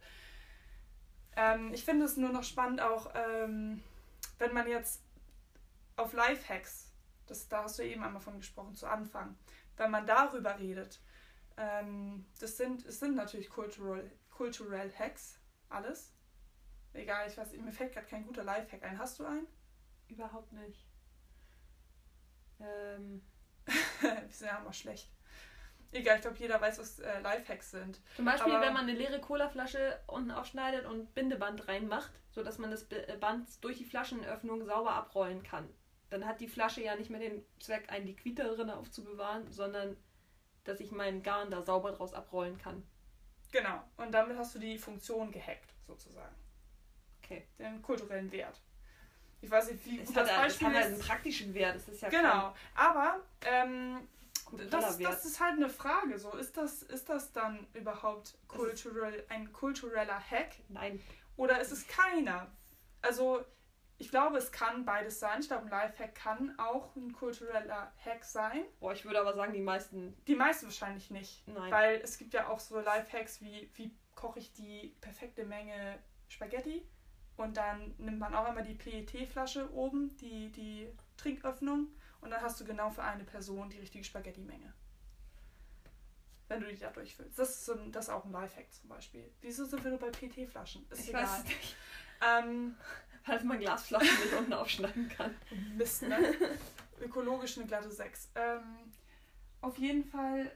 Ähm, 1.37 1.73
ich 1.75 1.85
finde 1.85 2.07
es 2.07 2.17
nur 2.17 2.31
noch 2.31 2.45
spannend, 2.45 2.81
auch 2.81 3.13
ähm, 3.15 3.83
wenn 4.39 4.55
man 4.55 4.67
jetzt 4.69 5.03
auf 5.97 6.13
Lifehacks, 6.13 6.93
das, 7.27 7.49
da 7.49 7.65
hast 7.65 7.79
du 7.79 7.85
eben 7.85 8.03
einmal 8.03 8.23
von 8.23 8.39
gesprochen, 8.39 8.75
zu 8.75 8.87
Anfang, 8.87 9.37
wenn 9.77 9.91
man 9.91 10.07
darüber 10.07 10.59
redet, 10.59 11.01
ähm, 11.57 12.25
das 12.41 12.57
sind, 12.57 12.87
es 12.87 13.01
sind 13.01 13.17
natürlich 13.17 13.51
Cultural, 13.51 14.11
Cultural 14.31 14.91
Hacks, 14.99 15.39
alles. 15.69 16.15
Egal, 16.93 17.29
ich 17.29 17.37
weiß, 17.37 17.53
mir 17.53 17.73
fällt 17.73 17.93
gerade 17.93 18.07
kein 18.07 18.27
guter 18.27 18.43
Lifehack 18.43 18.83
ein. 18.83 18.99
Hast 18.99 19.19
du 19.19 19.25
einen? 19.25 19.47
Überhaupt 20.09 20.53
nicht. 20.53 20.90
Ähm. 22.61 23.23
Wir 24.01 24.29
sind 24.31 24.49
ja 24.49 24.59
immer 24.59 24.73
schlecht. 24.73 25.11
Egal, 25.93 26.17
ich 26.17 26.23
glaube, 26.23 26.37
jeder 26.39 26.61
weiß, 26.61 26.79
was 26.79 27.01
äh, 27.01 27.21
Lifehacks 27.21 27.73
sind. 27.73 28.01
Zum 28.15 28.25
Beispiel, 28.25 28.53
Aber 28.53 28.65
wenn 28.65 28.73
man 28.73 28.89
eine 28.89 28.97
leere 28.97 29.21
Colaflasche 29.21 29.99
unten 30.07 30.31
aufschneidet 30.31 30.87
und 30.87 31.15
Bindeband 31.15 31.67
reinmacht, 31.67 32.13
sodass 32.31 32.59
man 32.59 32.71
das 32.71 32.85
äh, 32.93 33.17
Band 33.19 33.49
durch 33.65 33.79
die 33.79 33.85
Flaschenöffnung 33.85 34.65
sauber 34.65 34.93
abrollen 34.93 35.43
kann. 35.43 35.69
Dann 36.09 36.27
hat 36.27 36.41
die 36.41 36.49
Flasche 36.49 36.83
ja 36.83 36.95
nicht 36.95 37.11
mehr 37.11 37.21
den 37.21 37.45
Zweck, 37.59 37.91
einen 37.91 38.07
Liquid 38.07 38.41
da 38.41 38.49
drin 38.49 38.71
aufzubewahren, 38.71 39.51
sondern 39.51 39.97
dass 40.65 40.81
ich 40.81 40.93
meinen 40.93 41.23
Garn 41.23 41.51
da 41.51 41.63
sauber 41.63 41.93
draus 41.93 42.15
abrollen 42.15 42.59
kann. 42.59 42.87
Genau. 43.51 43.83
Und 43.97 44.13
damit 44.13 44.37
hast 44.37 44.55
du 44.55 44.61
die 44.61 44.79
Funktion 44.79 45.33
gehackt, 45.33 45.75
sozusagen. 45.87 46.35
Okay. 47.23 47.49
Den 47.59 47.83
kulturellen 47.83 48.31
Wert. 48.31 48.61
Ich 49.43 49.51
weiß 49.51 49.71
nicht, 49.71 49.85
wie 49.87 49.97
gut 49.99 50.17
das, 50.17 50.29
Beispiel 50.29 50.39
hat, 50.39 50.47
das 50.47 50.63
hat 50.63 50.75
halt 50.75 50.87
einen 50.87 50.99
praktischen 50.99 51.55
Wert. 51.55 51.77
Das 51.77 51.89
ist 51.89 52.03
ja 52.03 52.09
genau. 52.09 52.55
Aber 52.75 53.21
ähm, 53.43 54.07
das, 54.71 54.99
das 54.99 55.25
ist 55.25 55.41
halt 55.41 55.55
eine 55.55 55.69
Frage. 55.69 56.19
So 56.19 56.33
ist 56.37 56.57
das, 56.57 56.83
ist 56.83 57.09
das 57.09 57.33
dann 57.33 57.67
überhaupt 57.73 58.37
cultural, 58.49 59.25
ein 59.29 59.53
kultureller 59.53 60.21
Hack? 60.21 60.57
Nein. 60.69 61.01
Oder 61.37 61.61
ist 61.61 61.73
es 61.73 61.87
keiner? 61.87 62.51
Also 63.03 63.45
ich 64.01 64.11
glaube, 64.11 64.39
es 64.39 64.51
kann 64.51 64.85
beides 64.85 65.21
sein. 65.21 65.41
Ich 65.41 65.49
glaube, 65.49 65.65
ein 65.65 65.71
Lifehack 65.71 66.15
kann 66.15 66.59
auch 66.59 66.97
ein 66.97 67.13
kultureller 67.13 67.93
Hack 68.05 68.25
sein. 68.25 68.65
Boah, 68.81 68.93
ich 68.93 69.05
würde 69.05 69.21
aber 69.21 69.35
sagen, 69.35 69.53
die 69.53 69.61
meisten. 69.61 70.17
Die 70.27 70.35
meisten 70.35 70.67
wahrscheinlich 70.67 71.11
nicht. 71.11 71.47
Nein. 71.47 71.71
Weil 71.71 72.01
es 72.03 72.17
gibt 72.17 72.33
ja 72.33 72.49
auch 72.49 72.59
so 72.59 72.81
Lifehacks 72.81 73.43
wie, 73.43 73.71
wie 73.75 73.95
koche 74.15 74.39
ich 74.39 74.53
die 74.55 74.97
perfekte 75.01 75.45
Menge 75.45 75.99
Spaghetti 76.29 76.87
und 77.41 77.57
dann 77.57 77.95
nimmt 77.97 78.19
man 78.19 78.35
auch 78.35 78.49
immer 78.49 78.61
die 78.61 78.75
PET-Flasche 78.75 79.73
oben, 79.73 80.15
die, 80.19 80.53
die 80.53 80.89
Trinköffnung. 81.17 81.89
Und 82.21 82.31
dann 82.31 82.43
hast 82.43 82.61
du 82.61 82.67
genau 82.67 82.91
für 82.91 83.03
eine 83.03 83.25
Person 83.25 83.71
die 83.71 83.79
richtige 83.79 84.05
Spaghetti-Menge. 84.05 84.75
Wenn 86.49 86.61
du 86.61 86.69
die 86.69 86.77
da 86.77 86.91
durchfüllst. 86.91 87.39
Das 87.39 87.49
ist, 87.49 87.65
so 87.65 87.73
ein, 87.73 87.93
das 87.93 88.09
ist 88.09 88.11
auch 88.11 88.27
ein 88.27 88.33
Lifehack 88.33 88.71
zum 88.73 88.91
Beispiel. 88.91 89.31
Wieso 89.41 89.65
sind 89.65 89.83
wir 89.83 89.91
nur 89.91 90.01
bei 90.01 90.11
PET-Flaschen? 90.11 90.85
Ist 90.91 91.01
ich 91.01 91.09
egal. 91.09 91.23
weiß 91.23 91.45
nicht. 91.45 91.77
Ähm, 92.21 92.77
Weil 93.27 93.45
man 93.45 93.59
Glasflaschen 93.59 94.21
nicht 94.21 94.35
unten 94.35 94.53
aufschneiden 94.53 95.09
kann. 95.09 95.35
Mist, 95.77 96.03
ne? 96.03 96.19
Ökologisch 97.01 97.57
eine 97.57 97.67
glatte 97.67 97.91
6. 97.91 98.33
Ähm, 98.35 98.93
auf 99.63 99.79
jeden 99.79 100.05
Fall 100.05 100.51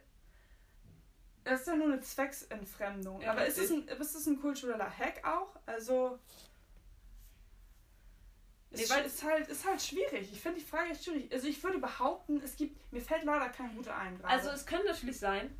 es 1.44 1.60
ist 1.60 1.66
ja 1.66 1.76
nur 1.76 1.88
eine 1.88 2.00
Zwecksentfremdung. 2.00 3.20
Ja, 3.20 3.32
aber 3.32 3.46
ist 3.46 3.58
es, 3.58 3.70
ein, 3.70 3.86
ist 3.86 4.14
es 4.14 4.26
ein 4.26 4.40
kultureller 4.40 4.90
Hack 4.90 5.22
auch? 5.26 5.54
Also, 5.66 6.18
Nee, 8.76 8.88
weil 8.88 9.04
es 9.04 9.22
halt, 9.22 9.48
ist 9.48 9.66
halt 9.66 9.80
schwierig. 9.80 10.30
Ich 10.32 10.40
finde 10.40 10.60
die 10.60 10.64
Frage 10.64 10.90
echt 10.90 11.04
schwierig. 11.04 11.32
Also 11.32 11.46
ich 11.46 11.62
würde 11.62 11.78
behaupten, 11.78 12.40
es 12.42 12.56
gibt, 12.56 12.92
mir 12.92 13.00
fällt 13.00 13.24
leider 13.24 13.48
kein 13.50 13.74
guter 13.74 13.96
ein. 13.96 14.18
Gerade. 14.18 14.32
Also 14.32 14.50
es 14.50 14.66
könnte 14.66 14.86
natürlich 14.86 15.18
sein, 15.18 15.56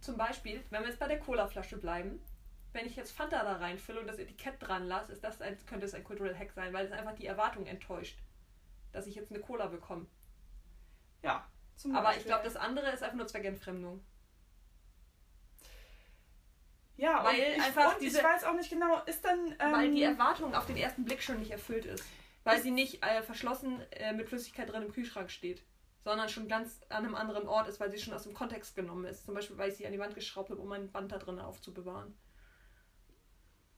zum 0.00 0.16
Beispiel, 0.16 0.62
wenn 0.70 0.82
wir 0.82 0.88
jetzt 0.88 0.98
bei 0.98 1.08
der 1.08 1.18
Colaflasche 1.18 1.76
bleiben, 1.76 2.20
wenn 2.72 2.86
ich 2.86 2.96
jetzt 2.96 3.12
Fanta 3.12 3.42
da 3.44 3.56
reinfülle 3.56 4.00
und 4.00 4.06
das 4.06 4.18
Etikett 4.18 4.56
dran 4.60 4.86
lasse, 4.86 5.12
ist 5.12 5.22
das 5.22 5.40
ein, 5.40 5.56
könnte 5.66 5.86
es 5.86 5.94
ein 5.94 6.04
Cultural 6.04 6.36
Hack 6.36 6.52
sein, 6.52 6.72
weil 6.72 6.86
es 6.86 6.92
einfach 6.92 7.14
die 7.14 7.26
Erwartung 7.26 7.66
enttäuscht, 7.66 8.18
dass 8.92 9.06
ich 9.06 9.14
jetzt 9.14 9.30
eine 9.30 9.40
Cola 9.40 9.66
bekomme. 9.66 10.06
Ja. 11.22 11.46
Aber 11.92 12.16
ich 12.16 12.24
glaube, 12.24 12.44
das 12.44 12.56
andere 12.56 12.90
ist 12.90 13.02
einfach 13.02 13.16
nur 13.16 13.26
Zweckentfremdung. 13.26 14.04
Ja, 16.96 17.24
weil 17.24 17.38
ich, 17.40 17.62
einfach 17.62 17.98
diese, 17.98 18.18
ich 18.18 18.24
weiß 18.24 18.44
auch 18.44 18.54
nicht 18.54 18.70
genau, 18.70 19.02
ist 19.06 19.24
dann. 19.24 19.54
Ähm, 19.58 19.72
weil 19.72 19.90
die 19.90 20.02
Erwartung 20.02 20.54
auf 20.54 20.66
den 20.66 20.76
ersten 20.76 21.04
Blick 21.04 21.22
schon 21.22 21.40
nicht 21.40 21.50
erfüllt 21.50 21.86
ist. 21.86 22.04
Weil 22.44 22.60
sie 22.60 22.70
nicht 22.70 23.02
äh, 23.02 23.22
verschlossen 23.22 23.80
äh, 23.92 24.12
mit 24.12 24.28
Flüssigkeit 24.28 24.70
drin 24.70 24.82
im 24.82 24.92
Kühlschrank 24.92 25.30
steht, 25.30 25.64
sondern 26.04 26.28
schon 26.28 26.46
ganz 26.46 26.80
an 26.90 27.04
einem 27.04 27.14
anderen 27.14 27.48
Ort 27.48 27.68
ist, 27.68 27.80
weil 27.80 27.90
sie 27.90 27.98
schon 27.98 28.12
aus 28.12 28.24
dem 28.24 28.34
Kontext 28.34 28.76
genommen 28.76 29.06
ist. 29.06 29.24
Zum 29.24 29.34
Beispiel, 29.34 29.56
weil 29.56 29.70
ich 29.70 29.76
sie 29.76 29.86
an 29.86 29.92
die 29.92 29.98
Wand 29.98 30.14
geschraubt 30.14 30.50
habe, 30.50 30.60
um 30.60 30.70
ein 30.72 30.92
Band 30.92 31.10
da 31.10 31.18
drin 31.18 31.38
aufzubewahren. 31.38 32.14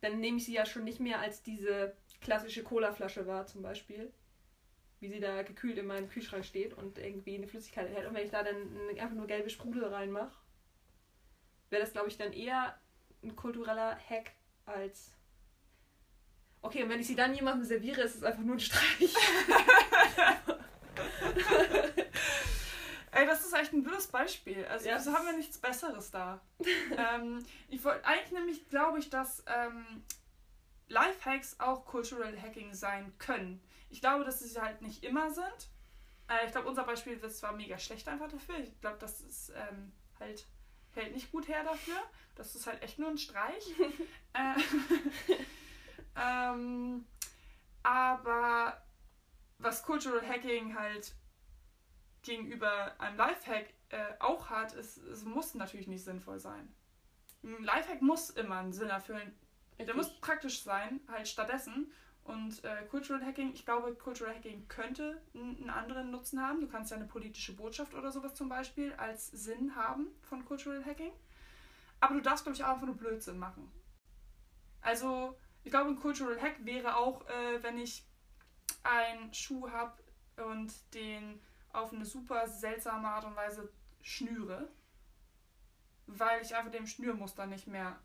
Dann 0.00 0.18
nehme 0.20 0.38
ich 0.38 0.44
sie 0.44 0.54
ja 0.54 0.66
schon 0.66 0.84
nicht 0.84 1.00
mehr 1.00 1.20
als 1.20 1.42
diese 1.42 1.96
klassische 2.20 2.64
Colaflasche 2.64 3.26
wahr, 3.26 3.46
zum 3.46 3.62
Beispiel. 3.62 4.12
Wie 4.98 5.08
sie 5.08 5.20
da 5.20 5.42
gekühlt 5.42 5.78
in 5.78 5.86
meinem 5.86 6.08
Kühlschrank 6.08 6.44
steht 6.44 6.74
und 6.74 6.98
irgendwie 6.98 7.36
eine 7.36 7.46
Flüssigkeit 7.46 7.86
enthält. 7.86 8.08
Und 8.08 8.14
wenn 8.14 8.24
ich 8.24 8.30
da 8.30 8.42
dann 8.42 8.88
einfach 8.90 9.14
nur 9.14 9.26
gelbe 9.26 9.50
Sprudel 9.50 9.84
reinmache, 9.84 10.36
wäre 11.70 11.82
das, 11.82 11.92
glaube 11.92 12.08
ich, 12.08 12.16
dann 12.16 12.32
eher 12.32 12.78
ein 13.22 13.36
kultureller 13.36 13.96
Hack 13.98 14.32
als. 14.64 15.15
Okay, 16.66 16.82
und 16.82 16.88
wenn 16.88 16.98
ich 16.98 17.06
sie 17.06 17.14
dann 17.14 17.32
jemandem 17.32 17.64
serviere, 17.64 18.00
ist 18.00 18.16
es 18.16 18.24
einfach 18.24 18.42
nur 18.42 18.56
ein 18.56 18.60
Streich. 18.60 19.14
Ey, 23.12 23.24
das 23.24 23.46
ist 23.46 23.52
echt 23.52 23.72
ein 23.72 23.84
blödes 23.84 24.08
Beispiel. 24.08 24.64
Also, 24.64 24.88
ja. 24.88 24.96
haben 24.96 25.26
wir 25.26 25.36
nichts 25.36 25.58
Besseres 25.58 26.10
da. 26.10 26.40
ähm, 26.98 27.46
ich 27.68 27.84
wollte 27.84 28.04
eigentlich 28.04 28.32
nämlich, 28.32 28.68
glaube 28.68 28.98
ich, 28.98 29.10
dass 29.10 29.44
ähm, 29.46 30.02
Lifehacks 30.88 31.60
auch 31.60 31.84
Cultural 31.84 32.36
Hacking 32.36 32.74
sein 32.74 33.16
können. 33.18 33.62
Ich 33.88 34.00
glaube, 34.00 34.24
dass 34.24 34.40
sie 34.40 34.60
halt 34.60 34.82
nicht 34.82 35.04
immer 35.04 35.30
sind. 35.30 35.70
Äh, 36.28 36.46
ich 36.46 36.50
glaube, 36.50 36.68
unser 36.68 36.82
Beispiel 36.82 37.12
ist 37.12 37.38
zwar 37.38 37.52
mega 37.52 37.78
schlecht 37.78 38.08
einfach 38.08 38.28
dafür. 38.28 38.58
Ich 38.58 38.80
glaube, 38.80 38.98
das 38.98 39.20
ist 39.20 39.50
ähm, 39.50 39.92
halt 40.18 40.44
hält 40.94 41.14
nicht 41.14 41.30
gut 41.30 41.46
her 41.46 41.62
dafür. 41.62 42.02
Das 42.34 42.56
ist 42.56 42.66
halt 42.66 42.82
echt 42.82 42.98
nur 42.98 43.10
ein 43.10 43.18
Streich. 43.18 43.64
äh, 44.32 45.34
ähm, 46.16 47.06
aber 47.82 48.82
was 49.58 49.82
Cultural 49.82 50.26
Hacking 50.26 50.76
halt 50.78 51.14
gegenüber 52.22 52.98
einem 53.00 53.16
Lifehack 53.16 53.72
äh, 53.90 54.14
auch 54.18 54.50
hat, 54.50 54.72
ist, 54.74 54.98
es 54.98 55.24
muss 55.24 55.54
natürlich 55.54 55.86
nicht 55.86 56.04
sinnvoll 56.04 56.38
sein. 56.38 56.74
Ein 57.42 57.62
Lifehack 57.62 58.02
muss 58.02 58.30
immer 58.30 58.58
einen 58.58 58.72
Sinn 58.72 58.88
erfüllen. 58.88 59.32
Richtig. 59.70 59.86
Der 59.86 59.94
muss 59.94 60.20
praktisch 60.20 60.62
sein, 60.62 61.00
halt 61.08 61.28
stattdessen. 61.28 61.92
Und 62.24 62.64
äh, 62.64 62.82
Cultural 62.90 63.24
Hacking, 63.24 63.52
ich 63.52 63.64
glaube, 63.64 63.94
Cultural 63.94 64.34
Hacking 64.34 64.66
könnte 64.66 65.22
einen 65.32 65.70
anderen 65.70 66.10
Nutzen 66.10 66.42
haben. 66.42 66.60
Du 66.60 66.66
kannst 66.66 66.90
ja 66.90 66.96
eine 66.96 67.06
politische 67.06 67.54
Botschaft 67.54 67.94
oder 67.94 68.10
sowas 68.10 68.34
zum 68.34 68.48
Beispiel 68.48 68.92
als 68.94 69.28
Sinn 69.28 69.76
haben 69.76 70.08
von 70.22 70.44
Cultural 70.44 70.84
Hacking. 70.84 71.12
Aber 72.00 72.14
du 72.14 72.20
darfst, 72.20 72.44
glaube 72.44 72.56
ich, 72.56 72.64
auch 72.64 72.70
einfach 72.70 72.86
nur 72.86 72.96
Blödsinn 72.96 73.38
machen. 73.38 73.70
Also, 74.80 75.38
ich 75.66 75.72
glaube, 75.72 75.90
ein 75.90 75.96
Cultural 75.96 76.40
Hack 76.40 76.64
wäre 76.64 76.96
auch, 76.96 77.28
äh, 77.28 77.60
wenn 77.60 77.76
ich 77.76 78.04
einen 78.84 79.34
Schuh 79.34 79.68
habe 79.68 80.00
und 80.36 80.72
den 80.94 81.40
auf 81.72 81.92
eine 81.92 82.06
super 82.06 82.46
seltsame 82.46 83.08
Art 83.08 83.24
und 83.24 83.34
Weise 83.34 83.68
schnüre, 84.00 84.68
weil 86.06 86.40
ich 86.40 86.54
einfach 86.54 86.70
dem 86.70 86.86
Schnürmuster 86.86 87.46
nicht 87.46 87.66
mehr, 87.66 87.98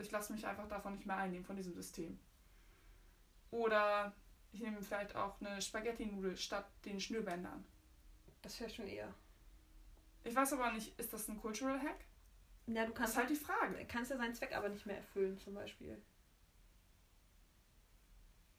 ich 0.00 0.10
lasse 0.10 0.32
mich 0.32 0.48
einfach 0.48 0.66
davon 0.66 0.94
nicht 0.94 1.06
mehr 1.06 1.16
einnehmen, 1.16 1.44
von 1.44 1.54
diesem 1.54 1.74
System. 1.74 2.18
Oder 3.52 4.12
ich 4.50 4.60
nehme 4.60 4.82
vielleicht 4.82 5.14
auch 5.14 5.40
eine 5.40 5.62
Spaghetti-Nudel 5.62 6.36
statt 6.36 6.68
den 6.84 6.98
Schnürbändern. 6.98 7.64
Das 8.42 8.58
wäre 8.58 8.68
schon 8.68 8.88
eher. 8.88 9.14
Ich 10.24 10.34
weiß 10.34 10.54
aber 10.54 10.72
nicht, 10.72 10.98
ist 10.98 11.12
das 11.12 11.28
ein 11.28 11.40
Cultural 11.40 11.80
Hack? 11.80 12.04
Ja, 12.66 12.84
du 12.84 12.92
kannst. 12.92 13.00
Das 13.00 13.10
ist 13.10 13.16
halt 13.16 13.30
die 13.30 13.36
Frage. 13.36 13.86
Kannst 13.86 14.10
ja 14.10 14.16
seinen 14.16 14.34
Zweck 14.34 14.56
aber 14.56 14.68
nicht 14.68 14.86
mehr 14.86 14.96
erfüllen, 14.96 15.38
zum 15.38 15.54
Beispiel. 15.54 16.02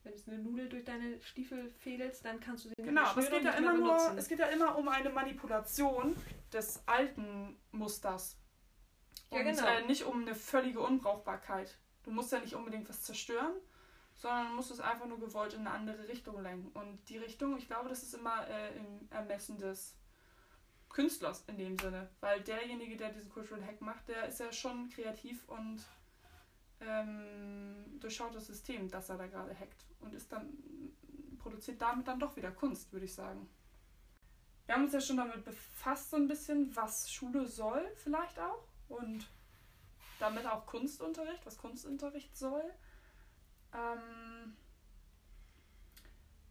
Wenn 0.08 0.16
du 0.16 0.32
eine 0.32 0.44
Nudel 0.44 0.70
durch 0.70 0.84
deine 0.84 1.22
Stiefel 1.22 1.72
fädelst, 1.80 2.26
dann 2.26 2.40
kannst 2.40 2.66
du 2.66 2.70
sie 2.70 2.76
nicht 2.78 2.88
Genau, 2.88 3.04
aber 3.04 3.22
es 3.22 3.30
geht 3.30 3.44
ja 3.44 3.52
immer 3.52 3.74
nur, 3.74 4.18
es 4.18 4.28
geht 4.28 4.40
ja 4.40 4.48
immer 4.48 4.78
um 4.78 4.88
eine 4.88 5.10
Manipulation 5.10 6.16
des 6.52 6.82
alten 6.86 7.58
Musters. 7.72 8.38
Und 9.30 9.38
ja, 9.38 9.44
genau. 9.44 9.68
äh, 9.68 9.86
nicht 9.86 10.04
um 10.04 10.22
eine 10.22 10.36
völlige 10.36 10.80
Unbrauchbarkeit. 10.80 11.78
Du 12.04 12.12
musst 12.12 12.32
ja 12.32 12.40
nicht 12.40 12.56
unbedingt 12.56 12.88
was 12.88 13.02
zerstören, 13.02 13.54
sondern 14.16 14.56
musst 14.56 14.72
es 14.72 14.80
einfach 14.80 15.06
nur 15.06 15.20
gewollt 15.20 15.54
in 15.54 15.62
eine 15.62 15.72
andere 15.72 16.08
Richtung 16.08 16.42
lenken. 16.42 16.70
Und 16.78 17.04
die 17.10 17.18
Richtung, 17.18 17.58
ich 17.58 17.68
glaube, 17.68 17.90
das 17.90 18.04
ist 18.04 18.14
immer 18.14 18.48
äh, 18.48 18.76
im 18.78 19.08
Ermessen 19.12 19.58
des 19.58 19.98
Künstlers 20.90 21.44
in 21.48 21.58
dem 21.58 21.78
Sinne. 21.78 22.10
Weil 22.22 22.42
derjenige, 22.42 22.96
der 22.96 23.10
diesen 23.10 23.30
Cultural 23.30 23.64
Hack 23.66 23.82
macht, 23.82 24.08
der 24.08 24.28
ist 24.28 24.40
ja 24.40 24.52
schon 24.52 24.90
kreativ 24.90 25.48
und 25.48 25.86
ähm, 26.80 28.00
durchschaut 28.00 28.36
das 28.36 28.48
System, 28.48 28.90
das 28.90 29.10
er 29.10 29.18
da 29.18 29.28
gerade 29.28 29.58
hackt. 29.58 29.86
Und 30.00 30.14
ist 30.14 30.32
dann, 30.32 30.50
produziert 31.40 31.82
damit 31.82 32.08
dann 32.08 32.20
doch 32.20 32.36
wieder 32.36 32.52
Kunst, 32.52 32.92
würde 32.92 33.06
ich 33.06 33.14
sagen. 33.14 33.50
Wir 34.66 34.76
haben 34.76 34.84
uns 34.84 34.94
ja 34.94 35.02
schon 35.02 35.18
damit 35.18 35.46
befasst, 35.46 36.10
so 36.10 36.18
ein 36.18 36.28
bisschen, 36.28 36.76
was 36.76 37.12
Schule 37.12 37.48
soll, 37.48 37.86
vielleicht 37.96 38.40
auch. 38.40 38.68
Und 38.90 39.28
damit 40.20 40.46
auch 40.46 40.66
Kunstunterricht, 40.66 41.46
was 41.46 41.58
Kunstunterricht 41.58 42.36
soll. 42.36 42.64
Ähm, 43.74 44.56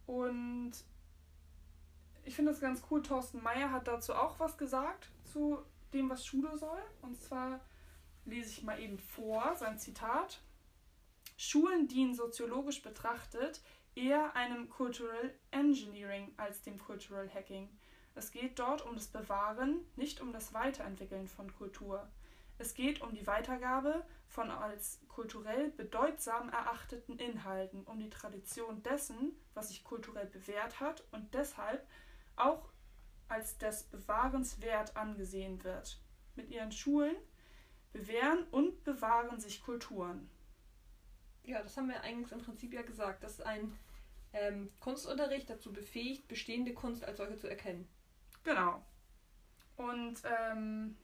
und 0.05 0.71
ich 2.23 2.35
finde 2.35 2.51
das 2.51 2.61
ganz 2.61 2.81
cool. 2.89 3.01
Thorsten 3.03 3.41
Meyer 3.41 3.71
hat 3.71 3.87
dazu 3.87 4.13
auch 4.13 4.39
was 4.39 4.57
gesagt, 4.57 5.09
zu 5.25 5.59
dem, 5.93 6.09
was 6.09 6.25
Schule 6.25 6.57
soll. 6.57 6.81
Und 7.01 7.21
zwar 7.21 7.59
lese 8.27 8.51
ich 8.51 8.63
mal 8.63 8.79
eben 8.79 8.99
vor, 8.99 9.55
sein 9.55 9.79
Zitat. 9.79 10.41
Schulen 11.37 11.87
dienen 11.87 12.13
soziologisch 12.13 12.81
betrachtet 12.81 13.61
eher 13.95 14.35
einem 14.35 14.69
Cultural 14.69 15.33
Engineering 15.51 16.33
als 16.37 16.61
dem 16.61 16.77
Cultural 16.77 17.29
Hacking. 17.33 17.69
Es 18.15 18.31
geht 18.31 18.59
dort 18.59 18.85
um 18.85 18.95
das 18.95 19.07
Bewahren, 19.07 19.79
nicht 19.95 20.21
um 20.21 20.31
das 20.31 20.53
Weiterentwickeln 20.53 21.27
von 21.27 21.53
Kultur. 21.55 22.07
Es 22.59 22.73
geht 22.73 23.01
um 23.01 23.13
die 23.13 23.27
Weitergabe 23.27 24.03
von 24.27 24.49
als 24.49 24.99
kulturell 25.07 25.69
bedeutsam 25.69 26.49
erachteten 26.49 27.19
Inhalten, 27.19 27.83
um 27.83 27.99
die 27.99 28.09
Tradition 28.09 28.81
dessen, 28.83 29.33
was 29.53 29.69
sich 29.69 29.83
kulturell 29.83 30.25
bewährt 30.25 30.79
hat 30.79 31.03
und 31.11 31.33
deshalb 31.33 31.87
auch 32.35 32.69
als 33.27 33.57
des 33.57 33.83
Bewahrens 33.83 34.61
wert 34.61 34.95
angesehen 34.97 35.63
wird. 35.63 35.99
Mit 36.35 36.49
ihren 36.49 36.71
Schulen 36.71 37.15
bewähren 37.97 38.45
und 38.51 38.83
bewahren 38.83 39.39
sich 39.39 39.61
Kulturen. 39.61 40.29
Ja, 41.43 41.61
das 41.61 41.77
haben 41.77 41.89
wir 41.89 42.01
eigentlich 42.01 42.31
im 42.31 42.43
Prinzip 42.43 42.73
ja 42.73 42.81
gesagt, 42.81 43.23
dass 43.23 43.41
ein 43.41 43.77
ähm, 44.33 44.69
Kunstunterricht 44.79 45.49
dazu 45.49 45.71
befähigt, 45.73 46.27
bestehende 46.27 46.73
Kunst 46.73 47.03
als 47.03 47.17
solche 47.17 47.37
zu 47.37 47.49
erkennen. 47.49 47.87
Genau. 48.43 48.85
Und 49.77 50.21
ähm, 50.25 50.97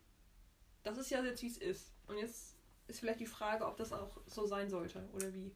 das 0.83 0.97
ist 0.97 1.09
ja 1.09 1.23
jetzt, 1.23 1.41
wie 1.41 1.47
es 1.47 1.57
ist. 1.57 1.93
Und 2.07 2.17
jetzt 2.17 2.57
ist 2.87 2.99
vielleicht 2.99 3.21
die 3.21 3.25
Frage, 3.25 3.65
ob 3.65 3.77
das 3.77 3.93
auch 3.93 4.17
so 4.25 4.45
sein 4.45 4.69
sollte 4.69 5.07
oder 5.13 5.33
wie. 5.33 5.55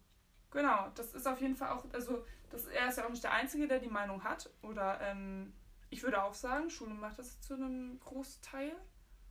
Genau, 0.52 0.90
das 0.96 1.14
ist 1.14 1.28
auf 1.28 1.42
jeden 1.42 1.56
Fall 1.56 1.72
auch, 1.72 1.86
also 1.92 2.26
das, 2.50 2.66
er 2.68 2.88
ist 2.88 2.98
ja 2.98 3.06
auch 3.06 3.10
nicht 3.10 3.24
der 3.24 3.34
Einzige, 3.34 3.68
der 3.68 3.80
die 3.80 3.90
Meinung 3.90 4.24
hat. 4.24 4.50
Oder 4.62 5.02
ähm, 5.02 5.54
ich 5.90 6.04
würde 6.04 6.24
auch 6.24 6.34
sagen, 6.34 6.70
Schule 6.70 6.94
macht 6.94 7.20
das 7.20 7.42
zu 7.42 7.56
einem 7.56 8.00
Großteil. 8.00 8.72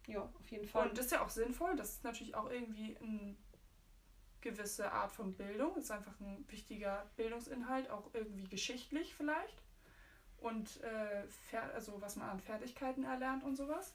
Ja, 0.07 0.23
auf 0.39 0.51
jeden 0.51 0.67
Fall. 0.67 0.89
Und 0.89 0.99
das 0.99 1.07
ist 1.07 1.13
ja 1.13 1.25
auch 1.25 1.31
sinnvoll. 1.31 1.77
Das 1.77 1.91
ist 1.91 2.05
natürlich 2.05 2.35
auch 2.35 2.51
irgendwie 2.51 2.97
eine 2.99 3.37
gewisse 4.41 4.93
Art 4.93 5.13
von 5.13 5.35
Bildung. 5.35 5.73
Das 5.75 5.85
ist 5.85 5.91
einfach 5.91 6.19
ein 6.21 6.45
wichtiger 6.49 7.11
Bildungsinhalt, 7.17 7.91
auch 7.91 8.15
irgendwie 8.15 8.49
geschichtlich 8.49 9.15
vielleicht. 9.15 9.63
Und 10.39 10.81
äh, 10.83 11.57
also 11.75 12.01
was 12.01 12.17
man 12.17 12.29
an 12.29 12.41
Fertigkeiten 12.41 13.05
erlernt 13.05 13.43
und 13.43 13.57
sowas 13.57 13.95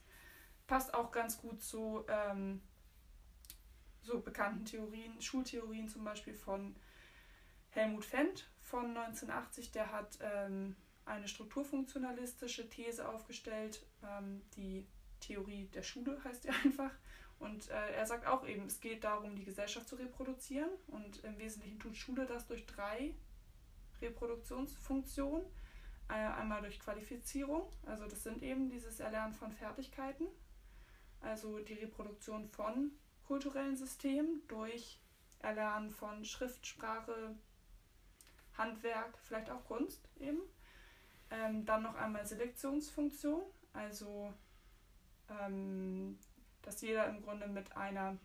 passt 0.68 0.94
auch 0.94 1.12
ganz 1.12 1.38
gut 1.38 1.62
zu 1.62 2.06
ähm, 2.08 2.62
so 4.02 4.22
bekannten 4.22 4.66
Theorien, 4.66 5.22
Schultheorien 5.22 5.90
zum 5.90 6.04
Beispiel 6.04 6.34
von 6.34 6.76
Helmut 7.70 8.06
Fendt 8.06 8.50
von 8.62 8.86
1980. 8.98 9.72
Der 9.72 9.92
hat 9.92 10.18
ähm, 10.22 10.76
eine 11.06 11.28
strukturfunktionalistische 11.28 12.70
These 12.70 13.08
aufgestellt, 13.08 13.86
ähm, 14.04 14.42
die 14.56 14.88
Theorie 15.22 15.70
der 15.74 15.84
Schule 15.84 16.22
heißt 16.24 16.44
die 16.44 16.50
einfach. 16.64 16.92
Und 17.40 17.70
äh, 17.70 17.94
er 17.94 18.06
sagt 18.06 18.28
auch 18.28 18.46
eben, 18.46 18.68
es 18.68 18.82
geht 18.82 19.04
darum, 19.04 19.36
die 19.36 19.46
Gesellschaft 19.46 19.88
zu 19.88 19.96
reproduzieren. 19.96 20.70
Und 20.88 21.24
im 21.24 21.38
Wesentlichen 21.40 21.80
tut 21.80 21.96
Schule 21.96 22.26
das 22.26 22.46
durch 22.46 22.66
drei 22.66 23.14
Reproduktionsfunktionen. 24.02 25.46
Äh, 26.10 26.14
einmal 26.14 26.62
durch 26.62 26.80
Qualifizierung, 26.80 27.72
also 27.86 28.06
das 28.06 28.24
sind 28.24 28.44
eben 28.44 28.70
dieses 28.70 29.00
Erlernen 29.00 29.34
von 29.34 29.50
Fertigkeiten 29.54 30.28
also 31.22 31.60
die 31.60 31.76
Reproduktion 31.76 32.48
von 32.48 32.92
kulturellen 33.28 33.76
Systemen 33.76 34.42
durch 34.48 35.00
Erlernen 35.40 35.92
von 35.92 36.26
Schriftsprache, 36.26 37.36
Handwerk, 38.58 39.18
vielleicht 39.20 39.50
auch 39.50 39.64
Kunst 39.66 40.08
eben. 40.20 40.42
Ähm, 41.30 41.66
dann 41.66 41.84
noch 41.84 41.96
einmal 41.96 42.26
Selektionsfunktion, 42.26 43.42
Also, 43.74 44.34
ähm, 45.40 46.18
dass 46.62 46.82
jeder 46.82 47.08
im 47.08 47.22
Grunde 47.22 47.48
mit 47.48 47.76
einer 47.76 48.18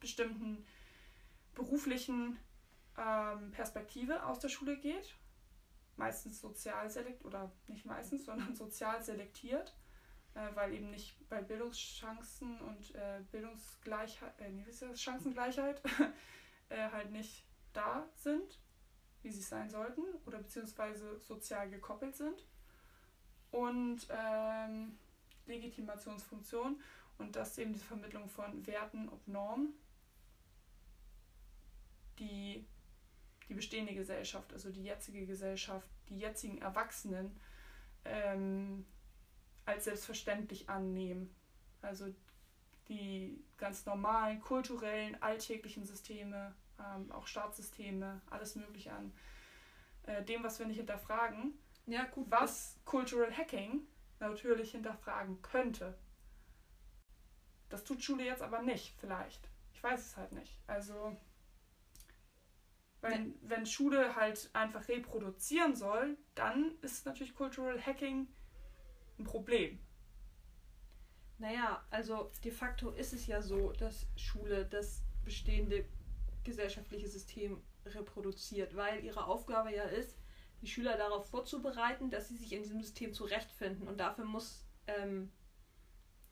bestimmten 0.00 0.64
beruflichen 1.54 2.38
ähm, 2.98 3.50
Perspektive 3.52 4.24
aus 4.24 4.38
der 4.38 4.48
Schule 4.48 4.76
geht. 4.76 5.14
Meistens 5.96 6.40
sozial 6.40 6.90
selektiert, 6.90 7.24
oder 7.26 7.52
nicht 7.66 7.84
meistens, 7.84 8.24
sondern 8.26 8.54
sozial 8.54 9.02
selektiert, 9.02 9.74
äh, 10.34 10.48
weil 10.54 10.72
eben 10.74 10.90
nicht 10.90 11.16
bei 11.28 11.42
Bildungschancen 11.42 12.60
und 12.60 12.94
äh, 12.94 13.20
Bildungsgleichheit, 13.30 14.40
äh, 14.40 14.50
wie 14.52 14.70
ist 14.70 14.82
das, 14.82 15.00
Chancengleichheit 15.00 15.82
äh, 16.68 16.90
halt 16.90 17.10
nicht 17.10 17.44
da 17.72 18.06
sind, 18.16 18.58
wie 19.22 19.30
sie 19.30 19.42
sein 19.42 19.70
sollten, 19.70 20.02
oder 20.26 20.38
beziehungsweise 20.38 21.18
sozial 21.20 21.70
gekoppelt 21.70 22.16
sind. 22.16 22.46
Und 23.50 24.06
ähm, 24.10 24.98
Legitimationsfunktion 25.52 26.80
und 27.18 27.36
das 27.36 27.58
eben 27.58 27.72
die 27.72 27.78
Vermittlung 27.78 28.28
von 28.28 28.66
Werten 28.66 29.08
und 29.08 29.28
Normen, 29.28 29.74
die 32.18 32.64
die 33.48 33.54
bestehende 33.54 33.94
Gesellschaft, 33.94 34.52
also 34.52 34.70
die 34.70 34.82
jetzige 34.82 35.26
Gesellschaft, 35.26 35.86
die 36.08 36.18
jetzigen 36.18 36.58
Erwachsenen 36.58 37.38
ähm, 38.04 38.86
als 39.66 39.84
selbstverständlich 39.84 40.68
annehmen. 40.70 41.34
Also 41.82 42.06
die 42.88 43.38
ganz 43.58 43.84
normalen, 43.84 44.40
kulturellen, 44.40 45.20
alltäglichen 45.20 45.84
Systeme, 45.84 46.54
ähm, 46.78 47.12
auch 47.12 47.26
Staatssysteme, 47.26 48.20
alles 48.30 48.56
Mögliche 48.56 48.92
an 48.92 49.12
äh, 50.04 50.22
dem, 50.24 50.42
was 50.42 50.58
wir 50.58 50.66
nicht 50.66 50.78
hinterfragen. 50.78 51.52
Ja, 51.86 52.04
gut. 52.04 52.30
Was 52.30 52.78
Cultural 52.84 53.36
Hacking 53.36 53.86
natürlich 54.22 54.70
hinterfragen 54.70 55.42
könnte. 55.42 55.98
Das 57.68 57.84
tut 57.84 58.02
Schule 58.02 58.24
jetzt 58.24 58.42
aber 58.42 58.62
nicht, 58.62 58.94
vielleicht. 58.98 59.48
Ich 59.72 59.82
weiß 59.82 60.00
es 60.00 60.16
halt 60.16 60.32
nicht. 60.32 60.58
Also, 60.66 61.16
wenn, 63.00 63.34
wenn 63.42 63.66
Schule 63.66 64.14
halt 64.14 64.50
einfach 64.52 64.86
reproduzieren 64.88 65.74
soll, 65.74 66.16
dann 66.34 66.78
ist 66.82 67.04
natürlich 67.04 67.34
Cultural 67.34 67.80
Hacking 67.84 68.28
ein 69.18 69.24
Problem. 69.24 69.78
Naja, 71.38 71.84
also 71.90 72.30
de 72.44 72.52
facto 72.52 72.90
ist 72.90 73.12
es 73.12 73.26
ja 73.26 73.42
so, 73.42 73.72
dass 73.72 74.06
Schule 74.16 74.64
das 74.64 75.02
bestehende 75.24 75.84
gesellschaftliche 76.44 77.08
System 77.08 77.60
reproduziert, 77.84 78.76
weil 78.76 79.04
ihre 79.04 79.24
Aufgabe 79.24 79.74
ja 79.74 79.84
ist, 79.84 80.16
die 80.62 80.68
Schüler 80.68 80.96
darauf 80.96 81.28
vorzubereiten, 81.28 82.10
dass 82.10 82.28
sie 82.28 82.36
sich 82.36 82.52
in 82.52 82.62
diesem 82.62 82.80
System 82.80 83.12
zurechtfinden. 83.12 83.88
Und 83.88 83.98
dafür 83.98 84.24
muss 84.24 84.64
ähm, 84.86 85.30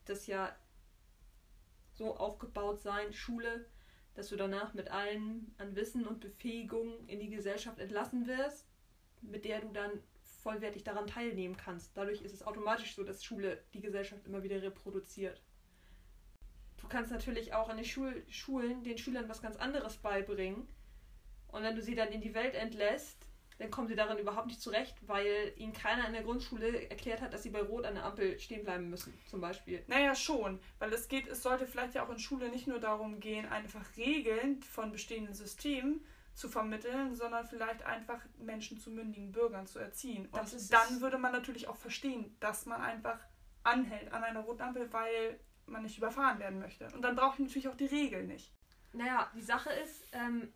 das 0.04 0.26
ja 0.26 0.54
so 1.92 2.16
aufgebaut 2.16 2.80
sein, 2.80 3.12
Schule, 3.12 3.66
dass 4.14 4.28
du 4.28 4.36
danach 4.36 4.72
mit 4.72 4.90
allen 4.90 5.54
an 5.58 5.74
Wissen 5.74 6.06
und 6.06 6.20
Befähigung 6.20 7.06
in 7.08 7.20
die 7.20 7.28
Gesellschaft 7.28 7.78
entlassen 7.78 8.26
wirst, 8.26 8.68
mit 9.20 9.44
der 9.44 9.60
du 9.60 9.68
dann 9.72 9.90
vollwertig 10.42 10.84
daran 10.84 11.06
teilnehmen 11.06 11.56
kannst. 11.56 11.96
Dadurch 11.96 12.22
ist 12.22 12.32
es 12.32 12.46
automatisch 12.46 12.94
so, 12.94 13.04
dass 13.04 13.24
Schule 13.24 13.62
die 13.74 13.80
Gesellschaft 13.80 14.24
immer 14.26 14.42
wieder 14.42 14.62
reproduziert. 14.62 15.42
Du 16.78 16.88
kannst 16.88 17.10
natürlich 17.10 17.52
auch 17.52 17.68
an 17.68 17.76
den 17.76 17.84
Schul 17.84 18.24
Schulen 18.28 18.82
den 18.84 18.96
Schülern 18.96 19.28
was 19.28 19.42
ganz 19.42 19.56
anderes 19.56 19.96
beibringen. 19.96 20.66
Und 21.48 21.62
wenn 21.62 21.74
du 21.76 21.82
sie 21.82 21.94
dann 21.94 22.12
in 22.12 22.20
die 22.20 22.34
Welt 22.34 22.54
entlässt, 22.54 23.19
dann 23.60 23.70
kommen 23.70 23.88
sie 23.88 23.94
darin 23.94 24.16
überhaupt 24.16 24.46
nicht 24.46 24.62
zurecht, 24.62 24.96
weil 25.06 25.52
ihnen 25.56 25.74
keiner 25.74 26.06
in 26.06 26.14
der 26.14 26.22
Grundschule 26.22 26.88
erklärt 26.88 27.20
hat, 27.20 27.34
dass 27.34 27.42
sie 27.42 27.50
bei 27.50 27.60
Rot 27.60 27.84
an 27.84 27.94
der 27.94 28.06
Ampel 28.06 28.38
stehen 28.40 28.64
bleiben 28.64 28.88
müssen, 28.88 29.12
zum 29.26 29.42
Beispiel. 29.42 29.84
Naja, 29.86 30.14
schon, 30.14 30.58
weil 30.78 30.90
es 30.94 31.08
geht, 31.08 31.28
es 31.28 31.42
sollte 31.42 31.66
vielleicht 31.66 31.94
ja 31.94 32.02
auch 32.02 32.10
in 32.10 32.18
Schule 32.18 32.48
nicht 32.48 32.66
nur 32.66 32.80
darum 32.80 33.20
gehen, 33.20 33.46
einfach 33.46 33.84
Regeln 33.98 34.62
von 34.62 34.90
bestehenden 34.90 35.34
Systemen 35.34 36.02
zu 36.32 36.48
vermitteln, 36.48 37.14
sondern 37.14 37.46
vielleicht 37.46 37.82
einfach 37.82 38.20
Menschen 38.38 38.78
zu 38.78 38.90
mündigen 38.90 39.30
Bürgern 39.30 39.66
zu 39.66 39.78
erziehen. 39.78 40.26
Und 40.32 40.72
dann 40.72 41.00
würde 41.02 41.18
man 41.18 41.32
natürlich 41.32 41.68
auch 41.68 41.76
verstehen, 41.76 42.34
dass 42.40 42.64
man 42.64 42.80
einfach 42.80 43.18
anhält 43.62 44.10
an 44.14 44.24
einer 44.24 44.40
roten 44.40 44.62
Ampel, 44.62 44.90
weil 44.90 45.38
man 45.66 45.82
nicht 45.82 45.98
überfahren 45.98 46.38
werden 46.38 46.60
möchte. 46.60 46.88
Und 46.94 47.02
dann 47.02 47.14
braucht 47.14 47.38
man 47.38 47.48
natürlich 47.48 47.68
auch 47.68 47.76
die 47.76 47.84
Regeln 47.84 48.26
nicht. 48.26 48.54
Naja, 48.94 49.30
die 49.34 49.42
Sache 49.42 49.70
ist, 49.84 50.02
ähm, 50.12 50.50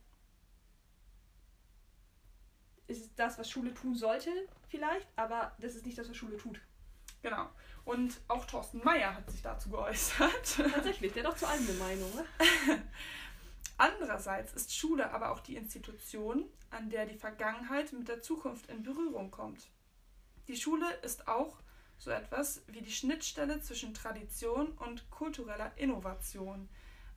ist 2.86 3.10
das, 3.16 3.38
was 3.38 3.50
Schule 3.50 3.72
tun 3.74 3.94
sollte, 3.94 4.30
vielleicht, 4.68 5.06
aber 5.16 5.52
das 5.60 5.74
ist 5.74 5.86
nicht 5.86 5.98
das, 5.98 6.08
was 6.08 6.16
Schule 6.16 6.36
tut. 6.36 6.60
Genau. 7.22 7.48
Und 7.84 8.20
auch 8.28 8.44
Thorsten 8.44 8.82
Meyer 8.84 9.14
hat 9.14 9.30
sich 9.30 9.42
dazu 9.42 9.70
geäußert. 9.70 10.56
Tatsächlich, 10.72 11.12
der 11.12 11.24
hat 11.24 11.32
doch 11.32 11.36
zu 11.36 11.46
allem 11.46 11.66
eine 11.66 11.78
Meinung. 11.78 12.14
Ne? 12.14 12.24
Andererseits 13.76 14.52
ist 14.52 14.74
Schule 14.74 15.10
aber 15.10 15.30
auch 15.30 15.40
die 15.40 15.56
Institution, 15.56 16.44
an 16.70 16.90
der 16.90 17.06
die 17.06 17.16
Vergangenheit 17.16 17.92
mit 17.92 18.08
der 18.08 18.22
Zukunft 18.22 18.68
in 18.70 18.82
Berührung 18.82 19.30
kommt. 19.30 19.70
Die 20.48 20.56
Schule 20.56 20.86
ist 21.02 21.26
auch 21.26 21.56
so 21.98 22.10
etwas 22.10 22.62
wie 22.66 22.82
die 22.82 22.92
Schnittstelle 22.92 23.60
zwischen 23.60 23.94
Tradition 23.94 24.68
und 24.72 25.08
kultureller 25.10 25.72
Innovation, 25.76 26.68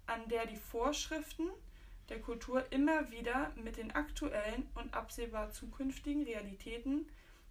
an 0.06 0.28
der 0.30 0.46
die 0.46 0.56
Vorschriften 0.56 1.50
der 2.10 2.22
Kultur 2.22 2.72
immer 2.72 3.12
wieder 3.12 3.52
mit 3.56 3.78
den 3.78 3.92
aktuellen 3.92 4.70
und 4.76 4.94
absehbar 4.94 5.52
zukünftigen 5.52 6.24
Realitäten 6.24 7.08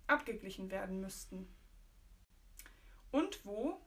abgeglichen 0.07 0.71
werden 0.71 1.01
müssten. 1.01 1.49
Und 3.11 3.45
wo, 3.45 3.81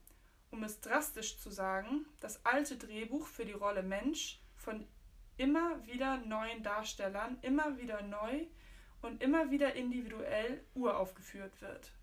um 0.52 0.64
es 0.64 0.82
drastisch 0.82 1.40
zu 1.40 1.50
sagen, 1.50 2.06
das 2.20 2.46
alte 2.46 2.78
Drehbuch 2.78 3.28
für 3.28 3.46
die 3.46 3.54
Rolle 3.54 3.84
Mensch 3.84 4.42
von 4.56 4.86
immer 5.38 5.86
wieder 5.86 6.18
neuen 6.18 6.64
Darstellern 6.64 7.38
immer 7.42 7.78
wieder 7.78 8.02
neu 8.02 8.46
und 9.02 9.24
immer 9.24 9.52
wieder 9.52 9.74
individuell 9.76 10.64
uraufgeführt 10.76 11.62
wird. 11.62 11.94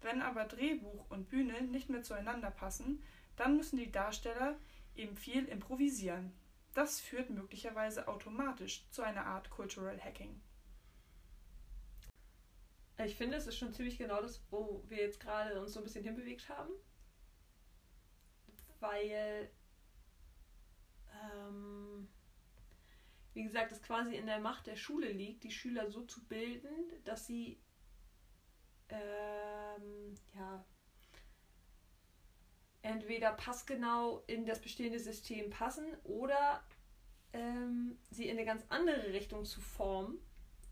Wenn 0.00 0.22
aber 0.22 0.44
Drehbuch 0.44 1.08
und 1.10 1.28
Bühne 1.28 1.62
nicht 1.62 1.88
mehr 1.88 2.02
zueinander 2.02 2.50
passen, 2.50 3.02
dann 3.36 3.56
müssen 3.56 3.76
die 3.78 3.92
Darsteller 3.92 4.56
eben 4.96 5.16
viel 5.16 5.44
improvisieren. 5.46 6.32
Das 6.74 7.00
führt 7.00 7.30
möglicherweise 7.30 8.06
automatisch 8.06 8.88
zu 8.90 9.02
einer 9.02 9.26
Art 9.26 9.50
Cultural 9.50 10.00
Hacking. 10.00 10.40
Ich 13.04 13.16
finde, 13.16 13.36
es 13.36 13.46
ist 13.46 13.56
schon 13.56 13.72
ziemlich 13.72 13.98
genau 13.98 14.20
das, 14.20 14.42
wo 14.50 14.84
wir 14.88 14.98
jetzt 14.98 15.20
gerade 15.20 15.60
uns 15.60 15.72
so 15.72 15.80
ein 15.80 15.84
bisschen 15.84 16.04
hinbewegt 16.04 16.48
haben. 16.48 16.70
Weil, 18.78 19.50
ähm, 21.22 22.08
wie 23.32 23.42
gesagt, 23.42 23.72
es 23.72 23.82
quasi 23.82 24.16
in 24.16 24.26
der 24.26 24.38
Macht 24.38 24.66
der 24.66 24.76
Schule 24.76 25.10
liegt, 25.10 25.44
die 25.44 25.50
Schüler 25.50 25.90
so 25.90 26.02
zu 26.04 26.24
bilden, 26.26 27.02
dass 27.04 27.26
sie, 27.26 27.58
ähm, 28.90 30.14
ja, 30.34 30.64
entweder 32.82 33.32
passgenau 33.32 34.22
in 34.26 34.46
das 34.46 34.60
bestehende 34.60 34.98
System 34.98 35.50
passen 35.50 35.86
oder 36.04 36.62
ähm, 37.32 37.98
sie 38.10 38.28
in 38.28 38.36
eine 38.36 38.46
ganz 38.46 38.64
andere 38.68 39.12
Richtung 39.12 39.44
zu 39.44 39.60
formen 39.60 40.18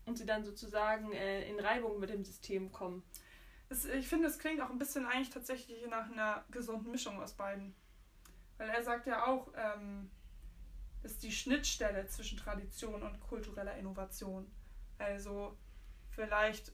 und 0.05 0.17
sie 0.17 0.25
dann 0.25 0.43
sozusagen 0.43 1.11
äh, 1.13 1.47
in 1.47 1.59
Reibung 1.59 1.99
mit 1.99 2.09
dem 2.09 2.23
System 2.23 2.71
kommen. 2.71 3.03
Es, 3.69 3.85
ich 3.85 4.07
finde, 4.07 4.27
es 4.27 4.39
klingt 4.39 4.61
auch 4.61 4.69
ein 4.69 4.79
bisschen 4.79 5.05
eigentlich 5.05 5.29
tatsächlich 5.29 5.85
nach 5.87 6.11
einer 6.11 6.43
gesunden 6.49 6.91
Mischung 6.91 7.21
aus 7.21 7.33
beiden. 7.33 7.75
Weil 8.57 8.69
er 8.69 8.83
sagt 8.83 9.05
ja 9.05 9.25
auch, 9.27 9.53
ähm, 9.55 10.09
ist 11.03 11.23
die 11.23 11.31
Schnittstelle 11.31 12.07
zwischen 12.07 12.37
Tradition 12.37 13.03
und 13.03 13.19
kultureller 13.21 13.77
Innovation. 13.77 14.51
Also 14.97 15.55
vielleicht 16.09 16.73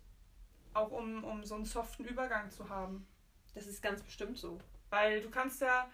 auch 0.74 0.92
um, 0.92 1.24
um 1.24 1.44
so 1.44 1.56
einen 1.56 1.66
soften 1.66 2.06
Übergang 2.06 2.50
zu 2.50 2.70
haben. 2.70 3.06
Das 3.54 3.68
ist 3.68 3.84
ganz 3.84 4.02
bestimmt 4.02 4.38
so. 4.38 4.60
Weil 4.90 5.22
du 5.22 5.30
kannst 5.30 5.62
ja, 5.62 5.90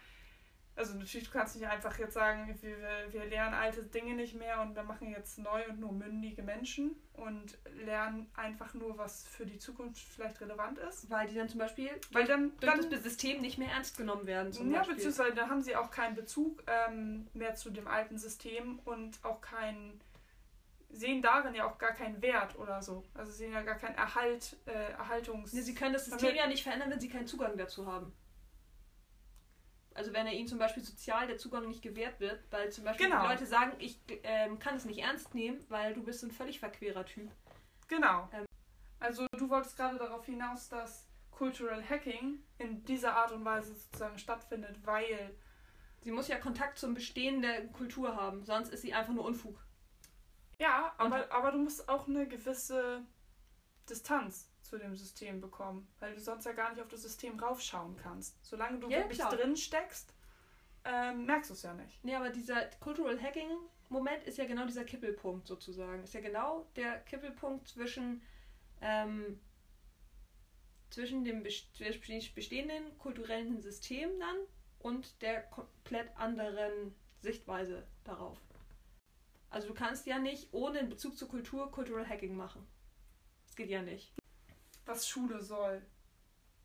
also 0.74 0.94
natürlich, 0.94 1.28
du 1.28 1.32
kannst 1.32 1.56
nicht 1.56 1.68
einfach 1.68 1.98
jetzt 1.98 2.14
sagen, 2.14 2.56
wir, 2.60 2.76
wir 3.10 3.24
lernen 3.26 3.54
alte 3.54 3.82
Dinge 3.82 4.14
nicht 4.14 4.34
mehr 4.34 4.60
und 4.60 4.74
wir 4.74 4.82
machen 4.82 5.10
jetzt 5.10 5.38
neu 5.38 5.66
und 5.68 5.80
nur 5.80 5.92
mündige 5.92 6.42
Menschen 6.42 6.96
und 7.12 7.58
lernen 7.84 8.30
einfach 8.34 8.72
nur, 8.74 8.96
was 8.96 9.26
für 9.26 9.44
die 9.44 9.58
Zukunft 9.58 10.00
vielleicht 10.00 10.40
relevant 10.40 10.78
ist. 10.78 11.10
Weil 11.10 11.28
die 11.28 11.34
dann 11.34 11.48
zum 11.48 11.58
Beispiel 11.58 11.90
Weil 12.12 12.26
dann, 12.26 12.52
durch 12.58 12.72
dann, 12.72 12.90
das 12.90 13.02
System 13.02 13.40
nicht 13.40 13.58
mehr 13.58 13.70
ernst 13.70 13.96
genommen 13.96 14.26
werden. 14.26 14.52
Ja, 14.70 14.78
Beispiel. 14.78 14.96
beziehungsweise 14.96 15.34
da 15.34 15.48
haben 15.48 15.62
sie 15.62 15.76
auch 15.76 15.90
keinen 15.90 16.14
Bezug 16.14 16.62
ähm, 16.66 17.26
mehr 17.34 17.54
zu 17.54 17.70
dem 17.70 17.86
alten 17.86 18.18
System 18.18 18.78
und 18.84 19.18
auch 19.22 19.40
keinen 19.40 20.00
sehen 20.94 21.22
darin 21.22 21.54
ja 21.54 21.66
auch 21.66 21.78
gar 21.78 21.92
keinen 21.92 22.20
Wert 22.20 22.58
oder 22.58 22.82
so. 22.82 23.02
Also 23.14 23.32
sehen 23.32 23.52
ja 23.52 23.62
gar 23.62 23.76
keinen 23.76 23.94
Erhalt, 23.94 24.56
äh, 24.66 24.92
Erhaltungs... 24.92 25.52
Ja, 25.52 25.62
sie 25.62 25.74
können 25.74 25.94
das 25.94 26.04
System 26.04 26.34
ja 26.34 26.46
nicht 26.46 26.62
verändern, 26.62 26.90
wenn 26.90 27.00
sie 27.00 27.08
keinen 27.08 27.26
Zugang 27.26 27.56
dazu 27.56 27.86
haben 27.86 28.12
also 29.94 30.12
wenn 30.12 30.26
er 30.26 30.32
ihnen 30.32 30.48
zum 30.48 30.58
Beispiel 30.58 30.82
sozial 30.82 31.26
der 31.26 31.38
Zugang 31.38 31.68
nicht 31.68 31.82
gewährt 31.82 32.20
wird, 32.20 32.40
weil 32.50 32.70
zum 32.70 32.84
Beispiel 32.84 33.08
genau. 33.08 33.26
Leute 33.26 33.46
sagen, 33.46 33.72
ich 33.78 34.00
ähm, 34.22 34.58
kann 34.58 34.76
es 34.76 34.84
nicht 34.84 34.98
ernst 34.98 35.34
nehmen, 35.34 35.64
weil 35.68 35.94
du 35.94 36.02
bist 36.02 36.22
ein 36.22 36.30
völlig 36.30 36.60
verquerer 36.60 37.04
Typ. 37.04 37.30
Genau. 37.88 38.28
Ähm, 38.32 38.46
also 39.00 39.26
du 39.36 39.48
wolltest 39.48 39.76
gerade 39.76 39.98
darauf 39.98 40.24
hinaus, 40.26 40.68
dass 40.68 41.08
Cultural 41.30 41.82
Hacking 41.88 42.42
in 42.58 42.84
dieser 42.84 43.16
Art 43.16 43.32
und 43.32 43.44
Weise 43.44 43.74
sozusagen 43.74 44.18
stattfindet, 44.18 44.76
weil 44.84 45.34
Sie 46.02 46.10
muss 46.10 46.28
ja 46.28 46.36
Kontakt 46.38 46.78
zum 46.78 46.94
Bestehen 46.94 47.42
der 47.42 47.68
Kultur 47.68 48.16
haben, 48.16 48.44
sonst 48.44 48.72
ist 48.72 48.82
sie 48.82 48.92
einfach 48.92 49.12
nur 49.12 49.24
Unfug. 49.24 49.56
Ja, 50.58 50.92
aber, 50.98 51.30
aber 51.30 51.52
du 51.52 51.58
musst 51.58 51.88
auch 51.88 52.08
eine 52.08 52.26
gewisse 52.26 53.02
Distanz 53.88 54.51
zu 54.72 54.78
dem 54.78 54.96
System 54.96 55.38
bekommen, 55.42 55.86
weil 56.00 56.14
du 56.14 56.20
sonst 56.20 56.46
ja 56.46 56.52
gar 56.52 56.70
nicht 56.70 56.80
auf 56.80 56.88
das 56.88 57.02
System 57.02 57.38
raufschauen 57.38 57.94
kannst. 57.98 58.42
Solange 58.42 58.78
du 58.80 58.88
Ja, 58.88 59.00
wirklich 59.00 59.18
klar. 59.18 59.30
drin 59.36 59.54
steckst, 59.54 60.14
ähm, 60.86 61.26
merkst 61.26 61.50
du 61.50 61.54
es 61.54 61.60
ja 61.62 61.74
nicht. 61.74 62.02
Nee, 62.02 62.14
aber 62.14 62.30
dieser 62.30 62.64
Cultural 62.80 63.20
Hacking-Moment 63.20 64.24
ist 64.24 64.38
ja 64.38 64.46
genau 64.46 64.64
dieser 64.64 64.84
Kippelpunkt 64.84 65.46
sozusagen. 65.46 66.02
Ist 66.02 66.14
ja 66.14 66.20
genau 66.22 66.66
der 66.74 67.00
Kippelpunkt 67.00 67.68
zwischen, 67.68 68.22
ähm, 68.80 69.38
zwischen 70.88 71.22
dem 71.22 71.42
best- 71.42 71.78
bestehenden 72.34 72.96
kulturellen 72.96 73.60
System 73.60 74.18
dann 74.18 74.36
und 74.78 75.20
der 75.20 75.42
komplett 75.50 76.16
anderen 76.16 76.94
Sichtweise 77.20 77.86
darauf. 78.04 78.38
Also 79.50 79.68
du 79.68 79.74
kannst 79.74 80.06
ja 80.06 80.18
nicht 80.18 80.48
ohne 80.52 80.82
Bezug 80.84 81.18
zur 81.18 81.28
Kultur 81.28 81.70
Cultural 81.70 82.08
Hacking 82.08 82.34
machen. 82.34 82.66
Das 83.46 83.54
geht 83.54 83.68
ja 83.68 83.82
nicht. 83.82 84.14
Was 84.86 85.08
Schule 85.08 85.40
soll 85.40 85.82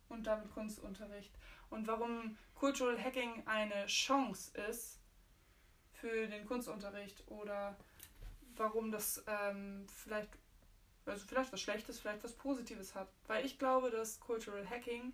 und 0.09 0.25
damit 0.25 0.51
Kunstunterricht 0.51 1.33
und 1.69 1.87
warum 1.87 2.37
Cultural 2.55 3.01
Hacking 3.01 3.43
eine 3.45 3.85
Chance 3.87 4.51
ist 4.69 4.99
für 5.93 6.27
den 6.27 6.45
Kunstunterricht 6.45 7.23
oder 7.27 7.75
warum 8.55 8.91
das 8.91 9.23
ähm, 9.27 9.85
vielleicht 9.87 10.37
also 11.07 11.25
vielleicht 11.25 11.53
was 11.53 11.61
Schlechtes, 11.61 11.99
vielleicht 11.99 12.23
was 12.23 12.33
Positives 12.33 12.95
hat. 12.95 13.07
Weil 13.27 13.45
ich 13.45 13.57
glaube, 13.57 13.89
dass 13.89 14.19
Cultural 14.19 14.69
Hacking 14.69 15.13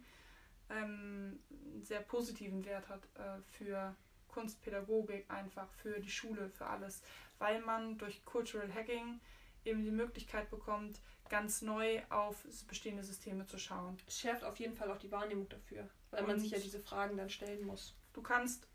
ähm, 0.69 1.39
einen 1.51 1.83
sehr 1.83 2.01
positiven 2.01 2.65
Wert 2.65 2.87
hat 2.89 3.03
äh, 3.15 3.41
für 3.51 3.95
Kunstpädagogik, 4.27 5.29
einfach 5.29 5.71
für 5.73 5.99
die 5.99 6.09
Schule, 6.09 6.49
für 6.49 6.65
alles. 6.65 7.01
Weil 7.37 7.61
man 7.61 7.97
durch 7.97 8.25
Cultural 8.25 8.73
Hacking 8.73 9.19
eben 9.65 9.83
die 9.83 9.91
Möglichkeit 9.91 10.49
bekommt, 10.49 10.99
ganz 11.33 11.63
neu 11.63 11.99
auf 12.11 12.45
bestehende 12.67 13.03
Systeme 13.03 13.43
zu 13.47 13.57
schauen. 13.57 13.97
Es 14.05 14.19
schärft 14.19 14.43
auf 14.43 14.57
jeden 14.57 14.75
Fall 14.75 14.91
auch 14.91 14.99
die 14.99 15.11
Wahrnehmung 15.11 15.49
dafür, 15.49 15.89
weil 16.11 16.21
man 16.21 16.35
Und- 16.35 16.41
sich 16.41 16.51
ja 16.51 16.59
diese 16.59 16.79
Fragen 16.79 17.17
dann 17.17 17.31
stellen 17.31 17.65
muss. 17.65 17.95
Du 18.13 18.21
kannst, 18.21 18.67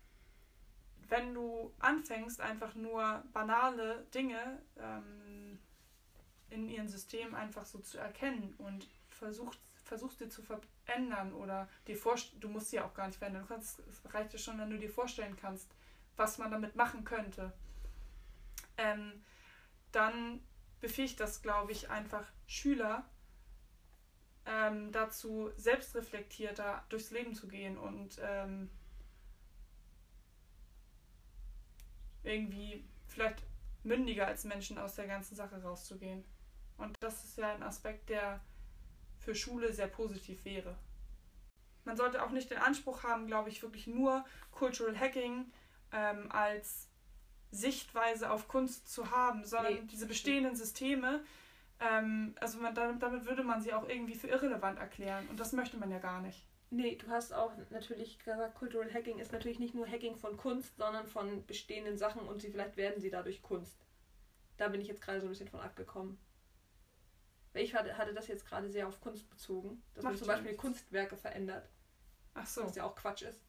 wenn 1.07 1.33
du 1.33 1.73
anfängst, 1.79 2.41
einfach 2.41 2.75
nur 2.75 3.23
banale 3.31 4.05
Dinge 4.13 4.61
ähm, 4.77 5.57
in 6.49 6.67
ihrem 6.67 6.89
System 6.89 7.33
einfach 7.33 7.65
so 7.65 7.79
zu 7.79 7.97
erkennen 7.97 8.53
und 8.57 8.89
versuchst, 9.07 9.61
versuchst 9.85 10.19
dir 10.19 10.27
zu 10.27 10.41
verändern 10.43 11.31
oder 11.33 11.69
dir 11.87 11.95
vorst 11.95 12.33
du 12.41 12.49
musst 12.49 12.71
sie 12.71 12.75
ja 12.75 12.85
auch 12.85 12.93
gar 12.93 13.07
nicht 13.07 13.19
verändern. 13.19 13.43
Du 13.43 13.47
kannst, 13.47 13.79
es 13.87 14.13
reicht 14.13 14.33
ja 14.33 14.39
schon, 14.39 14.59
wenn 14.59 14.69
du 14.69 14.77
dir 14.77 14.89
vorstellen 14.89 15.37
kannst, 15.37 15.71
was 16.17 16.37
man 16.37 16.51
damit 16.51 16.75
machen 16.75 17.05
könnte. 17.05 17.53
Ähm, 18.75 19.23
dann 19.93 20.41
befähigt 20.81 21.19
das, 21.19 21.41
glaube 21.41 21.71
ich, 21.71 21.89
einfach 21.89 22.25
Schüler 22.47 23.05
ähm, 24.45 24.91
dazu, 24.91 25.51
selbstreflektierter 25.55 26.83
durchs 26.89 27.11
Leben 27.11 27.35
zu 27.35 27.47
gehen 27.47 27.77
und 27.77 28.19
ähm, 28.21 28.69
irgendwie 32.23 32.83
vielleicht 33.07 33.43
mündiger 33.83 34.27
als 34.27 34.43
Menschen 34.43 34.77
aus 34.77 34.95
der 34.95 35.07
ganzen 35.07 35.35
Sache 35.35 35.61
rauszugehen. 35.61 36.23
Und 36.77 36.95
das 37.01 37.23
ist 37.23 37.37
ja 37.37 37.53
ein 37.53 37.63
Aspekt, 37.63 38.09
der 38.09 38.41
für 39.17 39.35
Schule 39.35 39.73
sehr 39.73 39.87
positiv 39.87 40.43
wäre. 40.45 40.77
Man 41.85 41.97
sollte 41.97 42.23
auch 42.23 42.31
nicht 42.31 42.49
den 42.49 42.57
Anspruch 42.57 43.03
haben, 43.03 43.27
glaube 43.27 43.49
ich, 43.49 43.61
wirklich 43.61 43.87
nur 43.87 44.25
Cultural 44.51 44.97
Hacking 44.97 45.51
ähm, 45.91 46.31
als 46.31 46.88
Sichtweise 47.51 48.31
auf 48.31 48.47
Kunst 48.47 48.87
zu 48.91 49.11
haben, 49.11 49.45
sondern 49.45 49.73
Nee. 49.73 49.81
diese 49.91 50.05
bestehenden 50.05 50.55
Systeme, 50.55 51.21
ähm, 51.79 52.35
also 52.39 52.59
man, 52.59 52.75
damit, 52.75 53.01
damit 53.01 53.25
würde 53.25 53.43
man 53.43 53.61
sie 53.61 53.73
auch 53.73 53.87
irgendwie 53.87 54.15
für 54.15 54.27
irrelevant 54.27 54.79
erklären. 54.79 55.27
Und 55.29 55.39
das 55.39 55.53
möchte 55.53 55.77
man 55.77 55.89
ja 55.91 55.99
gar 55.99 56.21
nicht. 56.21 56.45
Nee, 56.71 56.95
du 56.97 57.07
hast 57.07 57.33
auch 57.33 57.51
natürlich 57.71 58.19
gesagt, 58.19 58.55
Cultural 58.55 58.93
Hacking 58.93 59.17
ist 59.17 59.31
natürlich 59.31 59.57
nicht 59.57 59.73
nur 59.73 59.87
Hacking 59.87 60.15
von 60.15 60.37
Kunst, 60.37 60.77
sondern 60.77 61.07
von 61.07 61.43
bestehenden 61.47 61.97
Sachen 61.97 62.21
und 62.27 62.41
sie 62.41 62.51
vielleicht 62.51 62.77
werden 62.77 63.01
sie 63.01 63.09
dadurch 63.09 63.41
Kunst. 63.41 63.77
Da 64.57 64.67
bin 64.67 64.79
ich 64.81 64.87
jetzt 64.87 65.01
gerade 65.01 65.19
so 65.21 65.25
ein 65.25 65.29
bisschen 65.31 65.47
von 65.47 65.61
abgekommen. 65.61 66.19
Weil 67.53 67.63
ich 67.63 67.73
hatte, 67.73 67.97
hatte 67.97 68.13
das 68.13 68.27
jetzt 68.27 68.45
gerade 68.45 68.69
sehr 68.69 68.87
auf 68.87 69.01
Kunst 69.01 69.27
bezogen, 69.31 69.81
dass 69.95 70.03
man 70.03 70.13
Macht 70.13 70.19
zum 70.19 70.27
ja 70.27 70.33
Beispiel 70.33 70.51
nichts. 70.51 70.61
Kunstwerke 70.61 71.17
verändert, 71.17 71.67
Ach 72.35 72.45
so. 72.45 72.63
was 72.63 72.75
ja 72.75 72.83
auch 72.83 72.95
Quatsch 72.95 73.23
ist. 73.23 73.41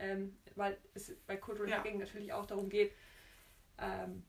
Ähm, 0.00 0.36
weil 0.56 0.76
es 0.94 1.14
bei 1.26 1.36
Cultural 1.36 1.70
Ja. 1.70 1.78
Hacking 1.78 1.98
natürlich 1.98 2.32
auch 2.32 2.46
darum 2.46 2.68
geht, 2.68 2.92
ähm, 3.78 4.24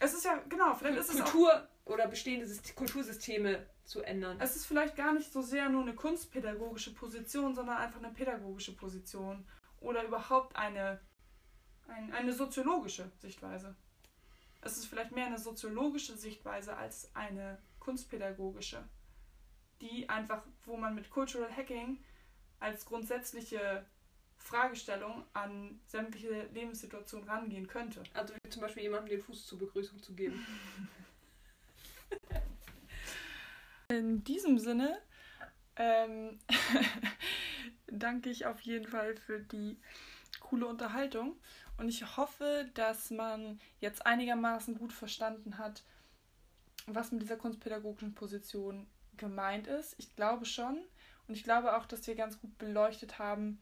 Es 0.00 0.14
ist 0.14 0.24
ja, 0.24 0.36
genau, 0.48 0.74
vielleicht 0.74 0.98
ist 0.98 1.14
es 1.14 1.20
auch 1.20 1.24
Kultur 1.24 1.68
oder 1.84 2.06
bestehende 2.06 2.46
Syst- 2.46 2.74
Kultursysteme 2.74 3.66
zu 3.84 4.02
ändern. 4.02 4.38
Es 4.40 4.54
ist 4.56 4.66
vielleicht 4.66 4.96
gar 4.96 5.12
nicht 5.12 5.32
so 5.32 5.42
sehr 5.42 5.68
nur 5.68 5.82
eine 5.82 5.94
kunstpädagogische 5.94 6.94
Position, 6.94 7.54
sondern 7.54 7.78
einfach 7.78 7.98
eine 8.02 8.12
pädagogische 8.12 8.76
Position 8.76 9.46
oder 9.80 10.04
überhaupt 10.04 10.54
eine, 10.56 11.00
ein, 11.88 12.12
eine 12.12 12.32
soziologische 12.32 13.10
Sichtweise. 13.18 13.74
Es 14.60 14.76
ist 14.76 14.86
vielleicht 14.86 15.12
mehr 15.12 15.26
eine 15.26 15.38
soziologische 15.38 16.16
Sichtweise 16.16 16.76
als 16.76 17.14
eine 17.14 17.58
kunstpädagogische, 17.78 18.84
die 19.80 20.08
einfach, 20.08 20.42
wo 20.64 20.76
man 20.76 20.94
mit 20.94 21.10
Cultural 21.10 21.50
Hacking 21.56 22.04
als 22.60 22.84
grundsätzliche 22.84 23.86
Fragestellung 24.38 25.24
an 25.34 25.80
sämtliche 25.86 26.48
Lebenssituationen 26.54 27.28
rangehen 27.28 27.66
könnte. 27.66 28.02
Also 28.14 28.34
wie 28.34 28.50
zum 28.50 28.62
Beispiel 28.62 28.84
jemandem 28.84 29.10
den 29.10 29.22
Fuß 29.22 29.46
zur 29.46 29.58
Begrüßung 29.58 30.02
zu 30.02 30.14
geben. 30.14 30.46
In 33.88 34.22
diesem 34.24 34.58
Sinne 34.58 34.98
ähm, 35.76 36.38
danke 37.86 38.30
ich 38.30 38.46
auf 38.46 38.60
jeden 38.60 38.86
Fall 38.86 39.16
für 39.16 39.40
die 39.40 39.78
coole 40.40 40.66
Unterhaltung 40.66 41.36
und 41.78 41.88
ich 41.88 42.16
hoffe, 42.16 42.68
dass 42.74 43.10
man 43.10 43.60
jetzt 43.80 44.04
einigermaßen 44.04 44.76
gut 44.76 44.92
verstanden 44.92 45.58
hat, 45.58 45.84
was 46.86 47.12
mit 47.12 47.22
dieser 47.22 47.36
kunstpädagogischen 47.36 48.14
Position 48.14 48.86
gemeint 49.16 49.66
ist. 49.68 49.94
Ich 49.98 50.14
glaube 50.16 50.44
schon 50.44 50.78
und 51.28 51.34
ich 51.34 51.44
glaube 51.44 51.76
auch, 51.76 51.86
dass 51.86 52.06
wir 52.06 52.14
ganz 52.14 52.40
gut 52.40 52.56
beleuchtet 52.58 53.18
haben, 53.18 53.60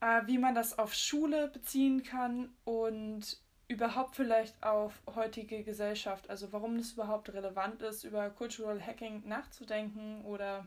äh, 0.00 0.22
wie 0.26 0.38
man 0.38 0.54
das 0.54 0.78
auf 0.78 0.94
Schule 0.94 1.48
beziehen 1.48 2.02
kann 2.02 2.54
und 2.64 3.38
überhaupt 3.68 4.16
vielleicht 4.16 4.62
auf 4.62 5.02
heutige 5.14 5.62
Gesellschaft, 5.62 6.30
also 6.30 6.52
warum 6.52 6.76
es 6.76 6.92
überhaupt 6.92 7.32
relevant 7.32 7.82
ist, 7.82 8.04
über 8.04 8.30
Cultural 8.30 8.84
Hacking 8.84 9.28
nachzudenken 9.28 10.24
oder 10.24 10.66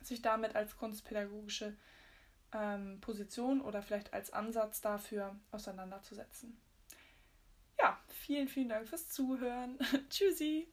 sich 0.00 0.22
damit 0.22 0.54
als 0.54 0.76
kunstpädagogische 0.76 1.76
ähm, 2.52 3.00
Position 3.00 3.60
oder 3.60 3.82
vielleicht 3.82 4.12
als 4.14 4.32
Ansatz 4.32 4.80
dafür 4.80 5.36
auseinanderzusetzen. 5.50 6.60
Ja, 7.78 7.98
vielen, 8.08 8.48
vielen 8.48 8.68
Dank 8.68 8.88
fürs 8.88 9.08
Zuhören. 9.08 9.78
Tschüssi! 10.10 10.68